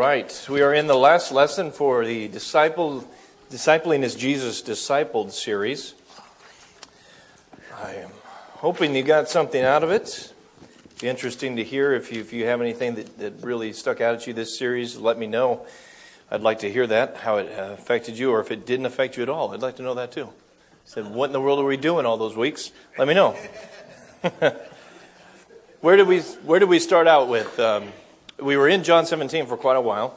right. 0.00 0.46
We 0.48 0.62
are 0.62 0.72
in 0.72 0.86
the 0.86 0.96
last 0.96 1.30
lesson 1.30 1.72
for 1.72 2.06
the 2.06 2.26
disciple, 2.28 3.06
Discipling 3.50 4.02
as 4.02 4.14
Jesus 4.14 4.62
Discipled 4.62 5.30
series. 5.30 5.92
I 7.76 7.96
am 7.96 8.10
hoping 8.52 8.96
you 8.96 9.02
got 9.02 9.28
something 9.28 9.62
out 9.62 9.84
of 9.84 9.90
it. 9.90 10.32
Be 11.02 11.08
interesting 11.08 11.56
to 11.56 11.64
hear 11.64 11.92
if 11.92 12.10
you, 12.10 12.22
if 12.22 12.32
you 12.32 12.46
have 12.46 12.62
anything 12.62 12.94
that, 12.94 13.18
that 13.18 13.34
really 13.42 13.74
stuck 13.74 14.00
out 14.00 14.14
at 14.14 14.26
you 14.26 14.32
this 14.32 14.58
series. 14.58 14.96
Let 14.96 15.18
me 15.18 15.26
know. 15.26 15.66
I'd 16.30 16.40
like 16.40 16.60
to 16.60 16.72
hear 16.72 16.86
that, 16.86 17.18
how 17.18 17.36
it 17.36 17.52
uh, 17.52 17.74
affected 17.74 18.18
you, 18.18 18.30
or 18.30 18.40
if 18.40 18.50
it 18.50 18.64
didn't 18.64 18.86
affect 18.86 19.18
you 19.18 19.22
at 19.22 19.28
all. 19.28 19.52
I'd 19.52 19.60
like 19.60 19.76
to 19.76 19.82
know 19.82 19.92
that 19.96 20.12
too. 20.12 20.30
Said, 20.86 21.10
what 21.10 21.26
in 21.26 21.32
the 21.32 21.42
world 21.42 21.58
are 21.58 21.66
we 21.66 21.76
doing 21.76 22.06
all 22.06 22.16
those 22.16 22.34
weeks? 22.34 22.72
Let 22.96 23.06
me 23.06 23.12
know. 23.12 23.36
where 25.82 25.96
did 25.96 26.08
we 26.08 26.20
Where 26.20 26.58
did 26.58 26.70
we 26.70 26.78
start 26.78 27.06
out 27.06 27.28
with? 27.28 27.60
Um, 27.60 27.92
we 28.42 28.56
were 28.56 28.68
in 28.68 28.84
John 28.84 29.06
17 29.06 29.46
for 29.46 29.56
quite 29.56 29.76
a 29.76 29.80
while, 29.80 30.16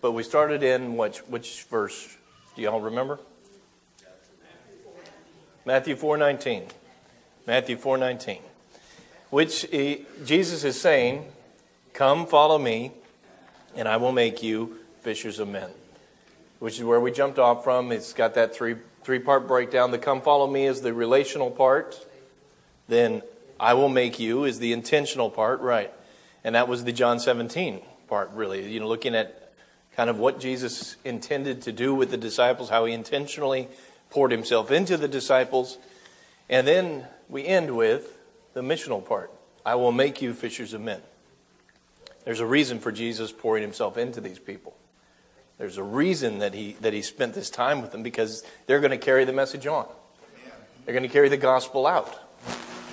but 0.00 0.12
we 0.12 0.22
started 0.22 0.62
in 0.62 0.96
which, 0.96 1.18
which 1.20 1.64
verse? 1.64 2.16
Do 2.56 2.62
y'all 2.62 2.80
remember? 2.80 3.18
Matthew 5.64 5.96
4:19. 5.96 6.68
Matthew 7.46 7.76
4:19. 7.76 8.40
Which 9.30 9.62
he, 9.62 10.06
Jesus 10.24 10.62
is 10.62 10.78
saying, 10.78 11.32
"Come 11.94 12.26
follow 12.26 12.58
me, 12.58 12.92
and 13.74 13.88
I 13.88 13.96
will 13.96 14.12
make 14.12 14.42
you 14.42 14.78
fishers 15.00 15.38
of 15.38 15.48
men." 15.48 15.70
Which 16.58 16.78
is 16.78 16.84
where 16.84 17.00
we 17.00 17.10
jumped 17.10 17.38
off 17.38 17.64
from. 17.64 17.92
It's 17.92 18.12
got 18.12 18.34
that 18.34 18.54
three 18.54 18.76
three 19.02 19.18
part 19.18 19.48
breakdown. 19.48 19.90
The 19.90 19.98
come 19.98 20.20
follow 20.20 20.46
me 20.46 20.66
is 20.66 20.82
the 20.82 20.92
relational 20.92 21.50
part. 21.50 22.06
Then 22.86 23.22
I 23.58 23.72
will 23.72 23.88
make 23.88 24.20
you 24.20 24.44
is 24.44 24.58
the 24.58 24.72
intentional 24.72 25.30
part, 25.30 25.60
right? 25.60 25.92
And 26.44 26.54
that 26.54 26.68
was 26.68 26.84
the 26.84 26.92
John 26.92 27.18
17 27.18 27.80
part, 28.06 28.30
really. 28.32 28.70
You 28.70 28.80
know, 28.80 28.88
looking 28.88 29.14
at 29.14 29.52
kind 29.96 30.10
of 30.10 30.18
what 30.18 30.38
Jesus 30.38 30.96
intended 31.04 31.62
to 31.62 31.72
do 31.72 31.94
with 31.94 32.10
the 32.10 32.16
disciples, 32.16 32.68
how 32.68 32.84
he 32.84 32.92
intentionally 32.92 33.68
poured 34.10 34.30
himself 34.30 34.70
into 34.70 34.96
the 34.96 35.08
disciples. 35.08 35.78
And 36.48 36.66
then 36.66 37.06
we 37.28 37.46
end 37.46 37.74
with 37.76 38.18
the 38.52 38.60
missional 38.60 39.04
part 39.04 39.30
I 39.66 39.76
will 39.76 39.92
make 39.92 40.20
you 40.20 40.34
fishers 40.34 40.74
of 40.74 40.82
men. 40.82 41.00
There's 42.24 42.40
a 42.40 42.46
reason 42.46 42.78
for 42.78 42.92
Jesus 42.92 43.32
pouring 43.32 43.62
himself 43.62 43.96
into 43.96 44.20
these 44.20 44.38
people. 44.38 44.76
There's 45.58 45.78
a 45.78 45.82
reason 45.82 46.40
that 46.40 46.52
he, 46.52 46.76
that 46.80 46.92
he 46.92 47.00
spent 47.00 47.34
this 47.34 47.48
time 47.48 47.80
with 47.80 47.92
them 47.92 48.02
because 48.02 48.42
they're 48.66 48.80
going 48.80 48.90
to 48.90 48.98
carry 48.98 49.24
the 49.24 49.32
message 49.32 49.66
on. 49.66 49.86
They're 50.84 50.94
going 50.94 51.06
to 51.06 51.12
carry 51.12 51.28
the 51.28 51.36
gospel 51.36 51.86
out. 51.86 52.14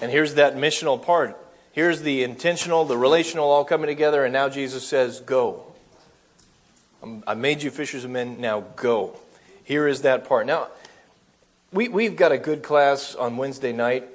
And 0.02 0.11
here's 0.11 0.35
that 0.35 0.55
missional 0.55 1.02
part 1.02 1.38
Here's 1.73 2.02
the 2.02 2.23
intentional, 2.23 2.83
the 2.83 2.97
relational 2.97 3.50
all 3.50 3.64
coming 3.64 3.88
together, 3.88 4.25
and 4.25 4.33
now 4.33 4.50
Jesus 4.50 4.88
says, 4.88 5.22
Go. 5.22 5.66
I 7.25 7.33
made 7.33 7.63
you 7.63 7.72
fishers 7.72 8.03
of 8.03 8.11
men, 8.11 8.39
now 8.39 8.61
go. 8.75 9.17
Here 9.63 9.88
is 9.88 10.03
that 10.03 10.25
part. 10.28 10.45
Now, 10.45 10.67
we, 11.72 11.88
we've 11.88 12.16
got 12.16 12.31
a 12.31 12.38
good 12.38 12.61
class 12.61 13.16
on 13.16 13.38
Wednesday 13.38 13.72
night. 13.72 14.08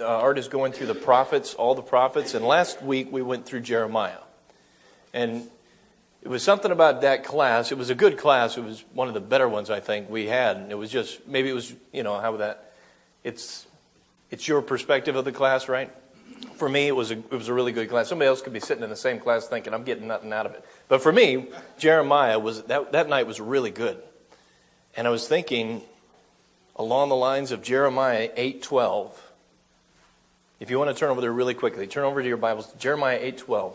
Uh, 0.00 0.06
Art 0.06 0.38
is 0.38 0.48
going 0.48 0.72
through 0.72 0.88
the 0.88 0.94
prophets, 0.94 1.54
all 1.54 1.74
the 1.74 1.82
prophets, 1.82 2.34
and 2.34 2.44
last 2.44 2.82
week 2.82 3.12
we 3.12 3.22
went 3.22 3.46
through 3.46 3.60
Jeremiah. 3.60 4.18
And 5.12 5.48
it 6.22 6.28
was 6.28 6.42
something 6.42 6.70
about 6.70 7.02
that 7.02 7.24
class. 7.24 7.72
It 7.72 7.78
was 7.78 7.90
a 7.90 7.94
good 7.94 8.18
class. 8.18 8.56
It 8.56 8.64
was 8.64 8.84
one 8.92 9.08
of 9.08 9.14
the 9.14 9.20
better 9.20 9.48
ones 9.48 9.70
I 9.70 9.80
think 9.80 10.10
we 10.10 10.26
had. 10.26 10.56
And 10.56 10.72
it 10.72 10.74
was 10.76 10.90
just 10.90 11.26
maybe 11.26 11.48
it 11.48 11.54
was 11.54 11.74
you 11.92 12.02
know 12.02 12.18
how 12.20 12.36
that 12.38 12.72
it's 13.24 13.66
it's 14.30 14.46
your 14.46 14.62
perspective 14.62 15.16
of 15.16 15.24
the 15.24 15.32
class, 15.32 15.68
right? 15.68 15.90
For 16.60 16.68
me, 16.68 16.88
it 16.88 16.94
was 16.94 17.10
a, 17.10 17.18
it 17.18 17.32
was 17.32 17.48
a 17.48 17.54
really 17.54 17.72
good 17.72 17.88
class. 17.88 18.08
Somebody 18.08 18.28
else 18.28 18.42
could 18.42 18.52
be 18.52 18.60
sitting 18.60 18.84
in 18.84 18.90
the 18.90 18.96
same 18.96 19.18
class 19.18 19.48
thinking, 19.48 19.72
I'm 19.72 19.82
getting 19.82 20.06
nothing 20.06 20.32
out 20.32 20.46
of 20.46 20.52
it. 20.52 20.64
But 20.88 21.02
for 21.02 21.10
me, 21.10 21.46
Jeremiah 21.78 22.38
was, 22.38 22.62
that, 22.64 22.92
that 22.92 23.08
night 23.08 23.26
was 23.26 23.40
really 23.40 23.70
good. 23.70 24.00
And 24.96 25.06
I 25.06 25.10
was 25.10 25.26
thinking 25.26 25.82
along 26.76 27.08
the 27.08 27.16
lines 27.16 27.50
of 27.50 27.62
Jeremiah 27.62 28.28
8.12. 28.36 29.12
If 30.60 30.70
you 30.70 30.78
want 30.78 30.90
to 30.90 30.94
turn 30.94 31.10
over 31.10 31.22
there 31.22 31.32
really 31.32 31.54
quickly, 31.54 31.86
turn 31.86 32.04
over 32.04 32.20
to 32.20 32.28
your 32.28 32.36
Bibles, 32.36 32.70
Jeremiah 32.74 33.18
8.12. 33.32 33.74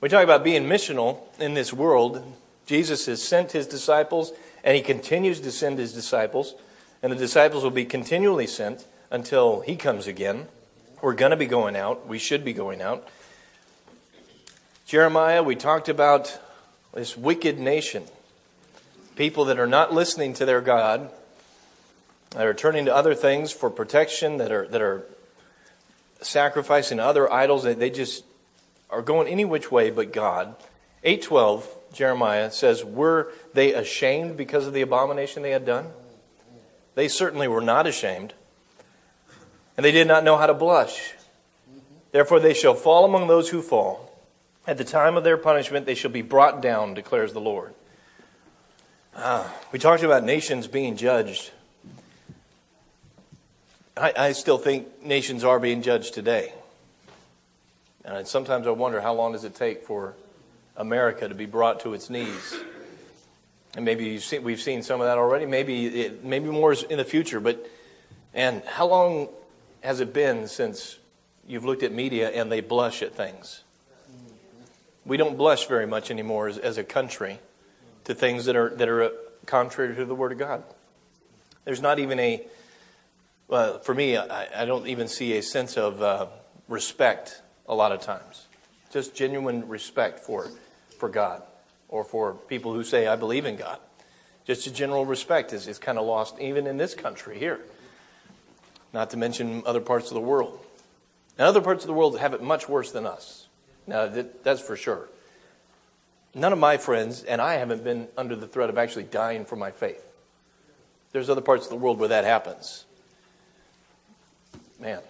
We 0.00 0.08
talk 0.08 0.24
about 0.24 0.42
being 0.42 0.64
missional 0.64 1.18
in 1.38 1.52
this 1.52 1.72
world. 1.72 2.22
Jesus 2.64 3.04
has 3.06 3.22
sent 3.22 3.52
his 3.52 3.66
disciples, 3.66 4.32
and 4.64 4.74
he 4.74 4.82
continues 4.82 5.40
to 5.40 5.52
send 5.52 5.78
his 5.78 5.92
disciples, 5.92 6.54
and 7.02 7.12
the 7.12 7.16
disciples 7.16 7.62
will 7.62 7.70
be 7.70 7.84
continually 7.84 8.46
sent 8.46 8.86
until 9.10 9.60
he 9.60 9.76
comes 9.76 10.06
again. 10.06 10.46
We're 11.02 11.14
going 11.14 11.30
to 11.30 11.36
be 11.36 11.46
going 11.46 11.76
out. 11.76 12.06
We 12.06 12.18
should 12.18 12.44
be 12.44 12.52
going 12.52 12.82
out. 12.82 13.08
Jeremiah, 14.84 15.42
we 15.42 15.56
talked 15.56 15.88
about 15.88 16.38
this 16.92 17.16
wicked 17.16 17.58
nation. 17.58 18.04
People 19.16 19.46
that 19.46 19.58
are 19.58 19.66
not 19.66 19.94
listening 19.94 20.34
to 20.34 20.44
their 20.44 20.60
God, 20.60 21.10
that 22.30 22.46
are 22.46 22.52
turning 22.52 22.84
to 22.84 22.94
other 22.94 23.14
things 23.14 23.50
for 23.50 23.70
protection, 23.70 24.36
that 24.38 24.52
are, 24.52 24.68
that 24.68 24.82
are 24.82 25.06
sacrificing 26.20 27.00
other 27.00 27.32
idols. 27.32 27.62
They 27.62 27.90
just 27.90 28.24
are 28.90 29.02
going 29.02 29.26
any 29.26 29.46
which 29.46 29.70
way 29.70 29.90
but 29.90 30.12
God. 30.12 30.54
812, 31.02 31.78
Jeremiah 31.94 32.50
says, 32.50 32.84
Were 32.84 33.32
they 33.54 33.72
ashamed 33.72 34.36
because 34.36 34.66
of 34.66 34.74
the 34.74 34.82
abomination 34.82 35.42
they 35.42 35.52
had 35.52 35.64
done? 35.64 35.86
They 36.94 37.08
certainly 37.08 37.48
were 37.48 37.62
not 37.62 37.86
ashamed 37.86 38.34
and 39.76 39.84
they 39.84 39.92
did 39.92 40.06
not 40.06 40.24
know 40.24 40.36
how 40.36 40.46
to 40.46 40.54
blush. 40.54 41.12
Therefore, 42.12 42.40
they 42.40 42.54
shall 42.54 42.74
fall 42.74 43.04
among 43.04 43.28
those 43.28 43.50
who 43.50 43.62
fall. 43.62 44.10
At 44.66 44.78
the 44.78 44.84
time 44.84 45.16
of 45.16 45.24
their 45.24 45.36
punishment, 45.36 45.86
they 45.86 45.94
shall 45.94 46.10
be 46.10 46.22
brought 46.22 46.60
down, 46.60 46.94
declares 46.94 47.32
the 47.32 47.40
Lord. 47.40 47.74
Ah, 49.16 49.54
we 49.72 49.78
talked 49.78 50.02
about 50.02 50.24
nations 50.24 50.66
being 50.66 50.96
judged. 50.96 51.50
I, 53.96 54.12
I 54.16 54.32
still 54.32 54.58
think 54.58 55.04
nations 55.04 55.44
are 55.44 55.58
being 55.58 55.82
judged 55.82 56.14
today. 56.14 56.52
And 58.04 58.26
sometimes 58.26 58.66
I 58.66 58.70
wonder 58.70 59.00
how 59.00 59.14
long 59.14 59.32
does 59.32 59.44
it 59.44 59.54
take 59.54 59.84
for 59.84 60.14
America 60.76 61.28
to 61.28 61.34
be 61.34 61.46
brought 61.46 61.80
to 61.80 61.92
its 61.94 62.08
knees? 62.08 62.56
And 63.76 63.84
maybe 63.84 64.18
seen, 64.18 64.42
we've 64.42 64.60
seen 64.60 64.82
some 64.82 65.00
of 65.00 65.06
that 65.06 65.18
already. 65.18 65.46
Maybe 65.46 65.86
it, 65.86 66.24
maybe 66.24 66.46
more 66.46 66.72
is 66.72 66.82
in 66.82 66.98
the 66.98 67.04
future. 67.04 67.40
But 67.40 67.68
and 68.32 68.64
how 68.64 68.86
long 68.86 69.28
has 69.82 70.00
it 70.00 70.12
been 70.12 70.46
since 70.46 70.98
you've 71.46 71.64
looked 71.64 71.82
at 71.82 71.92
media 71.92 72.30
and 72.30 72.50
they 72.50 72.60
blush 72.60 73.02
at 73.02 73.14
things? 73.14 73.62
We 75.04 75.16
don't 75.16 75.36
blush 75.36 75.66
very 75.66 75.86
much 75.86 76.10
anymore 76.10 76.48
as, 76.48 76.58
as 76.58 76.78
a 76.78 76.84
country 76.84 77.38
to 78.04 78.14
things 78.14 78.44
that 78.44 78.56
are, 78.56 78.70
that 78.76 78.88
are 78.88 79.02
uh, 79.04 79.10
contrary 79.46 79.94
to 79.96 80.04
the 80.04 80.14
Word 80.14 80.32
of 80.32 80.38
God. 80.38 80.62
There's 81.64 81.80
not 81.80 81.98
even 81.98 82.18
a, 82.18 82.46
well, 83.48 83.78
for 83.78 83.94
me, 83.94 84.16
I, 84.16 84.62
I 84.62 84.64
don't 84.66 84.86
even 84.86 85.08
see 85.08 85.36
a 85.36 85.42
sense 85.42 85.76
of 85.76 86.02
uh, 86.02 86.26
respect 86.68 87.42
a 87.66 87.74
lot 87.74 87.92
of 87.92 88.00
times. 88.00 88.46
Just 88.92 89.14
genuine 89.14 89.68
respect 89.68 90.20
for, 90.20 90.48
for 90.98 91.08
God 91.08 91.42
or 91.88 92.04
for 92.04 92.34
people 92.34 92.74
who 92.74 92.84
say, 92.84 93.06
I 93.06 93.16
believe 93.16 93.46
in 93.46 93.56
God. 93.56 93.78
Just 94.44 94.66
a 94.66 94.72
general 94.72 95.06
respect 95.06 95.52
is, 95.52 95.66
is 95.66 95.78
kind 95.78 95.98
of 95.98 96.06
lost 96.06 96.38
even 96.38 96.66
in 96.66 96.76
this 96.76 96.94
country 96.94 97.38
here 97.38 97.60
not 98.92 99.10
to 99.10 99.16
mention 99.16 99.62
other 99.66 99.80
parts 99.80 100.08
of 100.08 100.14
the 100.14 100.20
world. 100.20 100.58
And 101.38 101.46
other 101.46 101.60
parts 101.60 101.84
of 101.84 101.88
the 101.88 101.94
world 101.94 102.18
have 102.18 102.34
it 102.34 102.42
much 102.42 102.68
worse 102.68 102.92
than 102.92 103.06
us. 103.06 103.46
Now, 103.86 104.06
that, 104.06 104.44
that's 104.44 104.60
for 104.60 104.76
sure. 104.76 105.08
None 106.34 106.52
of 106.52 106.58
my 106.58 106.76
friends, 106.76 107.24
and 107.24 107.40
I 107.40 107.54
haven't 107.54 107.82
been 107.82 108.08
under 108.16 108.36
the 108.36 108.46
threat 108.46 108.70
of 108.70 108.78
actually 108.78 109.04
dying 109.04 109.44
for 109.44 109.56
my 109.56 109.70
faith. 109.70 110.04
There's 111.12 111.28
other 111.28 111.40
parts 111.40 111.64
of 111.64 111.70
the 111.70 111.76
world 111.76 111.98
where 111.98 112.08
that 112.08 112.24
happens. 112.24 112.84
Man, 114.78 115.00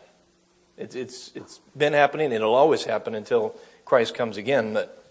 it's, 0.78 0.94
it's, 0.94 1.30
it's 1.34 1.60
been 1.76 1.92
happening, 1.92 2.32
it'll 2.32 2.54
always 2.54 2.84
happen 2.84 3.14
until 3.14 3.54
Christ 3.84 4.14
comes 4.14 4.38
again. 4.38 4.72
But 4.72 5.04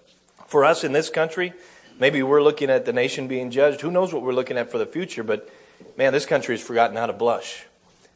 for 0.47 0.65
us 0.65 0.83
in 0.83 0.93
this 0.93 1.09
country, 1.09 1.53
maybe 1.99 2.23
we're 2.23 2.41
looking 2.41 2.71
at 2.71 2.85
the 2.85 2.93
nation 2.93 3.27
being 3.27 3.51
judged. 3.51 3.81
Who 3.81 3.91
knows 3.91 4.11
what 4.11 4.23
we're 4.23 4.33
looking 4.33 4.57
at 4.57 4.71
for 4.71 4.79
the 4.79 4.87
future? 4.87 5.23
But 5.23 5.47
man, 5.95 6.11
this 6.11 6.25
country 6.25 6.55
has 6.55 6.65
forgotten 6.65 6.97
how 6.97 7.05
to 7.05 7.13
blush. 7.13 7.65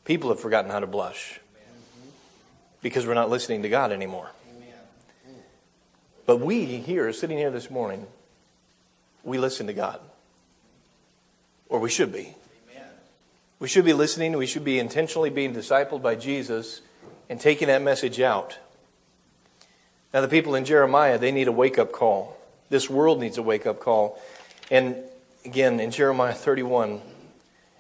People 0.06 0.30
have 0.30 0.40
forgotten 0.40 0.70
how 0.70 0.80
to 0.80 0.88
blush 0.88 1.40
because 2.82 3.08
we're 3.08 3.14
not 3.14 3.30
listening 3.30 3.64
to 3.64 3.70
God 3.70 3.92
anymore. 3.92 4.30
But 6.26 6.38
we 6.38 6.66
here, 6.66 7.12
sitting 7.14 7.38
here 7.38 7.52
this 7.52 7.70
morning, 7.70 8.06
we 9.24 9.38
listen 9.38 9.68
to 9.68 9.74
God. 9.74 10.00
Or 11.70 11.80
we 11.80 11.90
should 11.90 12.12
be. 12.12 12.36
We 13.60 13.68
should 13.68 13.86
be 13.86 13.94
listening. 13.94 14.38
We 14.38 14.46
should 14.46 14.66
be 14.66 14.78
intentionally 14.78 15.30
being 15.30 15.54
discipled 15.54 16.02
by 16.02 16.16
Jesus 16.16 16.82
and 17.30 17.40
taking 17.40 17.70
that 17.70 17.82
message 17.82 18.20
out. 18.20 18.58
Now, 20.14 20.22
the 20.22 20.28
people 20.28 20.54
in 20.54 20.66
Jeremiah, 20.66 21.18
they 21.18 21.32
need 21.32 21.48
a 21.48 21.52
wake 21.52 21.80
up 21.80 21.92
call. 21.92 22.38
This 22.70 22.90
world 22.90 23.20
needs 23.20 23.38
a 23.38 23.42
wake 23.42 23.66
up 23.66 23.80
call. 23.80 24.22
And 24.70 24.98
again, 25.46 25.80
in 25.80 25.92
Jeremiah 25.92 26.34
31, 26.34 27.02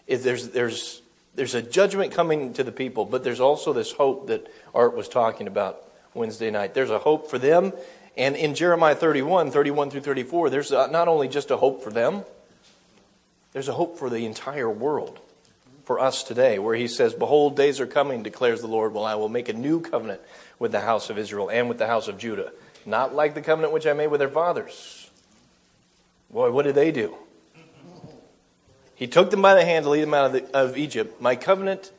there's, 0.07 0.49
there's 0.49 1.02
there's 1.35 1.55
a 1.55 1.61
judgment 1.61 2.11
coming 2.11 2.53
to 2.53 2.63
the 2.63 2.71
people, 2.71 3.05
but 3.05 3.23
there's 3.23 3.39
also 3.39 3.73
this 3.73 3.91
hope 3.91 4.27
that 4.27 4.47
Art 4.73 4.95
was 4.95 5.09
talking 5.09 5.47
about 5.47 5.83
Wednesday 6.13 6.51
night. 6.51 6.73
There's 6.73 6.91
a 6.91 6.99
hope 6.99 7.29
for 7.29 7.39
them, 7.39 7.73
And 8.15 8.35
in 8.35 8.53
Jeremiah 8.53 8.93
31, 8.93 9.49
31 9.49 9.89
through 9.89 10.01
34, 10.01 10.51
there's 10.51 10.71
not 10.71 11.07
only 11.07 11.27
just 11.27 11.49
a 11.49 11.57
hope 11.57 11.83
for 11.83 11.89
them, 11.89 12.23
there's 13.53 13.67
a 13.67 13.73
hope 13.73 13.97
for 13.97 14.09
the 14.09 14.25
entire 14.25 14.69
world, 14.69 15.19
for 15.85 15.99
us 15.99 16.23
today, 16.23 16.59
where 16.59 16.75
he 16.75 16.87
says, 16.87 17.13
Behold, 17.13 17.55
days 17.55 17.79
are 17.79 17.87
coming, 17.87 18.21
declares 18.21 18.61
the 18.61 18.67
Lord, 18.67 18.93
when 18.93 19.03
I 19.03 19.15
will 19.15 19.29
make 19.29 19.49
a 19.49 19.53
new 19.53 19.81
covenant 19.81 20.21
with 20.59 20.71
the 20.71 20.81
house 20.81 21.09
of 21.09 21.17
Israel 21.17 21.49
and 21.49 21.67
with 21.67 21.79
the 21.79 21.87
house 21.87 22.07
of 22.07 22.17
Judah. 22.17 22.51
Not 22.85 23.15
like 23.15 23.33
the 23.33 23.41
covenant 23.41 23.73
which 23.73 23.87
I 23.87 23.93
made 23.93 24.07
with 24.07 24.19
their 24.19 24.29
fathers. 24.29 25.09
Boy, 26.29 26.51
what 26.51 26.65
did 26.65 26.75
they 26.75 26.91
do? 26.91 27.15
He 29.03 29.07
took 29.07 29.31
them 29.31 29.41
by 29.41 29.53
the 29.53 29.65
hand 29.65 29.83
to 29.83 29.89
lead 29.89 30.03
them 30.03 30.13
out 30.13 30.27
of, 30.27 30.31
the, 30.31 30.57
of 30.57 30.77
Egypt, 30.77 31.19
my 31.19 31.35
covenant 31.35 31.91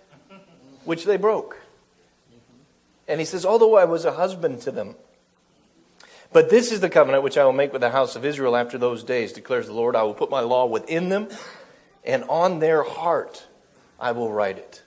which 0.86 1.04
they 1.04 1.18
broke. 1.18 1.58
And 3.06 3.20
he 3.20 3.26
says, 3.26 3.44
Although 3.44 3.76
I 3.76 3.84
was 3.84 4.06
a 4.06 4.12
husband 4.12 4.62
to 4.62 4.70
them, 4.70 4.94
but 6.32 6.48
this 6.48 6.72
is 6.72 6.80
the 6.80 6.88
covenant 6.88 7.22
which 7.22 7.36
I 7.36 7.44
will 7.44 7.52
make 7.52 7.74
with 7.74 7.82
the 7.82 7.90
house 7.90 8.16
of 8.16 8.24
Israel 8.24 8.56
after 8.56 8.78
those 8.78 9.04
days, 9.04 9.34
declares 9.34 9.66
the 9.66 9.74
Lord. 9.74 9.96
I 9.96 10.02
will 10.04 10.14
put 10.14 10.30
my 10.30 10.40
law 10.40 10.64
within 10.64 11.10
them, 11.10 11.28
and 12.06 12.24
on 12.24 12.58
their 12.58 12.82
heart 12.82 13.46
I 14.00 14.12
will 14.12 14.32
write 14.32 14.56
it. 14.56 14.82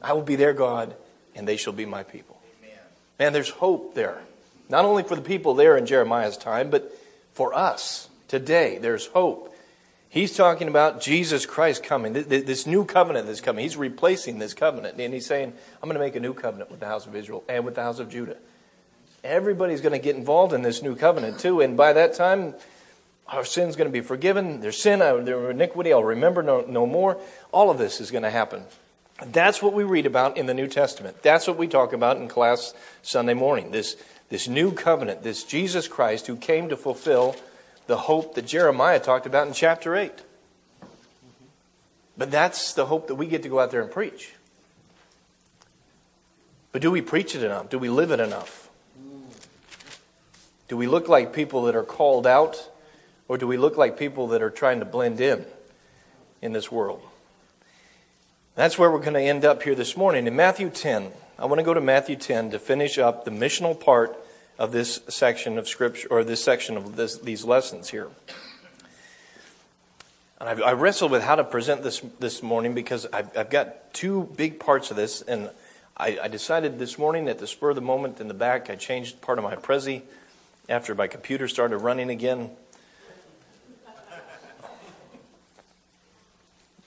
I 0.00 0.14
will 0.14 0.22
be 0.22 0.36
their 0.36 0.54
God, 0.54 0.96
and 1.34 1.46
they 1.46 1.58
shall 1.58 1.74
be 1.74 1.84
my 1.84 2.04
people. 2.04 2.40
Amen. 2.62 2.78
Man, 3.18 3.32
there's 3.34 3.50
hope 3.50 3.94
there. 3.94 4.18
Not 4.70 4.86
only 4.86 5.02
for 5.02 5.14
the 5.14 5.20
people 5.20 5.52
there 5.52 5.76
in 5.76 5.84
Jeremiah's 5.84 6.38
time, 6.38 6.70
but 6.70 6.90
for 7.34 7.52
us 7.52 8.08
today. 8.28 8.78
There's 8.78 9.08
hope. 9.08 9.53
He's 10.14 10.36
talking 10.36 10.68
about 10.68 11.00
Jesus 11.00 11.44
Christ 11.44 11.82
coming, 11.82 12.12
this 12.12 12.68
new 12.68 12.84
covenant 12.84 13.26
that's 13.26 13.40
coming. 13.40 13.64
He's 13.64 13.76
replacing 13.76 14.38
this 14.38 14.54
covenant, 14.54 15.00
and 15.00 15.12
he's 15.12 15.26
saying, 15.26 15.52
I'm 15.82 15.88
going 15.88 15.94
to 15.94 16.00
make 16.00 16.14
a 16.14 16.20
new 16.20 16.32
covenant 16.32 16.70
with 16.70 16.78
the 16.78 16.86
house 16.86 17.04
of 17.04 17.16
Israel 17.16 17.42
and 17.48 17.64
with 17.64 17.74
the 17.74 17.82
house 17.82 17.98
of 17.98 18.10
Judah. 18.10 18.36
Everybody's 19.24 19.80
going 19.80 19.90
to 19.90 19.98
get 19.98 20.14
involved 20.14 20.52
in 20.52 20.62
this 20.62 20.84
new 20.84 20.94
covenant 20.94 21.40
too. 21.40 21.60
And 21.60 21.76
by 21.76 21.94
that 21.94 22.14
time, 22.14 22.54
our 23.26 23.44
sin's 23.44 23.74
going 23.74 23.88
to 23.88 23.92
be 23.92 24.02
forgiven. 24.02 24.60
Their 24.60 24.70
sin, 24.70 25.00
their 25.00 25.50
iniquity, 25.50 25.92
I'll 25.92 26.04
remember 26.04 26.44
no, 26.44 26.60
no 26.60 26.86
more. 26.86 27.20
All 27.50 27.68
of 27.68 27.78
this 27.78 28.00
is 28.00 28.12
going 28.12 28.22
to 28.22 28.30
happen. 28.30 28.62
That's 29.26 29.60
what 29.60 29.72
we 29.72 29.82
read 29.82 30.06
about 30.06 30.36
in 30.36 30.46
the 30.46 30.54
New 30.54 30.68
Testament. 30.68 31.24
That's 31.24 31.48
what 31.48 31.56
we 31.56 31.66
talk 31.66 31.92
about 31.92 32.18
in 32.18 32.28
class 32.28 32.72
Sunday 33.02 33.34
morning. 33.34 33.72
This, 33.72 33.96
this 34.28 34.46
new 34.46 34.70
covenant, 34.70 35.24
this 35.24 35.42
Jesus 35.42 35.88
Christ 35.88 36.28
who 36.28 36.36
came 36.36 36.68
to 36.68 36.76
fulfill 36.76 37.34
the 37.86 37.96
hope 37.96 38.34
that 38.34 38.46
Jeremiah 38.46 39.00
talked 39.00 39.26
about 39.26 39.46
in 39.46 39.52
chapter 39.52 39.94
8. 39.94 40.12
But 42.16 42.30
that's 42.30 42.74
the 42.74 42.86
hope 42.86 43.08
that 43.08 43.16
we 43.16 43.26
get 43.26 43.42
to 43.42 43.48
go 43.48 43.60
out 43.60 43.70
there 43.70 43.82
and 43.82 43.90
preach. 43.90 44.32
But 46.72 46.82
do 46.82 46.90
we 46.90 47.02
preach 47.02 47.34
it 47.34 47.42
enough? 47.42 47.70
Do 47.70 47.78
we 47.78 47.88
live 47.88 48.10
it 48.10 48.20
enough? 48.20 48.68
Do 50.68 50.76
we 50.76 50.86
look 50.86 51.08
like 51.08 51.32
people 51.32 51.64
that 51.64 51.76
are 51.76 51.84
called 51.84 52.26
out, 52.26 52.70
or 53.28 53.36
do 53.36 53.46
we 53.46 53.56
look 53.56 53.76
like 53.76 53.98
people 53.98 54.28
that 54.28 54.42
are 54.42 54.50
trying 54.50 54.78
to 54.78 54.84
blend 54.84 55.20
in 55.20 55.44
in 56.40 56.52
this 56.52 56.72
world? 56.72 57.02
That's 58.54 58.78
where 58.78 58.90
we're 58.90 59.00
going 59.00 59.14
to 59.14 59.20
end 59.20 59.44
up 59.44 59.62
here 59.62 59.74
this 59.74 59.96
morning. 59.96 60.26
In 60.26 60.36
Matthew 60.36 60.70
10, 60.70 61.12
I 61.38 61.46
want 61.46 61.58
to 61.58 61.64
go 61.64 61.74
to 61.74 61.80
Matthew 61.80 62.16
10 62.16 62.52
to 62.52 62.58
finish 62.58 62.98
up 62.98 63.24
the 63.24 63.30
missional 63.30 63.78
part 63.78 64.16
of 64.58 64.72
this 64.72 65.00
section 65.08 65.58
of 65.58 65.68
Scripture, 65.68 66.08
or 66.10 66.24
this 66.24 66.42
section 66.42 66.76
of 66.76 66.96
this, 66.96 67.18
these 67.18 67.44
lessons 67.44 67.90
here. 67.90 68.08
And 70.40 70.48
I've, 70.48 70.62
I 70.62 70.72
wrestled 70.72 71.10
with 71.10 71.22
how 71.22 71.36
to 71.36 71.44
present 71.44 71.82
this 71.82 72.00
this 72.20 72.42
morning 72.42 72.74
because 72.74 73.06
I've, 73.12 73.36
I've 73.36 73.50
got 73.50 73.94
two 73.94 74.30
big 74.36 74.60
parts 74.60 74.90
of 74.90 74.96
this, 74.96 75.22
and 75.22 75.50
I, 75.96 76.18
I, 76.22 76.28
decided 76.28 76.78
this 76.78 76.98
morning 76.98 77.28
at 77.28 77.38
the 77.38 77.46
spur 77.46 77.70
of 77.70 77.76
the 77.76 77.82
moment 77.82 78.20
in 78.20 78.28
the 78.28 78.34
back, 78.34 78.68
I 78.68 78.76
changed 78.76 79.20
part 79.20 79.38
of 79.38 79.44
my 79.44 79.56
Prezi 79.56 80.02
after 80.68 80.94
my 80.94 81.06
computer 81.06 81.48
started 81.48 81.78
running 81.78 82.10
again. 82.10 82.50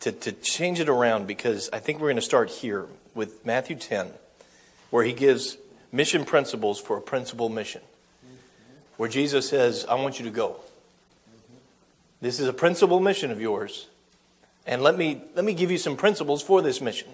to, 0.01 0.11
to 0.11 0.31
change 0.31 0.79
it 0.79 0.89
around 0.89 1.27
because 1.27 1.69
I 1.73 1.79
think 1.79 1.99
we're 1.99 2.07
going 2.07 2.15
to 2.17 2.21
start 2.21 2.49
here 2.49 2.85
with 3.13 3.45
Matthew 3.45 3.75
10, 3.75 4.07
where 4.89 5.03
he 5.03 5.13
gives 5.13 5.57
mission 5.91 6.25
principles 6.25 6.79
for 6.79 6.97
a 6.97 7.01
principal 7.01 7.49
mission. 7.49 7.81
Where 8.97 9.09
Jesus 9.09 9.47
says, 9.47 9.85
I 9.85 9.95
want 9.95 10.19
you 10.19 10.25
to 10.25 10.31
go. 10.31 10.57
This 12.19 12.39
is 12.39 12.47
a 12.47 12.53
principal 12.53 12.99
mission 12.99 13.31
of 13.31 13.39
yours. 13.39 13.87
And 14.65 14.81
let 14.81 14.97
me, 14.97 15.21
let 15.35 15.45
me 15.45 15.53
give 15.53 15.71
you 15.71 15.77
some 15.77 15.95
principles 15.95 16.41
for 16.41 16.61
this 16.61 16.81
mission. 16.81 17.09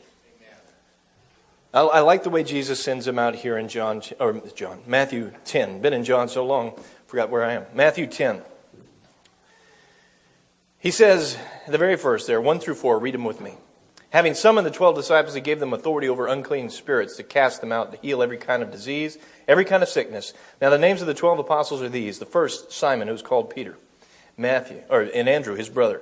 I, 1.74 1.82
I 1.82 2.00
like 2.00 2.24
the 2.24 2.30
way 2.30 2.44
Jesus 2.44 2.82
sends 2.82 3.06
them 3.06 3.20
out 3.20 3.36
here 3.36 3.58
in 3.58 3.68
John, 3.68 4.02
or 4.20 4.42
John, 4.56 4.82
Matthew 4.88 5.32
10. 5.46 5.82
Been 5.82 5.94
in 5.94 6.04
John 6.04 6.30
so 6.30 6.46
long, 6.46 6.74
forgot 7.08 7.30
where 7.30 7.44
I 7.44 7.54
am. 7.54 7.66
Matthew 7.74 8.08
10. 8.08 8.42
He 10.80 10.92
says, 10.92 11.38
the 11.68 11.78
very 11.78 11.96
first 11.96 12.28
there, 12.28 12.42
1 12.42 12.60
through 12.60 12.76
4, 12.76 13.00
read 13.00 13.14
them 13.14 13.24
with 13.24 13.40
me. 13.40 13.54
Having 14.14 14.36
summoned 14.36 14.68
the 14.68 14.72
twelve 14.72 14.96
disciples, 14.96 15.34
he 15.34 15.42
gave 15.42 15.60
them 15.60 15.74
authority 15.74 16.08
over 16.08 16.28
unclean 16.28 16.70
spirits 16.70 17.18
to 17.18 17.24
cast 17.24 17.62
them 17.62 17.72
out, 17.72 17.92
to 17.92 17.98
heal 17.98 18.22
every 18.22 18.38
kind 18.38 18.62
of 18.62 18.70
disease, 18.70 19.18
every 19.48 19.66
kind 19.66 19.82
of 19.82 19.90
sickness. 19.90 20.34
Now, 20.62 20.70
the 20.70 20.78
names 20.78 21.02
of 21.02 21.08
the 21.08 21.16
twelve 21.16 21.40
apostles 21.40 21.82
are 21.82 21.90
these 21.90 22.20
the 22.20 22.26
first, 22.28 22.72
Simon, 22.72 23.08
who's 23.08 23.24
called 23.24 23.50
Peter, 23.50 23.76
Matthew, 24.38 24.84
or, 24.88 25.02
and 25.02 25.28
Andrew, 25.28 25.56
his 25.56 25.68
brother, 25.68 26.00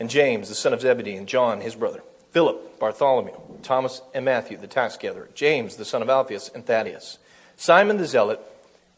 and 0.00 0.10
James, 0.10 0.48
the 0.48 0.56
son 0.56 0.72
of 0.72 0.80
Zebedee, 0.80 1.14
and 1.14 1.28
John, 1.28 1.60
his 1.60 1.76
brother. 1.76 2.02
Philip, 2.32 2.80
Bartholomew, 2.80 3.36
Thomas 3.62 4.02
and 4.12 4.24
Matthew, 4.24 4.56
the 4.56 4.66
tax 4.66 4.96
gatherer, 4.96 5.28
James, 5.34 5.76
the 5.76 5.84
son 5.84 6.02
of 6.02 6.10
Alphaeus, 6.10 6.48
and 6.48 6.66
Thaddeus, 6.66 7.18
Simon 7.56 7.98
the 7.98 8.06
zealot, 8.06 8.40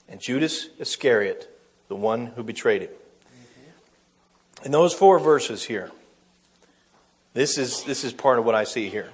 and 0.08 0.18
Judas 0.18 0.68
Iscariot, 0.78 1.54
the 1.88 1.94
one 1.94 2.28
who 2.28 2.42
betrayed 2.42 2.80
him. 2.80 2.90
In 4.64 4.72
those 4.72 4.94
four 4.94 5.18
verses 5.18 5.64
here, 5.64 5.92
this 7.36 7.58
is, 7.58 7.84
this 7.84 8.02
is 8.02 8.14
part 8.14 8.38
of 8.38 8.46
what 8.46 8.54
I 8.54 8.64
see 8.64 8.88
here. 8.88 9.10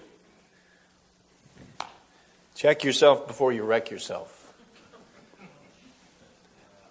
Check 2.55 2.85
yourself 2.85 3.27
before 3.27 3.53
you 3.53 3.65
wreck 3.65 3.91
yourself. 3.91 4.55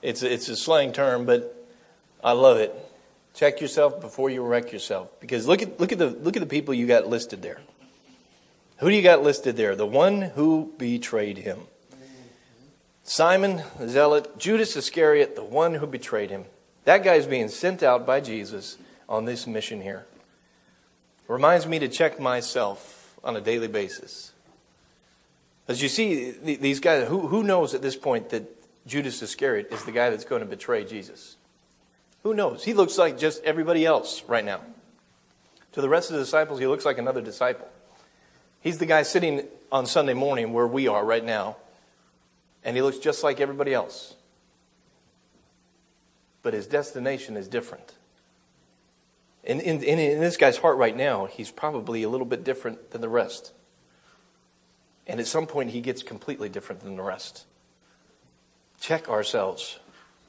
It's, 0.01 0.23
it's 0.23 0.49
a 0.49 0.57
slang 0.57 0.91
term, 0.91 1.25
but 1.25 1.55
I 2.21 2.33
love 2.33 2.57
it. 2.57 2.75
Check 3.33 3.61
yourself 3.61 4.01
before 4.01 4.29
you 4.29 4.43
wreck 4.43 4.73
yourself. 4.73 5.09
Because 5.21 5.47
look 5.47 5.61
at, 5.61 5.79
look, 5.79 5.93
at 5.93 5.99
the, 5.99 6.09
look 6.09 6.35
at 6.35 6.41
the 6.41 6.49
people 6.49 6.73
you 6.73 6.85
got 6.85 7.07
listed 7.07 7.41
there. 7.41 7.61
Who 8.79 8.89
do 8.89 8.95
you 8.95 9.01
got 9.01 9.23
listed 9.23 9.55
there? 9.55 9.73
The 9.77 9.87
one 9.87 10.21
who 10.21 10.73
betrayed 10.77 11.37
him. 11.37 11.59
Simon 13.05 13.63
the 13.79 13.87
Zealot, 13.87 14.37
Judas 14.37 14.75
Iscariot, 14.75 15.37
the 15.37 15.45
one 15.45 15.75
who 15.75 15.87
betrayed 15.87 16.29
him. 16.29 16.43
That 16.83 17.05
guy's 17.05 17.25
being 17.25 17.47
sent 17.47 17.83
out 17.83 18.05
by 18.05 18.19
Jesus 18.19 18.77
on 19.07 19.23
this 19.23 19.47
mission 19.47 19.81
here. 19.81 20.07
Reminds 21.31 21.65
me 21.65 21.79
to 21.79 21.87
check 21.87 22.19
myself 22.19 23.17
on 23.23 23.37
a 23.37 23.41
daily 23.41 23.69
basis. 23.69 24.33
As 25.65 25.81
you 25.81 25.87
see, 25.87 26.31
these 26.31 26.81
guys, 26.81 27.07
who, 27.07 27.25
who 27.25 27.41
knows 27.41 27.73
at 27.73 27.81
this 27.81 27.95
point 27.95 28.31
that 28.31 28.43
Judas 28.85 29.21
Iscariot 29.21 29.71
is 29.71 29.85
the 29.85 29.93
guy 29.93 30.09
that's 30.09 30.25
going 30.25 30.41
to 30.41 30.45
betray 30.45 30.83
Jesus? 30.83 31.37
Who 32.23 32.33
knows? 32.33 32.65
He 32.65 32.73
looks 32.73 32.97
like 32.97 33.17
just 33.17 33.41
everybody 33.45 33.85
else 33.85 34.23
right 34.27 34.43
now. 34.43 34.59
To 35.71 35.79
the 35.79 35.87
rest 35.87 36.09
of 36.09 36.17
the 36.17 36.21
disciples, 36.21 36.59
he 36.59 36.67
looks 36.67 36.83
like 36.83 36.97
another 36.97 37.21
disciple. 37.21 37.69
He's 38.59 38.79
the 38.79 38.85
guy 38.85 39.03
sitting 39.03 39.47
on 39.71 39.85
Sunday 39.85 40.13
morning 40.13 40.51
where 40.51 40.67
we 40.67 40.89
are 40.89 41.05
right 41.05 41.23
now, 41.23 41.55
and 42.61 42.75
he 42.75 42.81
looks 42.81 42.97
just 42.97 43.23
like 43.23 43.39
everybody 43.39 43.73
else. 43.73 44.15
But 46.43 46.53
his 46.53 46.67
destination 46.67 47.37
is 47.37 47.47
different. 47.47 47.93
In, 49.43 49.59
in, 49.59 49.83
in, 49.83 50.19
this 50.19 50.37
guy's 50.37 50.57
heart 50.57 50.77
right 50.77 50.95
now, 50.95 51.25
he's 51.25 51.49
probably 51.49 52.03
a 52.03 52.09
little 52.09 52.27
bit 52.27 52.43
different 52.43 52.91
than 52.91 53.01
the 53.01 53.09
rest. 53.09 53.53
And 55.07 55.19
at 55.19 55.27
some 55.27 55.47
point, 55.47 55.71
he 55.71 55.81
gets 55.81 56.03
completely 56.03 56.47
different 56.47 56.81
than 56.81 56.95
the 56.95 57.03
rest. 57.03 57.45
Check 58.79 59.09
ourselves 59.09 59.79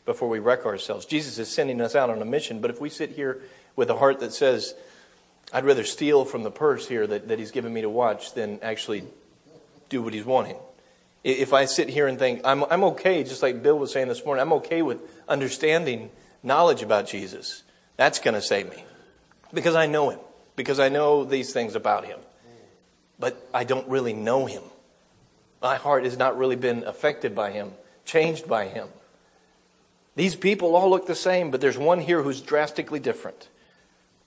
before 0.07 0.29
we 0.29 0.39
wreck 0.39 0.65
ourselves. 0.65 1.05
Jesus 1.05 1.39
is 1.39 1.49
sending 1.49 1.81
us 1.81 1.95
out 1.95 2.11
on 2.11 2.23
a 2.23 2.25
mission, 2.25 2.61
but 2.61 2.71
if 2.71 2.81
we 2.81 2.89
sit 2.89 3.11
here 3.11 3.43
with 3.77 3.91
a 3.91 3.97
heart 3.97 4.21
that 4.21 4.33
says, 4.33 4.75
I'd 5.53 5.65
rather 5.65 5.85
steal 5.85 6.25
from 6.25 6.43
the 6.43 6.51
purse 6.51 6.89
here 6.89 7.07
that, 7.07 7.29
that 7.29 7.39
he's 7.39 7.51
given 7.51 7.73
me 7.73 7.83
to 7.83 7.91
watch 7.91 8.33
than 8.33 8.59
actually 8.63 9.05
do 9.91 10.03
what 10.03 10.15
he's 10.15 10.25
wanting. 10.25 10.57
If 11.23 11.53
I 11.53 11.67
sit 11.67 11.89
here 11.89 12.09
and 12.09 12.19
think, 12.19 12.41
I'm, 12.45 12.65
I'm 12.65 12.83
okay, 12.85 13.23
just 13.23 13.43
like 13.43 13.63
Bill 13.63 13.79
was 13.79 13.93
saying 13.93 14.09
this 14.09 14.25
morning, 14.25 14.43
I'm 14.43 14.55
okay 14.55 14.83
with 14.83 15.01
understanding 15.29 16.11
knowledge 16.43 16.83
about 16.83 17.07
Jesus, 17.07 17.63
that's 17.97 18.19
going 18.19 18.35
to 18.35 18.43
save 18.43 18.71
me. 18.71 18.85
Because 19.53 19.75
I 19.75 19.87
know 19.87 20.11
him, 20.11 20.21
because 20.57 20.81
I 20.81 20.89
know 20.89 21.25
these 21.25 21.53
things 21.53 21.75
about 21.75 22.05
him. 22.05 22.19
But 23.19 23.49
I 23.55 23.65
don't 23.65 23.89
really 23.89 24.13
know 24.13 24.47
him. 24.47 24.63
My 25.61 25.77
heart 25.77 26.05
has 26.05 26.17
not 26.17 26.37
really 26.37 26.57
been 26.57 26.85
affected 26.85 27.35
by 27.35 27.53
him, 27.53 27.73
changed 28.05 28.49
by 28.49 28.67
him. 28.67 28.89
These 30.17 30.35
people 30.37 30.75
all 30.77 30.91
look 30.91 31.07
the 31.07 31.15
same, 31.15 31.51
but 31.51 31.61
there's 31.61 31.79
one 31.79 32.01
here 32.01 32.23
who's 32.23 32.41
drastically 32.41 32.99
different. 32.99 33.49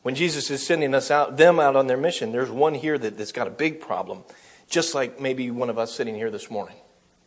When 0.01 0.15
Jesus 0.15 0.49
is 0.49 0.65
sending 0.65 0.93
us 0.93 1.11
out, 1.11 1.37
them 1.37 1.59
out 1.59 1.75
on 1.75 1.87
their 1.87 1.97
mission, 1.97 2.31
there's 2.31 2.49
one 2.49 2.73
here 2.73 2.97
that, 2.97 3.17
that's 3.17 3.31
got 3.31 3.47
a 3.47 3.51
big 3.51 3.81
problem, 3.81 4.23
just 4.69 4.95
like 4.95 5.19
maybe 5.19 5.51
one 5.51 5.69
of 5.69 5.77
us 5.77 5.93
sitting 5.93 6.15
here 6.15 6.31
this 6.31 6.49
morning. 6.49 6.75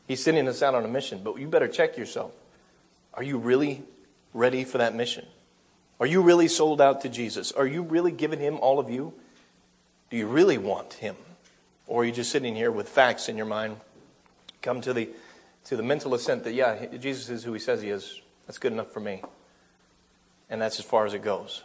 He's 0.07 0.23
sending 0.23 0.49
us 0.49 0.63
out 0.63 0.75
on 0.75 0.85
a 0.85 0.89
mission, 0.89 1.21
but 1.23 1.39
you 1.39 1.49
better 1.49 1.69
check 1.69 1.97
yourself 1.99 2.33
Are 3.15 3.23
you 3.23 3.37
really 3.37 3.83
ready 4.33 4.65
for 4.65 4.79
that 4.79 4.95
mission? 4.95 5.27
Are 6.01 6.07
you 6.07 6.23
really 6.23 6.49
sold 6.49 6.81
out 6.81 7.01
to 7.03 7.09
Jesus? 7.09 7.53
Are 7.53 7.67
you 7.67 7.83
really 7.83 8.13
giving 8.13 8.39
him 8.39 8.59
all 8.61 8.79
of 8.79 8.89
you? 8.89 9.13
Do 10.11 10.17
you 10.17 10.27
really 10.27 10.59
want 10.59 10.95
him? 10.95 11.17
Or 11.87 12.03
are 12.03 12.05
you 12.05 12.13
just 12.13 12.31
sitting 12.31 12.55
here 12.55 12.71
with 12.71 12.89
facts 12.89 13.29
in 13.29 13.37
your 13.37 13.47
mind? 13.47 13.79
Come 14.63 14.81
to 14.83 14.93
the, 14.93 15.09
to 15.65 15.77
the 15.77 15.83
mental 15.83 16.15
assent 16.15 16.45
that, 16.45 16.55
yeah, 16.55 16.87
Jesus 16.97 17.29
is 17.31 17.45
who 17.45 17.53
he 17.53 17.59
says 17.59 17.83
he 17.83 17.91
is. 17.91 18.21
That's 18.47 18.59
good 18.59 18.73
enough 18.73 18.93
for 18.93 19.01
me. 19.01 19.23
And 20.49 20.63
that's 20.63 20.79
as 20.79 20.85
far 20.85 21.05
as 21.05 21.15
it 21.15 21.23
goes. 21.23 21.63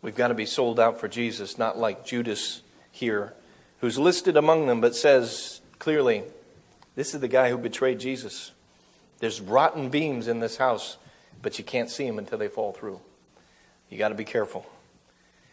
We've 0.00 0.16
got 0.16 0.28
to 0.28 0.34
be 0.34 0.46
sold 0.46 0.80
out 0.80 0.98
for 0.98 1.08
Jesus, 1.08 1.58
not 1.58 1.76
like 1.76 2.06
Judas 2.06 2.62
here, 2.90 3.34
who's 3.80 3.98
listed 3.98 4.36
among 4.36 4.66
them, 4.66 4.80
but 4.80 4.96
says 4.96 5.60
clearly, 5.78 6.22
this 6.94 7.14
is 7.14 7.20
the 7.20 7.28
guy 7.28 7.50
who 7.50 7.58
betrayed 7.58 8.00
Jesus. 8.00 8.52
There's 9.18 9.40
rotten 9.40 9.88
beams 9.88 10.28
in 10.28 10.40
this 10.40 10.56
house, 10.56 10.96
but 11.42 11.58
you 11.58 11.64
can't 11.64 11.90
see 11.90 12.06
them 12.06 12.18
until 12.18 12.38
they 12.38 12.48
fall 12.48 12.72
through. 12.72 13.00
You 13.90 13.98
got 13.98 14.08
to 14.08 14.14
be 14.14 14.24
careful. 14.24 14.66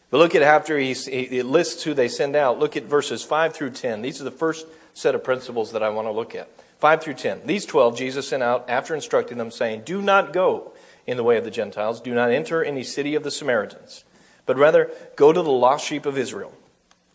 But 0.10 0.18
look 0.18 0.36
at 0.36 0.42
after 0.42 0.78
he, 0.78 0.94
he 0.94 1.42
lists 1.42 1.84
who 1.84 1.94
they 1.94 2.08
send 2.08 2.36
out. 2.36 2.60
Look 2.60 2.78
at 2.78 2.84
verses 2.84 3.24
5 3.24 3.54
through 3.54 3.72
10. 3.72 4.02
These 4.02 4.22
are 4.22 4.24
the 4.24 4.32
first 4.32 4.68
set 4.94 5.16
of 5.16 5.24
principles 5.24 5.72
that 5.72 5.84
I 5.84 5.90
want 5.90 6.08
to 6.08 6.12
look 6.12 6.36
at. 6.36 6.50
5 6.80 7.04
through 7.04 7.16
10. 7.16 7.42
These 7.46 7.66
12 7.66 7.98
Jesus 7.98 8.28
sent 8.28 8.44
out 8.44 8.70
after 8.70 8.94
instructing 8.94 9.38
them, 9.38 9.52
saying, 9.52 9.84
Do 9.86 10.02
not 10.02 10.34
go 10.34 10.74
in 11.08 11.18
the 11.18 11.24
way 11.24 11.38
of 11.38 11.44
the 11.44 11.52
Gentiles, 11.52 12.02
do 12.02 12.14
not 12.14 12.32
enter 12.32 12.64
any 12.64 12.84
city 12.84 13.16
of 13.16 13.24
the 13.24 13.32
Samaritans, 13.32 14.04
but 14.46 14.58
rather 14.58 14.92
go 15.16 15.32
to 15.32 15.42
the 15.42 15.52
lost 15.52 15.86
sheep 15.86 16.06
of 16.06 16.18
Israel. 16.18 16.54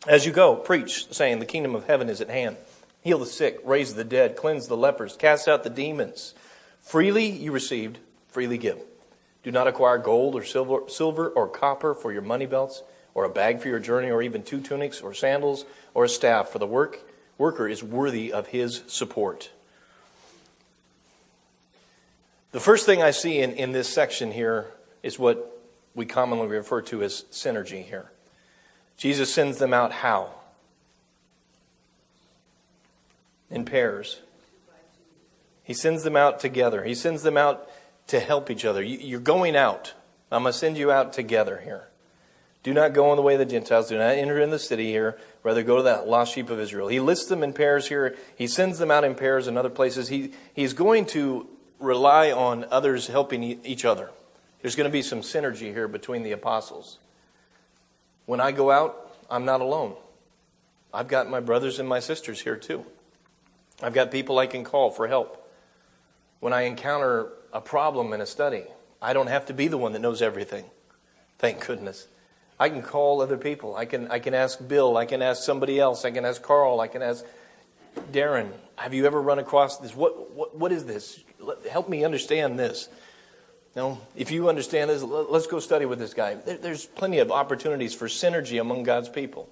As 0.06 0.24
you 0.24 0.32
go, 0.32 0.56
preach, 0.56 1.12
saying, 1.12 1.40
The 1.40 1.46
kingdom 1.46 1.74
of 1.74 1.86
heaven 1.86 2.08
is 2.08 2.20
at 2.20 2.30
hand. 2.30 2.56
Heal 3.02 3.18
the 3.18 3.26
sick, 3.26 3.58
raise 3.64 3.94
the 3.94 4.04
dead, 4.04 4.36
cleanse 4.36 4.68
the 4.68 4.76
lepers, 4.76 5.16
cast 5.16 5.48
out 5.48 5.64
the 5.64 5.70
demons. 5.70 6.34
Freely 6.80 7.26
you 7.26 7.52
received, 7.52 7.98
freely 8.28 8.58
give. 8.58 8.78
Do 9.42 9.50
not 9.50 9.66
acquire 9.66 9.98
gold 9.98 10.34
or 10.34 10.44
silver, 10.44 10.80
silver 10.88 11.28
or 11.28 11.48
copper 11.48 11.94
for 11.94 12.12
your 12.12 12.22
money 12.22 12.46
belts, 12.46 12.82
or 13.14 13.24
a 13.24 13.30
bag 13.30 13.60
for 13.60 13.68
your 13.68 13.78
journey, 13.78 14.10
or 14.10 14.22
even 14.22 14.42
two 14.42 14.60
tunics, 14.60 15.00
or 15.00 15.14
sandals, 15.14 15.64
or 15.94 16.04
a 16.04 16.08
staff, 16.08 16.50
for 16.50 16.58
the 16.58 16.66
work, 16.66 17.00
worker 17.38 17.66
is 17.66 17.82
worthy 17.82 18.32
of 18.32 18.48
his 18.48 18.82
support. 18.86 19.50
The 22.52 22.60
first 22.60 22.84
thing 22.84 23.02
I 23.02 23.12
see 23.12 23.40
in, 23.40 23.52
in 23.52 23.72
this 23.72 23.88
section 23.88 24.32
here 24.32 24.66
is 25.02 25.18
what 25.18 25.58
we 25.94 26.04
commonly 26.04 26.48
refer 26.48 26.82
to 26.82 27.02
as 27.02 27.22
synergy 27.30 27.84
here. 27.84 28.10
Jesus 28.96 29.32
sends 29.32 29.58
them 29.58 29.72
out 29.72 29.92
how? 29.92 30.34
In 33.50 33.64
pairs. 33.64 34.20
He 35.64 35.74
sends 35.74 36.02
them 36.02 36.16
out 36.16 36.40
together. 36.40 36.84
He 36.84 36.94
sends 36.94 37.22
them 37.22 37.36
out 37.36 37.69
to 38.10 38.20
help 38.20 38.50
each 38.50 38.64
other. 38.64 38.82
You're 38.82 39.20
going 39.20 39.56
out. 39.56 39.94
I'm 40.30 40.42
going 40.42 40.52
to 40.52 40.58
send 40.58 40.76
you 40.76 40.92
out 40.92 41.12
together 41.12 41.60
here. 41.64 41.88
Do 42.62 42.74
not 42.74 42.92
go 42.92 43.10
on 43.10 43.16
the 43.16 43.22
way 43.22 43.34
of 43.34 43.38
the 43.38 43.46
Gentiles. 43.46 43.88
Do 43.88 43.96
not 43.96 44.16
enter 44.16 44.38
in 44.38 44.50
the 44.50 44.58
city 44.58 44.90
here. 44.90 45.18
Rather, 45.42 45.62
go 45.62 45.78
to 45.78 45.82
that 45.84 46.06
lost 46.06 46.34
sheep 46.34 46.50
of 46.50 46.60
Israel. 46.60 46.88
He 46.88 47.00
lists 47.00 47.26
them 47.26 47.42
in 47.42 47.52
pairs 47.52 47.88
here. 47.88 48.16
He 48.36 48.46
sends 48.46 48.78
them 48.78 48.90
out 48.90 49.02
in 49.02 49.14
pairs 49.14 49.48
in 49.48 49.56
other 49.56 49.70
places. 49.70 50.08
He, 50.08 50.32
he's 50.52 50.74
going 50.74 51.06
to 51.06 51.48
rely 51.78 52.30
on 52.30 52.66
others 52.70 53.06
helping 53.06 53.42
each 53.42 53.84
other. 53.84 54.10
There's 54.60 54.76
going 54.76 54.88
to 54.88 54.92
be 54.92 55.02
some 55.02 55.22
synergy 55.22 55.72
here 55.72 55.88
between 55.88 56.22
the 56.22 56.32
apostles. 56.32 56.98
When 58.26 58.40
I 58.40 58.52
go 58.52 58.70
out, 58.70 59.10
I'm 59.30 59.46
not 59.46 59.62
alone. 59.62 59.94
I've 60.92 61.08
got 61.08 61.30
my 61.30 61.40
brothers 61.40 61.78
and 61.78 61.88
my 61.88 62.00
sisters 62.00 62.42
here 62.42 62.56
too. 62.56 62.84
I've 63.82 63.94
got 63.94 64.10
people 64.10 64.38
I 64.38 64.46
can 64.46 64.64
call 64.64 64.90
for 64.90 65.08
help 65.08 65.48
when 66.40 66.52
I 66.52 66.62
encounter 66.62 67.32
a 67.52 67.60
problem 67.60 68.12
in 68.12 68.20
a 68.20 68.26
study, 68.26 68.64
I 69.02 69.12
don't 69.12 69.28
have 69.28 69.46
to 69.46 69.54
be 69.54 69.68
the 69.68 69.78
one 69.78 69.92
that 69.92 70.00
knows 70.00 70.22
everything. 70.22 70.64
Thank 71.38 71.66
goodness. 71.66 72.06
I 72.58 72.68
can 72.68 72.82
call 72.82 73.22
other 73.22 73.38
people. 73.38 73.74
I 73.74 73.86
can, 73.86 74.10
I 74.10 74.18
can 74.18 74.34
ask 74.34 74.66
Bill. 74.66 74.96
I 74.96 75.06
can 75.06 75.22
ask 75.22 75.42
somebody 75.42 75.80
else. 75.80 76.04
I 76.04 76.10
can 76.10 76.26
ask 76.26 76.42
Carl. 76.42 76.80
I 76.80 76.88
can 76.88 77.00
ask 77.00 77.24
Darren. 78.12 78.52
Have 78.76 78.92
you 78.92 79.06
ever 79.06 79.20
run 79.20 79.38
across 79.38 79.78
this? 79.78 79.96
What, 79.96 80.32
what, 80.32 80.56
what 80.56 80.70
is 80.70 80.84
this? 80.84 81.24
Help 81.70 81.88
me 81.88 82.04
understand 82.04 82.58
this. 82.58 82.88
No, 83.76 84.00
if 84.16 84.30
you 84.30 84.48
understand 84.48 84.90
this, 84.90 85.02
let's 85.02 85.46
go 85.46 85.60
study 85.60 85.86
with 85.86 85.98
this 86.00 86.12
guy. 86.12 86.34
There's 86.34 86.86
plenty 86.86 87.20
of 87.20 87.30
opportunities 87.30 87.94
for 87.94 88.08
synergy 88.08 88.60
among 88.60 88.82
God's 88.82 89.08
people. 89.08 89.48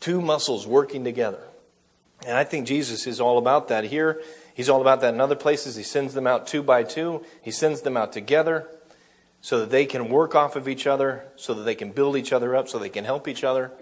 Two 0.00 0.20
muscles 0.20 0.66
working 0.66 1.02
together. 1.02 1.42
And 2.26 2.36
I 2.36 2.44
think 2.44 2.66
Jesus 2.66 3.06
is 3.06 3.18
all 3.18 3.38
about 3.38 3.68
that. 3.68 3.84
Here, 3.84 4.20
He's 4.60 4.68
all 4.68 4.82
about 4.82 5.00
that 5.00 5.14
in 5.14 5.22
other 5.22 5.36
places. 5.36 5.76
He 5.76 5.82
sends 5.82 6.12
them 6.12 6.26
out 6.26 6.46
two 6.46 6.62
by 6.62 6.82
two, 6.82 7.24
he 7.40 7.50
sends 7.50 7.80
them 7.80 7.96
out 7.96 8.12
together 8.12 8.68
so 9.40 9.60
that 9.60 9.70
they 9.70 9.86
can 9.86 10.10
work 10.10 10.34
off 10.34 10.54
of 10.54 10.68
each 10.68 10.86
other, 10.86 11.24
so 11.34 11.54
that 11.54 11.62
they 11.62 11.74
can 11.74 11.92
build 11.92 12.14
each 12.14 12.30
other 12.30 12.54
up, 12.54 12.68
so 12.68 12.78
they 12.78 12.90
can 12.90 13.06
help 13.06 13.26
each 13.26 13.42
other. 13.42 13.72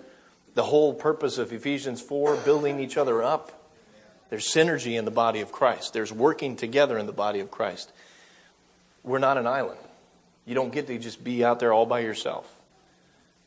The 0.54 0.62
whole 0.62 0.94
purpose 0.94 1.36
of 1.36 1.52
Ephesians 1.52 2.00
4, 2.00 2.36
building 2.36 2.78
each 2.78 2.96
other 2.96 3.24
up. 3.24 3.72
There's 4.30 4.46
synergy 4.46 4.96
in 4.96 5.04
the 5.04 5.10
body 5.10 5.40
of 5.40 5.50
Christ, 5.50 5.94
there's 5.94 6.12
working 6.12 6.54
together 6.54 6.96
in 6.96 7.06
the 7.06 7.12
body 7.12 7.40
of 7.40 7.50
Christ. 7.50 7.90
We're 9.02 9.18
not 9.18 9.36
an 9.36 9.48
island. 9.48 9.80
You 10.46 10.54
don't 10.54 10.72
get 10.72 10.86
to 10.86 10.96
just 10.96 11.24
be 11.24 11.44
out 11.44 11.58
there 11.58 11.72
all 11.72 11.86
by 11.86 11.98
yourself. 12.02 12.48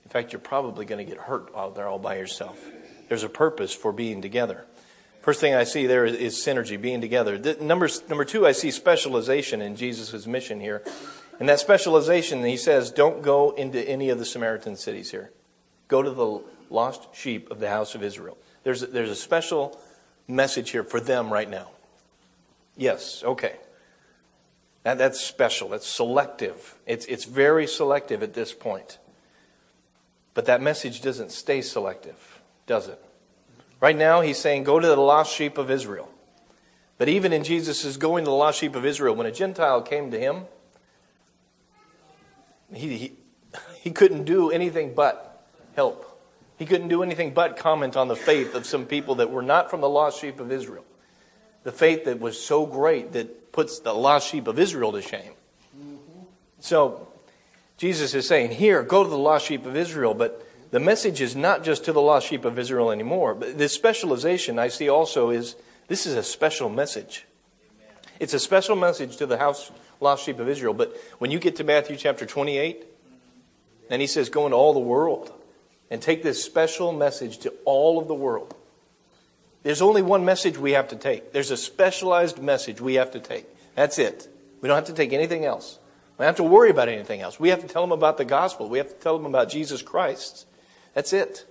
In 0.03 0.11
fact, 0.11 0.33
you're 0.33 0.41
probably 0.41 0.83
going 0.85 0.99
to 0.99 1.09
get 1.09 1.23
hurt 1.23 1.49
out 1.55 1.75
there 1.75 1.87
all 1.87 1.97
by 1.97 2.17
yourself. 2.17 2.61
There's 3.07 3.23
a 3.23 3.29
purpose 3.29 3.73
for 3.73 3.93
being 3.93 4.21
together. 4.21 4.65
First 5.21 5.39
thing 5.39 5.53
I 5.53 5.65
see 5.65 5.85
there 5.85 6.05
is, 6.05 6.35
synergy, 6.35 6.81
being 6.81 6.99
together. 6.99 7.37
Number, 7.61 7.87
number 8.09 8.25
two, 8.25 8.47
I 8.47 8.53
see 8.53 8.71
specialization 8.71 9.61
in 9.61 9.75
Jesus' 9.75 10.25
mission 10.25 10.59
here. 10.59 10.83
And 11.39 11.47
that 11.47 11.59
specialization, 11.59 12.43
he 12.43 12.57
says, 12.57 12.91
don't 12.91 13.21
go 13.21 13.51
into 13.51 13.79
any 13.87 14.09
of 14.09 14.17
the 14.19 14.25
Samaritan 14.25 14.75
cities 14.75 15.11
here. 15.11 15.31
Go 15.87 16.01
to 16.01 16.09
the 16.09 16.41
lost 16.69 17.13
sheep 17.13 17.51
of 17.51 17.59
the 17.59 17.69
house 17.69 17.93
of 17.93 18.03
Israel. 18.03 18.37
There's 18.63 18.81
a, 18.81 18.87
there's 18.87 19.09
a 19.09 19.15
special 19.15 19.79
message 20.27 20.71
here 20.71 20.83
for 20.83 20.99
them 20.99 21.31
right 21.31 21.49
now. 21.49 21.69
Yes, 22.75 23.23
okay. 23.23 23.55
That, 24.83 24.97
that's 24.97 25.19
special. 25.19 25.69
That's 25.69 25.87
selective. 25.87 26.75
It's, 26.87 27.05
it's 27.05 27.25
very 27.25 27.67
selective 27.67 28.23
at 28.23 28.33
this 28.33 28.53
point. 28.53 28.97
But 30.33 30.45
that 30.45 30.61
message 30.61 31.01
doesn't 31.01 31.31
stay 31.31 31.61
selective, 31.61 32.41
does 32.65 32.87
it? 32.87 33.03
Right 33.81 33.97
now, 33.97 34.21
he's 34.21 34.37
saying, 34.37 34.63
Go 34.63 34.79
to 34.79 34.87
the 34.87 34.95
lost 34.95 35.35
sheep 35.35 35.57
of 35.57 35.69
Israel. 35.69 36.07
But 36.97 37.09
even 37.09 37.33
in 37.33 37.43
Jesus' 37.43 37.97
going 37.97 38.23
to 38.23 38.29
the 38.29 38.35
lost 38.35 38.59
sheep 38.59 38.75
of 38.75 38.85
Israel, 38.85 39.15
when 39.15 39.25
a 39.25 39.31
Gentile 39.31 39.81
came 39.81 40.11
to 40.11 40.19
him, 40.19 40.43
he, 42.71 42.95
he, 42.95 43.13
he 43.79 43.91
couldn't 43.91 44.25
do 44.25 44.51
anything 44.51 44.93
but 44.93 45.47
help. 45.75 46.07
He 46.59 46.67
couldn't 46.67 46.89
do 46.89 47.01
anything 47.01 47.33
but 47.33 47.57
comment 47.57 47.97
on 47.97 48.07
the 48.07 48.15
faith 48.15 48.53
of 48.53 48.67
some 48.67 48.85
people 48.85 49.15
that 49.15 49.31
were 49.31 49.41
not 49.41 49.71
from 49.71 49.81
the 49.81 49.89
lost 49.89 50.21
sheep 50.21 50.39
of 50.39 50.51
Israel. 50.51 50.85
The 51.63 51.71
faith 51.71 52.05
that 52.05 52.19
was 52.19 52.39
so 52.39 52.67
great 52.67 53.13
that 53.13 53.51
puts 53.51 53.79
the 53.79 53.93
lost 53.93 54.29
sheep 54.29 54.47
of 54.47 54.59
Israel 54.59 54.91
to 54.91 55.01
shame. 55.01 55.33
Mm-hmm. 55.75 56.25
So, 56.59 57.07
Jesus 57.77 58.13
is 58.13 58.27
saying, 58.27 58.51
Here, 58.51 58.83
go 58.83 59.03
to 59.03 59.09
the 59.09 59.17
lost 59.17 59.47
sheep 59.47 59.65
of 59.65 59.75
Israel, 59.75 60.13
but 60.13 60.45
the 60.71 60.79
message 60.79 61.21
is 61.21 61.35
not 61.35 61.63
just 61.63 61.85
to 61.85 61.93
the 61.93 62.01
lost 62.01 62.27
sheep 62.27 62.45
of 62.45 62.57
Israel 62.57 62.91
anymore. 62.91 63.35
But 63.35 63.57
this 63.57 63.73
specialization 63.73 64.57
I 64.57 64.69
see 64.69 64.89
also 64.89 65.29
is 65.29 65.55
this 65.87 66.05
is 66.05 66.15
a 66.15 66.23
special 66.23 66.69
message. 66.69 67.25
It's 68.19 68.33
a 68.33 68.39
special 68.39 68.75
message 68.75 69.17
to 69.17 69.25
the 69.25 69.37
house 69.37 69.71
lost 69.99 70.25
sheep 70.25 70.39
of 70.39 70.47
Israel. 70.47 70.73
But 70.73 70.95
when 71.19 71.31
you 71.31 71.39
get 71.39 71.57
to 71.57 71.63
Matthew 71.63 71.97
chapter 71.97 72.25
28, 72.25 72.85
and 73.89 74.01
he 74.01 74.07
says, 74.07 74.29
Go 74.29 74.45
into 74.45 74.57
all 74.57 74.73
the 74.73 74.79
world 74.79 75.31
and 75.89 76.01
take 76.01 76.23
this 76.23 76.43
special 76.43 76.93
message 76.93 77.39
to 77.39 77.53
all 77.65 77.99
of 77.99 78.07
the 78.07 78.15
world. 78.15 78.55
There's 79.63 79.81
only 79.81 80.01
one 80.01 80.25
message 80.25 80.57
we 80.57 80.71
have 80.71 80.87
to 80.87 80.95
take. 80.95 81.33
There's 81.33 81.51
a 81.51 81.57
specialized 81.57 82.41
message 82.41 82.81
we 82.81 82.95
have 82.95 83.11
to 83.11 83.19
take. 83.19 83.45
That's 83.75 83.99
it. 83.99 84.27
We 84.61 84.67
don't 84.67 84.77
have 84.77 84.85
to 84.85 84.93
take 84.93 85.13
anything 85.13 85.45
else. 85.45 85.77
We 86.17 86.23
don't 86.23 86.29
have 86.29 86.35
to 86.37 86.43
worry 86.43 86.69
about 86.69 86.87
anything 86.87 87.21
else. 87.21 87.39
We 87.39 87.49
have 87.49 87.61
to 87.61 87.67
tell 87.67 87.81
them 87.83 87.91
about 87.91 88.17
the 88.17 88.25
gospel. 88.25 88.69
We 88.69 88.77
have 88.77 88.87
to 88.87 88.95
tell 88.95 89.17
them 89.17 89.25
about 89.25 89.49
Jesus 89.49 89.81
Christ. 89.81 90.45
That's 90.93 91.13
it. 91.13 91.45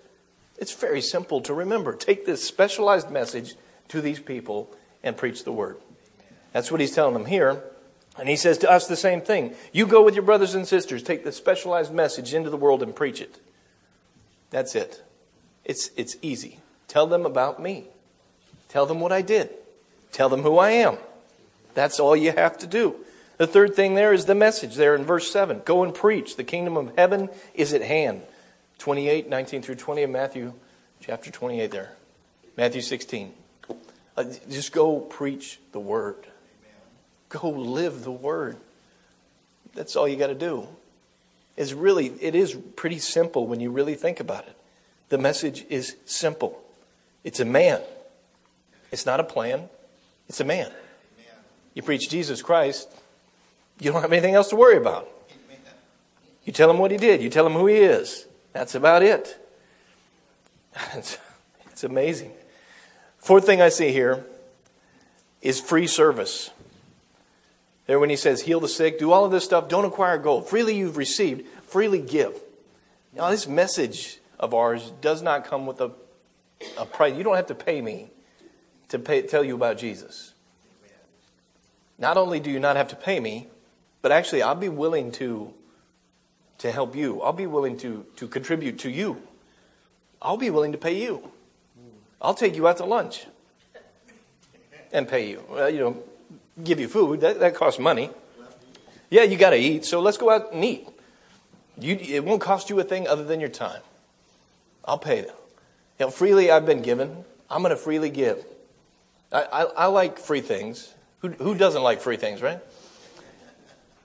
It's 0.58 0.74
very 0.74 1.00
simple 1.00 1.40
to 1.42 1.54
remember. 1.54 1.94
Take 1.94 2.26
this 2.26 2.42
specialized 2.46 3.10
message 3.10 3.54
to 3.88 4.00
these 4.00 4.20
people 4.20 4.70
and 5.02 5.16
preach 5.16 5.44
the 5.44 5.52
word. 5.52 5.78
That's 6.52 6.70
what 6.70 6.80
he's 6.80 6.94
telling 6.94 7.14
them 7.14 7.26
here. 7.26 7.62
And 8.18 8.28
he 8.28 8.36
says 8.36 8.58
to 8.58 8.70
us 8.70 8.86
the 8.86 8.96
same 8.96 9.22
thing. 9.22 9.54
You 9.72 9.86
go 9.86 10.02
with 10.04 10.14
your 10.14 10.24
brothers 10.24 10.54
and 10.54 10.66
sisters, 10.66 11.02
take 11.02 11.24
the 11.24 11.32
specialized 11.32 11.92
message 11.92 12.34
into 12.34 12.50
the 12.50 12.56
world 12.56 12.82
and 12.82 12.94
preach 12.94 13.20
it. 13.20 13.40
That's 14.50 14.74
it. 14.74 15.02
It's, 15.64 15.90
it's 15.96 16.16
easy. 16.20 16.58
Tell 16.88 17.06
them 17.06 17.24
about 17.24 17.62
me. 17.62 17.86
Tell 18.68 18.84
them 18.84 19.00
what 19.00 19.12
I 19.12 19.22
did. 19.22 19.50
Tell 20.12 20.28
them 20.28 20.42
who 20.42 20.58
I 20.58 20.72
am. 20.72 20.98
That's 21.74 22.00
all 22.00 22.16
you 22.16 22.32
have 22.32 22.58
to 22.58 22.66
do. 22.66 22.96
The 23.36 23.46
third 23.46 23.74
thing 23.74 23.94
there 23.94 24.12
is 24.12 24.26
the 24.26 24.34
message 24.34 24.74
there 24.74 24.94
in 24.94 25.04
verse 25.04 25.30
7. 25.30 25.62
Go 25.64 25.82
and 25.82 25.94
preach. 25.94 26.36
The 26.36 26.44
kingdom 26.44 26.76
of 26.76 26.92
heaven 26.96 27.30
is 27.54 27.72
at 27.72 27.82
hand. 27.82 28.22
28, 28.80 29.28
19 29.28 29.62
through 29.62 29.74
20 29.74 30.02
of 30.04 30.10
Matthew 30.10 30.54
chapter 31.00 31.30
28 31.30 31.70
there. 31.70 31.92
Matthew 32.56 32.80
16. 32.80 33.32
Uh, 34.16 34.24
just 34.48 34.72
go 34.72 35.00
preach 35.00 35.60
the 35.72 35.78
word. 35.78 36.16
Go 37.28 37.50
live 37.50 38.04
the 38.04 38.10
word. 38.10 38.56
That's 39.74 39.96
all 39.96 40.08
you 40.08 40.16
got 40.16 40.28
to 40.28 40.34
do. 40.34 40.66
It's 41.58 41.74
really, 41.74 42.06
it 42.20 42.34
is 42.34 42.54
pretty 42.74 42.98
simple 42.98 43.46
when 43.46 43.60
you 43.60 43.70
really 43.70 43.94
think 43.94 44.18
about 44.18 44.46
it. 44.46 44.56
The 45.10 45.18
message 45.18 45.66
is 45.68 45.96
simple. 46.06 46.58
It's 47.22 47.38
a 47.38 47.44
man. 47.44 47.82
It's 48.90 49.04
not 49.04 49.20
a 49.20 49.24
plan. 49.24 49.68
It's 50.26 50.40
a 50.40 50.44
man. 50.44 50.72
You 51.74 51.82
preach 51.82 52.08
Jesus 52.08 52.40
Christ, 52.40 52.88
you 53.78 53.92
don't 53.92 54.00
have 54.00 54.12
anything 54.12 54.34
else 54.34 54.48
to 54.48 54.56
worry 54.56 54.78
about. 54.78 55.06
You 56.44 56.52
tell 56.54 56.70
him 56.70 56.78
what 56.78 56.90
he 56.90 56.96
did. 56.96 57.22
You 57.22 57.28
tell 57.28 57.46
him 57.46 57.52
who 57.52 57.66
he 57.66 57.76
is. 57.76 58.26
That's 58.52 58.74
about 58.74 59.02
it. 59.02 59.36
It's, 60.94 61.18
it's 61.70 61.82
amazing. 61.82 62.32
Fourth 63.18 63.44
thing 63.44 63.60
I 63.60 63.70
see 63.70 63.90
here 63.90 64.24
is 65.42 65.60
free 65.60 65.86
service. 65.86 66.50
There, 67.86 67.98
when 67.98 68.08
he 68.08 68.16
says, 68.16 68.42
heal 68.42 68.60
the 68.60 68.68
sick, 68.68 68.98
do 68.98 69.10
all 69.10 69.24
of 69.24 69.32
this 69.32 69.44
stuff, 69.44 69.68
don't 69.68 69.84
acquire 69.84 70.16
gold. 70.16 70.48
Freely 70.48 70.76
you've 70.76 70.96
received, 70.96 71.44
freely 71.64 72.00
give. 72.00 72.40
Now, 73.12 73.30
this 73.30 73.48
message 73.48 74.20
of 74.38 74.54
ours 74.54 74.92
does 75.00 75.22
not 75.22 75.44
come 75.44 75.66
with 75.66 75.80
a, 75.80 75.90
a 76.78 76.86
price. 76.86 77.16
You 77.16 77.24
don't 77.24 77.36
have 77.36 77.48
to 77.48 77.54
pay 77.54 77.80
me 77.82 78.10
to 78.90 78.98
pay, 78.98 79.22
tell 79.22 79.42
you 79.42 79.54
about 79.54 79.78
Jesus. 79.78 80.34
Not 81.98 82.16
only 82.16 82.40
do 82.40 82.50
you 82.50 82.60
not 82.60 82.76
have 82.76 82.88
to 82.88 82.96
pay 82.96 83.20
me, 83.20 83.48
but 84.02 84.12
actually, 84.12 84.42
I'll 84.42 84.54
be 84.54 84.68
willing 84.68 85.12
to, 85.12 85.52
to 86.60 86.70
help 86.70 86.94
you. 86.94 87.20
I'll 87.22 87.32
be 87.32 87.46
willing 87.46 87.76
to, 87.78 88.06
to 88.16 88.28
contribute 88.28 88.78
to 88.80 88.90
you. 88.90 89.20
I'll 90.22 90.36
be 90.36 90.50
willing 90.50 90.72
to 90.72 90.78
pay 90.78 91.02
you. 91.02 91.30
I'll 92.20 92.34
take 92.34 92.54
you 92.54 92.68
out 92.68 92.76
to 92.78 92.84
lunch 92.84 93.26
and 94.92 95.08
pay 95.08 95.30
you. 95.30 95.42
Well, 95.48 95.70
you 95.70 95.80
know, 95.80 96.02
give 96.62 96.78
you 96.78 96.88
food. 96.88 97.22
That, 97.22 97.40
that 97.40 97.54
costs 97.54 97.80
money. 97.80 98.10
Yeah, 99.08 99.22
you 99.22 99.38
got 99.38 99.50
to 99.50 99.56
eat. 99.56 99.84
So 99.86 100.00
let's 100.00 100.18
go 100.18 100.30
out 100.30 100.52
and 100.52 100.64
eat. 100.64 100.86
You, 101.78 101.96
it 101.96 102.24
won't 102.24 102.42
cost 102.42 102.68
you 102.68 102.78
a 102.78 102.84
thing 102.84 103.08
other 103.08 103.24
than 103.24 103.40
your 103.40 103.48
time. 103.48 103.80
I'll 104.84 104.98
pay 104.98 105.22
them. 105.22 105.34
You 105.98 106.06
know, 106.06 106.10
freely 106.10 106.50
I've 106.50 106.66
been 106.66 106.82
given. 106.82 107.24
I'm 107.48 107.62
going 107.62 107.70
to 107.70 107.76
freely 107.76 108.10
give. 108.10 108.44
I, 109.32 109.42
I, 109.42 109.62
I, 109.62 109.86
like 109.86 110.18
free 110.18 110.40
things. 110.40 110.94
Who, 111.20 111.28
who 111.30 111.54
doesn't 111.54 111.82
like 111.82 112.00
free 112.00 112.16
things, 112.16 112.42
right? 112.42 112.60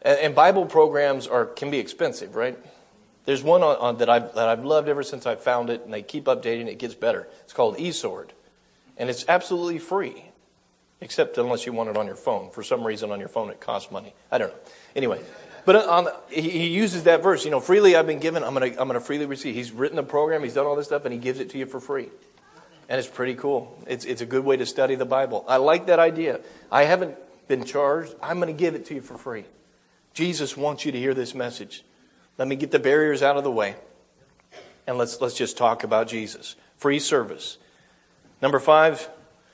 And, 0.05 0.19
and 0.19 0.35
Bible 0.35 0.65
programs 0.65 1.27
are 1.27 1.45
can 1.45 1.69
be 1.69 1.79
expensive, 1.79 2.35
right? 2.35 2.57
There's 3.25 3.43
one 3.43 3.63
on, 3.63 3.75
on, 3.77 3.97
that, 3.97 4.09
I've, 4.09 4.35
that 4.35 4.47
I've 4.47 4.63
loved 4.63 4.87
ever 4.87 5.01
since 5.01 5.25
I 5.25 5.35
found 5.35 5.71
it, 5.71 5.81
and 5.83 5.91
they 5.91 6.03
keep 6.03 6.25
updating 6.25 6.67
it. 6.67 6.77
Gets 6.77 6.93
better. 6.93 7.27
It's 7.43 7.53
called 7.53 7.79
e-Sword. 7.79 8.31
And 8.97 9.09
it's 9.09 9.25
absolutely 9.27 9.79
free, 9.79 10.25
except 11.01 11.37
unless 11.39 11.65
you 11.65 11.73
want 11.73 11.89
it 11.89 11.97
on 11.97 12.05
your 12.05 12.15
phone. 12.15 12.51
For 12.51 12.61
some 12.61 12.85
reason, 12.85 13.11
on 13.11 13.19
your 13.19 13.27
phone, 13.27 13.49
it 13.49 13.59
costs 13.59 13.91
money. 13.91 14.13
I 14.31 14.37
don't 14.37 14.49
know. 14.49 14.59
Anyway, 14.95 15.21
but 15.65 15.75
on, 15.87 16.07
he 16.29 16.67
uses 16.67 17.03
that 17.03 17.23
verse, 17.23 17.43
you 17.43 17.51
know, 17.51 17.59
freely 17.59 17.95
I've 17.95 18.05
been 18.05 18.19
given, 18.19 18.43
I'm 18.43 18.53
going 18.53 18.73
to 18.73 18.81
I'm 18.81 18.89
to 18.89 18.99
freely 18.99 19.25
receive. 19.25 19.55
He's 19.55 19.71
written 19.71 19.95
the 19.95 20.03
program, 20.03 20.43
he's 20.43 20.53
done 20.53 20.67
all 20.67 20.75
this 20.75 20.85
stuff, 20.85 21.05
and 21.05 21.13
he 21.13 21.19
gives 21.19 21.39
it 21.39 21.49
to 21.49 21.57
you 21.57 21.65
for 21.65 21.79
free. 21.79 22.09
And 22.87 22.99
it's 22.99 23.07
pretty 23.07 23.33
cool. 23.33 23.83
It's, 23.87 24.05
it's 24.05 24.21
a 24.21 24.27
good 24.27 24.45
way 24.45 24.57
to 24.57 24.65
study 24.67 24.93
the 24.93 25.05
Bible. 25.05 25.43
I 25.47 25.57
like 25.57 25.87
that 25.87 25.97
idea. 25.97 26.41
I 26.71 26.83
haven't 26.83 27.17
been 27.47 27.65
charged, 27.65 28.13
I'm 28.21 28.39
going 28.39 28.55
to 28.55 28.57
give 28.57 28.75
it 28.75 28.85
to 28.85 28.93
you 28.93 29.01
for 29.01 29.17
free. 29.17 29.45
Jesus 30.15 30.55
wants 30.55 30.85
you 30.85 30.93
to 30.93 30.97
hear 30.97 31.13
this 31.13 31.35
message. 31.35 31.83
Let 32.37 32.47
me 32.47 32.55
get 32.55 32.71
the 32.71 32.79
barriers 32.79 33.21
out 33.21 33.35
of 33.35 33.43
the 33.43 33.51
way. 33.51 33.75
And 34.87 34.97
let's, 34.97 35.19
let's 35.19 35.35
just 35.35 35.57
talk 35.57 35.83
about 35.83 36.07
Jesus. 36.07 36.55
Free 36.77 36.99
service. 36.99 37.57
Number 38.41 38.59
five, 38.59 39.09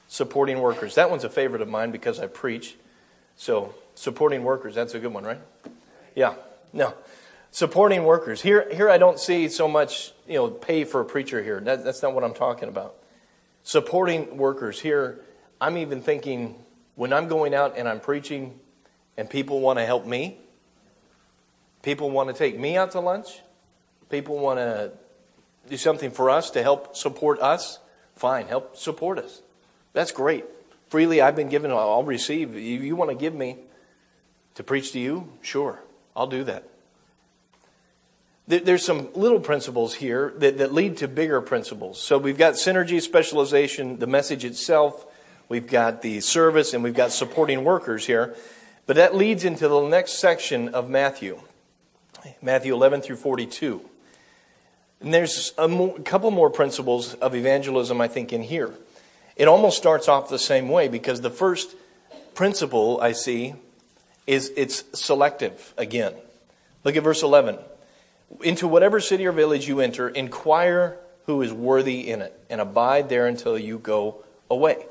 supporting 0.07 0.61
workers. 0.61 0.95
That 0.95 1.09
one's 1.09 1.23
a 1.23 1.29
favorite 1.29 1.63
of 1.63 1.67
mine 1.67 1.89
because 1.89 2.19
I 2.19 2.27
preach. 2.27 2.75
So, 3.35 3.73
supporting 3.95 4.43
workers, 4.43 4.75
that's 4.75 4.93
a 4.93 4.99
good 4.99 5.11
one, 5.11 5.23
right? 5.23 5.39
Yeah. 6.15 6.35
No. 6.73 6.93
Supporting 7.49 8.03
workers. 8.03 8.41
Here, 8.41 8.67
here 8.71 8.87
I 8.87 8.99
don't 8.99 9.19
see 9.19 9.49
so 9.49 9.67
much, 9.67 10.13
you 10.27 10.35
know, 10.35 10.49
pay 10.49 10.83
for 10.83 11.01
a 11.01 11.05
preacher 11.05 11.41
here. 11.41 11.59
That, 11.59 11.83
that's 11.83 12.03
not 12.03 12.13
what 12.13 12.23
I'm 12.23 12.35
talking 12.35 12.69
about. 12.69 12.95
Supporting 13.63 14.37
workers. 14.37 14.79
Here, 14.79 15.21
I'm 15.59 15.77
even 15.77 16.03
thinking 16.03 16.63
when 16.93 17.13
I'm 17.13 17.27
going 17.27 17.55
out 17.55 17.77
and 17.77 17.89
I'm 17.89 17.99
preaching 17.99 18.59
and 19.17 19.27
people 19.29 19.59
want 19.59 19.79
to 19.79 19.85
help 19.85 20.05
me, 20.05 20.37
people 21.81 22.09
want 22.09 22.29
to 22.29 22.33
take 22.33 22.59
me 22.59 22.77
out 22.77 22.91
to 22.91 22.99
lunch, 22.99 23.41
people 24.09 24.37
want 24.37 24.59
to 24.59 24.91
do 25.69 25.77
something 25.77 26.11
for 26.11 26.29
us 26.29 26.51
to 26.51 26.63
help 26.63 26.95
support 26.95 27.39
us, 27.39 27.79
fine, 28.15 28.47
help 28.47 28.75
support 28.75 29.17
us. 29.17 29.41
That's 29.93 30.11
great. 30.11 30.45
Freely 30.89 31.21
I've 31.21 31.35
been 31.35 31.49
given, 31.49 31.71
I'll 31.71 32.03
receive. 32.03 32.55
You, 32.55 32.95
want 32.95 33.11
to 33.11 33.15
give 33.15 33.33
me 33.33 33.57
to 34.55 34.63
preach 34.63 34.91
to 34.91 34.99
you? 34.99 35.29
Sure. 35.41 35.79
I'll 36.15 36.27
do 36.27 36.43
that. 36.43 36.67
There's 38.47 38.83
some 38.83 39.07
little 39.13 39.39
principles 39.39 39.93
here 39.93 40.33
that, 40.39 40.57
that 40.57 40.73
lead 40.73 40.97
to 40.97 41.07
bigger 41.07 41.39
principles. 41.39 42.01
So 42.01 42.17
we've 42.17 42.37
got 42.37 42.55
synergy, 42.55 43.01
specialization, 43.01 43.99
the 43.99 44.07
message 44.07 44.43
itself, 44.43 45.05
we've 45.47 45.67
got 45.67 46.01
the 46.01 46.19
service, 46.19 46.73
and 46.73 46.83
we've 46.83 46.93
got 46.93 47.11
supporting 47.13 47.63
workers 47.63 48.05
here. 48.05 48.35
But 48.87 48.97
that 48.97 49.15
leads 49.15 49.45
into 49.45 49.69
the 49.69 49.87
next 49.87 50.13
section 50.13 50.69
of 50.69 50.89
Matthew, 50.89 51.39
Matthew 52.41 52.73
11 52.73 53.01
through 53.01 53.17
42. 53.17 53.81
And 55.01 55.13
there's 55.13 55.53
a 55.57 55.67
more, 55.67 55.97
couple 55.99 56.31
more 56.31 56.49
principles 56.49 57.15
of 57.15 57.35
evangelism, 57.35 57.99
I 57.99 58.07
think, 58.07 58.31
in 58.33 58.43
here. 58.43 58.71
It 59.35 59.47
almost 59.47 59.77
starts 59.77 60.07
off 60.07 60.29
the 60.29 60.39
same 60.39 60.69
way 60.69 60.87
because 60.87 61.21
the 61.21 61.29
first 61.29 61.75
principle 62.35 62.99
I 63.01 63.13
see 63.13 63.55
is 64.27 64.51
it's 64.55 64.83
selective 64.93 65.73
again. 65.77 66.13
Look 66.83 66.95
at 66.95 67.03
verse 67.03 67.23
11. 67.23 67.57
Into 68.43 68.67
whatever 68.67 68.99
city 68.99 69.25
or 69.25 69.31
village 69.31 69.67
you 69.67 69.81
enter, 69.81 70.07
inquire 70.07 70.97
who 71.25 71.41
is 71.41 71.53
worthy 71.53 72.09
in 72.09 72.21
it, 72.21 72.37
and 72.49 72.59
abide 72.61 73.09
there 73.09 73.27
until 73.27 73.57
you 73.57 73.77
go 73.77 74.23
away. 74.49 74.85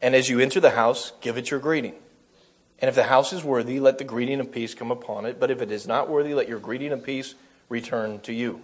And 0.00 0.14
as 0.14 0.28
you 0.28 0.40
enter 0.40 0.60
the 0.60 0.70
house, 0.70 1.12
give 1.20 1.36
it 1.36 1.50
your 1.50 1.60
greeting. 1.60 1.94
And 2.82 2.88
if 2.88 2.94
the 2.94 3.04
house 3.04 3.32
is 3.32 3.42
worthy, 3.42 3.80
let 3.80 3.96
the 3.96 4.04
greeting 4.04 4.40
of 4.40 4.52
peace 4.52 4.74
come 4.74 4.90
upon 4.90 5.24
it. 5.24 5.40
But 5.40 5.50
if 5.50 5.62
it 5.62 5.70
is 5.70 5.86
not 5.86 6.10
worthy, 6.10 6.34
let 6.34 6.48
your 6.48 6.58
greeting 6.58 6.92
of 6.92 7.02
peace 7.02 7.34
return 7.70 8.20
to 8.20 8.34
you. 8.34 8.60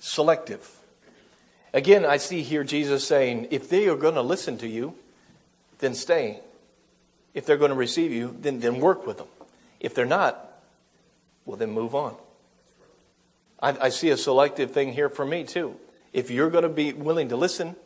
Selective. 0.00 0.68
Again, 1.72 2.04
I 2.04 2.18
see 2.18 2.42
here 2.42 2.64
Jesus 2.64 3.06
saying, 3.06 3.48
if 3.50 3.70
they 3.70 3.88
are 3.88 3.96
going 3.96 4.16
to 4.16 4.22
listen 4.22 4.58
to 4.58 4.68
you, 4.68 4.94
then 5.78 5.94
stay 5.94 6.40
if 7.36 7.44
they're 7.44 7.58
going 7.58 7.70
to 7.70 7.76
receive 7.76 8.12
you, 8.12 8.34
then, 8.40 8.60
then 8.60 8.80
work 8.80 9.06
with 9.06 9.18
them. 9.18 9.28
If 9.78 9.94
they're 9.94 10.06
not, 10.06 10.62
well, 11.44 11.58
then 11.58 11.70
move 11.70 11.94
on. 11.94 12.16
I, 13.60 13.76
I 13.78 13.88
see 13.90 14.08
a 14.08 14.16
selective 14.16 14.70
thing 14.70 14.94
here 14.94 15.10
for 15.10 15.26
me, 15.26 15.44
too. 15.44 15.76
If 16.14 16.30
you're 16.30 16.48
going 16.48 16.62
to 16.62 16.70
be 16.70 16.94
willing 16.94 17.28
to 17.28 17.36
listen, 17.36 17.76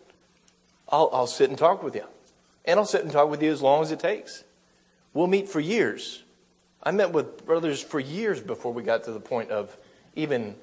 I'll, 0.88 1.10
I'll 1.12 1.26
sit 1.26 1.50
and 1.50 1.58
talk 1.58 1.82
with 1.82 1.96
you. 1.96 2.04
And 2.64 2.78
I'll 2.78 2.86
sit 2.86 3.02
and 3.02 3.10
talk 3.10 3.28
with 3.28 3.42
you 3.42 3.50
as 3.50 3.60
long 3.60 3.82
as 3.82 3.90
it 3.90 3.98
takes. 3.98 4.44
We'll 5.12 5.26
meet 5.26 5.48
for 5.48 5.60
years. 5.60 6.22
I 6.82 6.92
met 6.92 7.12
with 7.12 7.44
brothers 7.44 7.82
for 7.82 8.00
years 8.00 8.40
before 8.40 8.72
we 8.72 8.82
got 8.82 9.04
to 9.04 9.12
the 9.12 9.20
point 9.20 9.50
of 9.50 9.76
even 10.14 10.54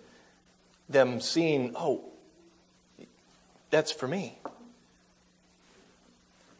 them 0.89 1.19
seeing, 1.19 1.73
oh, 1.75 2.03
that's 3.69 3.91
for 3.91 4.07
me. 4.07 4.37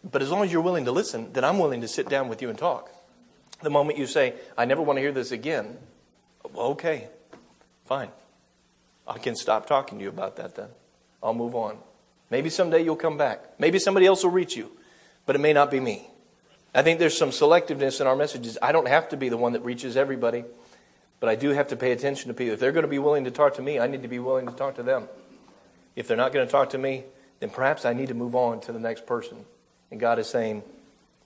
But 0.10 0.22
as 0.22 0.30
long 0.30 0.44
as 0.44 0.52
you're 0.52 0.62
willing 0.62 0.86
to 0.86 0.92
listen, 0.92 1.34
then 1.34 1.44
I'm 1.44 1.60
willing 1.60 1.82
to 1.82 1.88
sit 1.88 2.10
down 2.10 2.30
with 2.30 2.42
you 2.42 2.50
and 2.50 2.58
talk. 2.58 2.92
The 3.62 3.70
moment 3.70 3.98
you 3.98 4.06
say, 4.06 4.36
I 4.58 4.66
never 4.66 4.82
want 4.82 4.98
to 4.98 5.02
hear 5.02 5.12
this 5.12 5.32
again, 5.32 5.78
well, 6.54 6.68
okay, 6.68 7.08
fine. 7.86 8.10
I 9.08 9.18
can 9.18 9.36
stop 9.36 9.68
talking 9.68 9.98
to 9.98 10.04
you 10.04 10.10
about 10.10 10.36
that 10.36 10.56
then. 10.56 10.68
I'll 11.24 11.34
move 11.34 11.56
on. 11.56 11.78
Maybe 12.30 12.50
someday 12.50 12.84
you'll 12.84 12.98
come 12.98 13.18
back. 13.18 13.60
Maybe 13.60 13.80
somebody 13.80 14.06
else 14.06 14.24
will 14.24 14.32
reach 14.32 14.56
you, 14.56 14.72
but 15.26 15.36
it 15.36 15.40
may 15.40 15.54
not 15.54 15.72
be 15.72 15.80
me. 15.80 16.10
I 16.78 16.84
think 16.84 17.00
there's 17.00 17.18
some 17.18 17.32
selectiveness 17.32 18.00
in 18.02 18.06
our 18.06 18.16
messages. 18.16 18.56
I 18.62 18.72
don't 18.72 18.88
have 18.88 19.10
to 19.10 19.18
be 19.18 19.30
the 19.30 19.38
one 19.38 19.54
that 19.54 19.62
reaches 19.66 19.98
everybody, 19.98 20.46
but 21.20 21.28
I 21.28 21.34
do 21.34 21.50
have 21.50 21.70
to 21.70 21.76
pay 21.76 21.92
attention 21.92 22.28
to 22.28 22.36
people. 22.36 22.54
If 22.54 22.60
they're 22.60 22.72
going 22.72 22.84
to 22.84 22.88
be 22.88 23.00
willing 23.00 23.24
to 23.24 23.32
talk 23.32 23.56
to 23.56 23.64
me, 23.64 23.80
I 23.80 23.88
need 23.88 24.04
to 24.04 24.08
be 24.08 24.20
willing 24.20 24.46
to 24.46 24.52
talk 24.52 24.76
to 24.76 24.84
them. 24.84 25.08
If 25.96 26.08
they're 26.08 26.16
not 26.16 26.34
going 26.34 26.46
to 26.46 26.52
talk 26.52 26.70
to 26.70 26.78
me, 26.78 27.04
then 27.40 27.50
perhaps 27.50 27.84
I 27.84 27.94
need 27.94 28.10
to 28.10 28.14
move 28.14 28.36
on 28.36 28.60
to 28.62 28.72
the 28.72 28.80
next 28.80 29.08
person. 29.08 29.44
And 29.90 30.00
God 30.00 30.20
is 30.20 30.30
saying, 30.30 30.62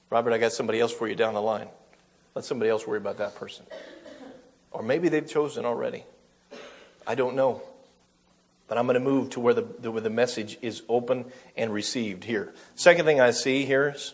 Robert, 0.10 0.32
I 0.32 0.38
got 0.38 0.54
somebody 0.54 0.80
else 0.80 0.94
for 0.94 1.06
you 1.06 1.16
down 1.16 1.34
the 1.34 1.42
line. 1.42 1.68
Let 2.34 2.46
somebody 2.46 2.72
else 2.72 2.88
worry 2.88 3.00
about 3.00 3.18
that 3.18 3.36
person. 3.36 3.66
Or 4.72 4.82
maybe 4.82 5.10
they've 5.10 5.28
chosen 5.28 5.66
already. 5.66 6.06
I 7.06 7.16
don't 7.16 7.36
know. 7.36 7.62
But 8.70 8.78
I'm 8.78 8.86
going 8.86 8.94
to 8.94 9.02
move 9.02 9.32
to 9.32 9.42
where 9.42 9.54
the, 9.54 9.92
where 9.92 10.00
the 10.00 10.10
message 10.10 10.58
is 10.62 10.82
open 10.88 11.26
and 11.58 11.74
received 11.74 12.24
here. 12.24 12.54
Second 12.76 13.04
thing 13.04 13.20
I 13.20 13.32
see 13.32 13.66
here 13.66 13.96
is 13.98 14.14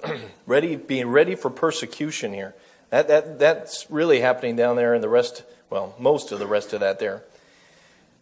ready, 0.46 0.76
being 0.76 1.08
ready 1.08 1.34
for 1.34 1.50
persecution 1.50 2.32
here. 2.32 2.54
That, 2.90 3.08
that, 3.08 3.38
that's 3.38 3.86
really 3.90 4.20
happening 4.20 4.56
down 4.56 4.76
there, 4.76 4.94
and 4.94 5.02
the 5.02 5.08
rest, 5.08 5.44
well, 5.70 5.94
most 5.98 6.32
of 6.32 6.38
the 6.38 6.46
rest 6.46 6.72
of 6.72 6.80
that 6.80 6.98
there. 6.98 7.22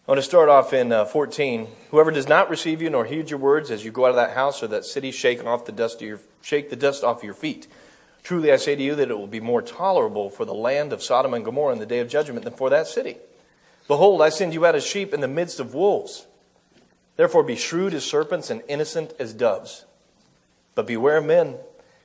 I 0.07 0.13
want 0.13 0.19
to 0.19 0.23
start 0.23 0.49
off 0.49 0.73
in 0.73 0.93
uh, 0.93 1.05
14. 1.05 1.69
Whoever 1.91 2.11
does 2.11 2.29
not 2.29 2.51
receive 2.51 2.83
you 2.83 2.91
nor 2.91 3.05
heed 3.05 3.31
your 3.31 3.39
words 3.39 3.71
as 3.71 3.85
you 3.85 3.91
go 3.91 4.07
out 4.07 4.11
of 4.11 4.17
that 4.17 4.35
house 4.35 4.63
or 4.63 4.67
that 4.69 4.85
city, 4.85 5.11
shake 5.11 5.45
off 5.45 5.67
the 5.67 5.73
dust 5.73 6.03
of 6.03 6.09
your, 6.09 6.21
shake 6.43 6.71
the 6.71 6.77
dust 6.77 7.05
off 7.05 7.23
your 7.23 7.35
feet. 7.35 7.69
Truly 8.23 8.53
I 8.53 8.57
say 8.57 8.75
to 8.75 8.83
you 8.83 8.95
that 8.97 9.11
it 9.11 9.19
will 9.19 9.27
be 9.27 9.41
more 9.41 9.63
tolerable 9.63 10.31
for 10.31 10.45
the 10.45 10.55
land 10.55 10.93
of 10.93 11.03
Sodom 11.03 11.35
and 11.35 11.45
Gomorrah 11.45 11.73
in 11.73 11.79
the 11.79 11.87
day 11.87 12.01
of 12.01 12.09
judgment 12.09 12.45
than 12.45 12.55
for 12.55 12.71
that 12.71 12.87
city. 12.87 13.17
Behold, 13.89 14.23
I 14.23 14.29
send 14.29 14.55
you 14.55 14.65
out 14.67 14.75
as 14.75 14.85
sheep 14.85 15.15
in 15.15 15.21
the 15.21 15.29
midst 15.29 15.61
of 15.61 15.75
wolves. 15.75 16.27
Therefore 17.17 17.43
be 17.43 17.57
shrewd 17.57 17.95
as 17.95 18.05
serpents 18.05 18.51
and 18.51 18.63
innocent 18.69 19.15
as 19.19 19.33
doves. 19.35 19.85
But 20.81 20.87
beware 20.87 21.21
men, 21.21 21.57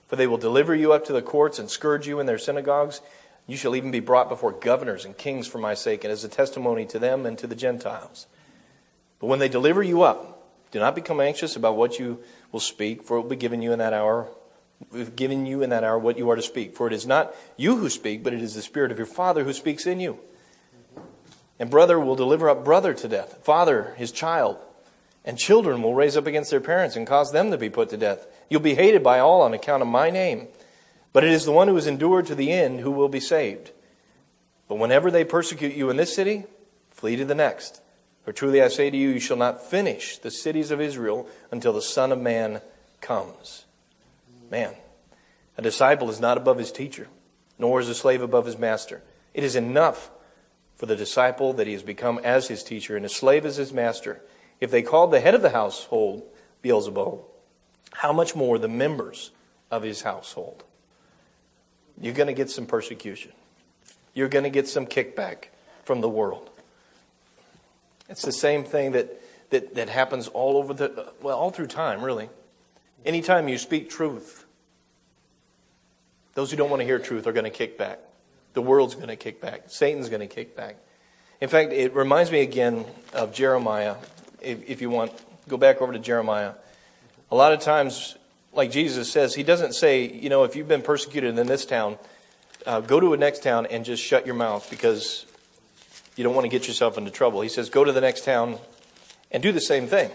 for 0.05 0.17
they 0.17 0.27
will 0.27 0.38
deliver 0.38 0.75
you 0.75 0.91
up 0.91 1.05
to 1.05 1.13
the 1.13 1.21
courts 1.21 1.59
and 1.59 1.69
scourge 1.69 2.07
you 2.07 2.19
in 2.19 2.25
their 2.25 2.38
synagogues. 2.38 2.99
You 3.47 3.55
shall 3.55 3.73
even 3.73 3.89
be 3.89 4.01
brought 4.01 4.27
before 4.27 4.51
governors 4.51 5.05
and 5.05 5.17
kings 5.17 5.47
for 5.47 5.59
my 5.59 5.75
sake, 5.75 6.03
and 6.03 6.11
as 6.11 6.25
a 6.25 6.27
testimony 6.27 6.85
to 6.88 6.99
them 6.99 7.25
and 7.25 7.38
to 7.38 7.47
the 7.47 7.55
Gentiles. 7.55 8.27
But 9.19 9.27
when 9.27 9.39
they 9.39 9.47
deliver 9.47 9.81
you 9.81 10.01
up, 10.01 10.45
do 10.71 10.79
not 10.79 10.93
become 10.93 11.21
anxious 11.21 11.55
about 11.55 11.77
what 11.77 11.99
you 11.99 12.19
will 12.51 12.59
speak, 12.59 13.01
for 13.01 13.15
it 13.15 13.21
will 13.21 13.29
be 13.29 13.38
given 13.38 13.61
you 13.61 13.71
in 13.71 13.79
that 13.79 13.93
hour 13.93 14.27
given 15.15 15.45
you 15.45 15.63
in 15.63 15.69
that 15.69 15.85
hour 15.85 15.97
what 15.97 16.17
you 16.17 16.29
are 16.29 16.35
to 16.35 16.41
speak. 16.41 16.75
For 16.75 16.85
it 16.85 16.91
is 16.91 17.07
not 17.07 17.33
you 17.55 17.77
who 17.77 17.89
speak, 17.89 18.25
but 18.25 18.33
it 18.33 18.41
is 18.41 18.55
the 18.55 18.61
Spirit 18.61 18.91
of 18.91 18.97
your 18.97 19.07
Father 19.07 19.45
who 19.45 19.53
speaks 19.53 19.88
in 19.88 20.01
you. 20.01 20.19
And 21.59 21.69
brother 21.69 21.97
will 21.97 22.17
deliver 22.17 22.49
up 22.49 22.65
brother 22.65 22.93
to 22.93 23.07
death, 23.07 23.39
father 23.41 23.93
his 23.95 24.11
child. 24.11 24.57
And 25.25 25.38
children 25.38 25.81
will 25.81 25.95
raise 25.95 26.15
up 26.15 26.27
against 26.27 26.51
their 26.51 26.61
parents 26.61 26.95
and 26.95 27.07
cause 27.07 27.31
them 27.31 27.51
to 27.51 27.57
be 27.57 27.69
put 27.69 27.89
to 27.89 27.97
death. 27.97 28.27
You'll 28.47 28.61
be 28.61 28.75
hated 28.75 29.03
by 29.03 29.19
all 29.19 29.41
on 29.41 29.53
account 29.53 29.81
of 29.81 29.88
my 29.89 30.11
name. 30.11 30.47
But 31.11 31.23
it 31.23 31.31
is 31.31 31.45
the 31.45 31.51
one 31.51 31.67
who 31.67 31.77
is 31.77 31.88
endured 31.88 32.27
to 32.27 32.35
the 32.35 32.51
end 32.51 32.81
who 32.81 32.91
will 32.91 33.09
be 33.09 33.19
saved. 33.19 33.71
But 34.67 34.77
whenever 34.77 35.09
they 35.09 35.23
persecute 35.23 35.75
you 35.75 35.89
in 35.89 35.97
this 35.97 36.15
city, 36.15 36.45
flee 36.91 37.15
to 37.15 37.25
the 37.25 37.35
next. 37.35 37.81
For 38.23 38.33
truly 38.33 38.61
I 38.61 38.67
say 38.67 38.89
to 38.89 38.97
you, 38.97 39.09
you 39.09 39.19
shall 39.19 39.38
not 39.38 39.63
finish 39.63 40.17
the 40.17 40.31
cities 40.31 40.71
of 40.71 40.81
Israel 40.81 41.27
until 41.51 41.73
the 41.73 41.81
Son 41.81 42.11
of 42.11 42.19
Man 42.19 42.61
comes. 43.01 43.65
Man, 44.51 44.75
a 45.57 45.61
disciple 45.61 46.09
is 46.09 46.19
not 46.19 46.38
above 46.38 46.57
his 46.57 46.71
teacher, 46.71 47.07
nor 47.57 47.79
is 47.79 47.89
a 47.89 47.95
slave 47.95 48.21
above 48.21 48.45
his 48.45 48.57
master. 48.57 49.01
It 49.33 49.43
is 49.43 49.55
enough 49.55 50.11
for 50.75 50.85
the 50.85 50.95
disciple 50.95 51.53
that 51.53 51.67
he 51.67 51.73
has 51.73 51.83
become 51.83 52.19
as 52.23 52.47
his 52.47 52.63
teacher, 52.63 52.97
and 52.97 53.05
a 53.05 53.09
slave 53.09 53.45
as 53.45 53.57
his 53.57 53.71
master. 53.71 54.21
If 54.59 54.71
they 54.71 54.81
called 54.81 55.11
the 55.11 55.19
head 55.19 55.35
of 55.35 55.41
the 55.41 55.49
household 55.49 56.23
Beelzebul, 56.63 57.21
how 57.93 58.13
much 58.13 58.35
more 58.35 58.57
the 58.57 58.67
members 58.67 59.31
of 59.71 59.83
his 59.83 60.01
household? 60.01 60.63
You're 61.99 62.13
going 62.13 62.27
to 62.27 62.33
get 62.33 62.49
some 62.49 62.65
persecution. 62.65 63.31
You're 64.13 64.29
going 64.29 64.43
to 64.43 64.49
get 64.49 64.67
some 64.67 64.85
kickback 64.85 65.45
from 65.83 66.01
the 66.01 66.09
world. 66.09 66.49
It's 68.09 68.21
the 68.21 68.31
same 68.31 68.63
thing 68.63 68.91
that, 68.91 69.21
that, 69.49 69.75
that 69.75 69.89
happens 69.89 70.27
all 70.27 70.57
over 70.57 70.73
the, 70.73 71.13
well, 71.21 71.37
all 71.37 71.51
through 71.51 71.67
time, 71.67 72.03
really. 72.03 72.29
Anytime 73.05 73.47
you 73.47 73.57
speak 73.57 73.89
truth, 73.89 74.45
those 76.33 76.51
who 76.51 76.57
don't 76.57 76.69
want 76.69 76.81
to 76.81 76.85
hear 76.85 76.99
truth 76.99 77.27
are 77.27 77.33
going 77.33 77.45
to 77.45 77.49
kick 77.49 77.77
back. 77.77 77.99
The 78.53 78.61
world's 78.61 78.95
going 78.95 79.07
to 79.07 79.15
kick 79.15 79.41
back. 79.41 79.63
Satan's 79.67 80.09
going 80.09 80.21
to 80.21 80.27
kick 80.27 80.55
back. 80.55 80.77
In 81.41 81.49
fact, 81.49 81.73
it 81.73 81.93
reminds 81.93 82.31
me 82.31 82.41
again 82.41 82.85
of 83.13 83.33
Jeremiah. 83.33 83.95
If, 84.45 84.69
if 84.69 84.81
you 84.81 84.89
want, 84.89 85.12
go 85.47 85.58
back 85.58 85.81
over 85.81 85.91
to 85.91 85.99
Jeremiah. 85.99 86.53
A 87.31 87.36
lot 87.36 87.51
of 87.51 87.60
times, 87.60 88.15
like 88.53 88.71
Jesus 88.71 89.12
says, 89.12 89.36
he 89.36 89.43
doesn't 89.43 89.73
say, 89.73 90.08
you 90.08 90.29
know, 90.29 90.43
if 90.43 90.55
you've 90.55 90.67
been 90.67 90.81
persecuted 90.81 91.38
in 91.38 91.47
this 91.47 91.65
town, 91.65 91.97
uh, 92.65 92.79
go 92.79 92.99
to 92.99 93.13
a 93.13 93.17
next 93.17 93.43
town 93.43 93.65
and 93.65 93.84
just 93.84 94.01
shut 94.03 94.25
your 94.25 94.36
mouth 94.36 94.69
because 94.69 95.25
you 96.15 96.23
don't 96.23 96.36
want 96.36 96.45
to 96.45 96.49
get 96.49 96.67
yourself 96.67 96.97
into 96.97 97.12
trouble. 97.12 97.41
He 97.41 97.49
says, 97.49 97.69
go 97.69 97.84
to 97.84 97.91
the 97.91 98.01
next 98.01 98.23
town 98.23 98.58
and 99.31 99.43
do 99.43 99.51
the 99.51 99.62
same 99.62 99.88
thing 99.88 100.12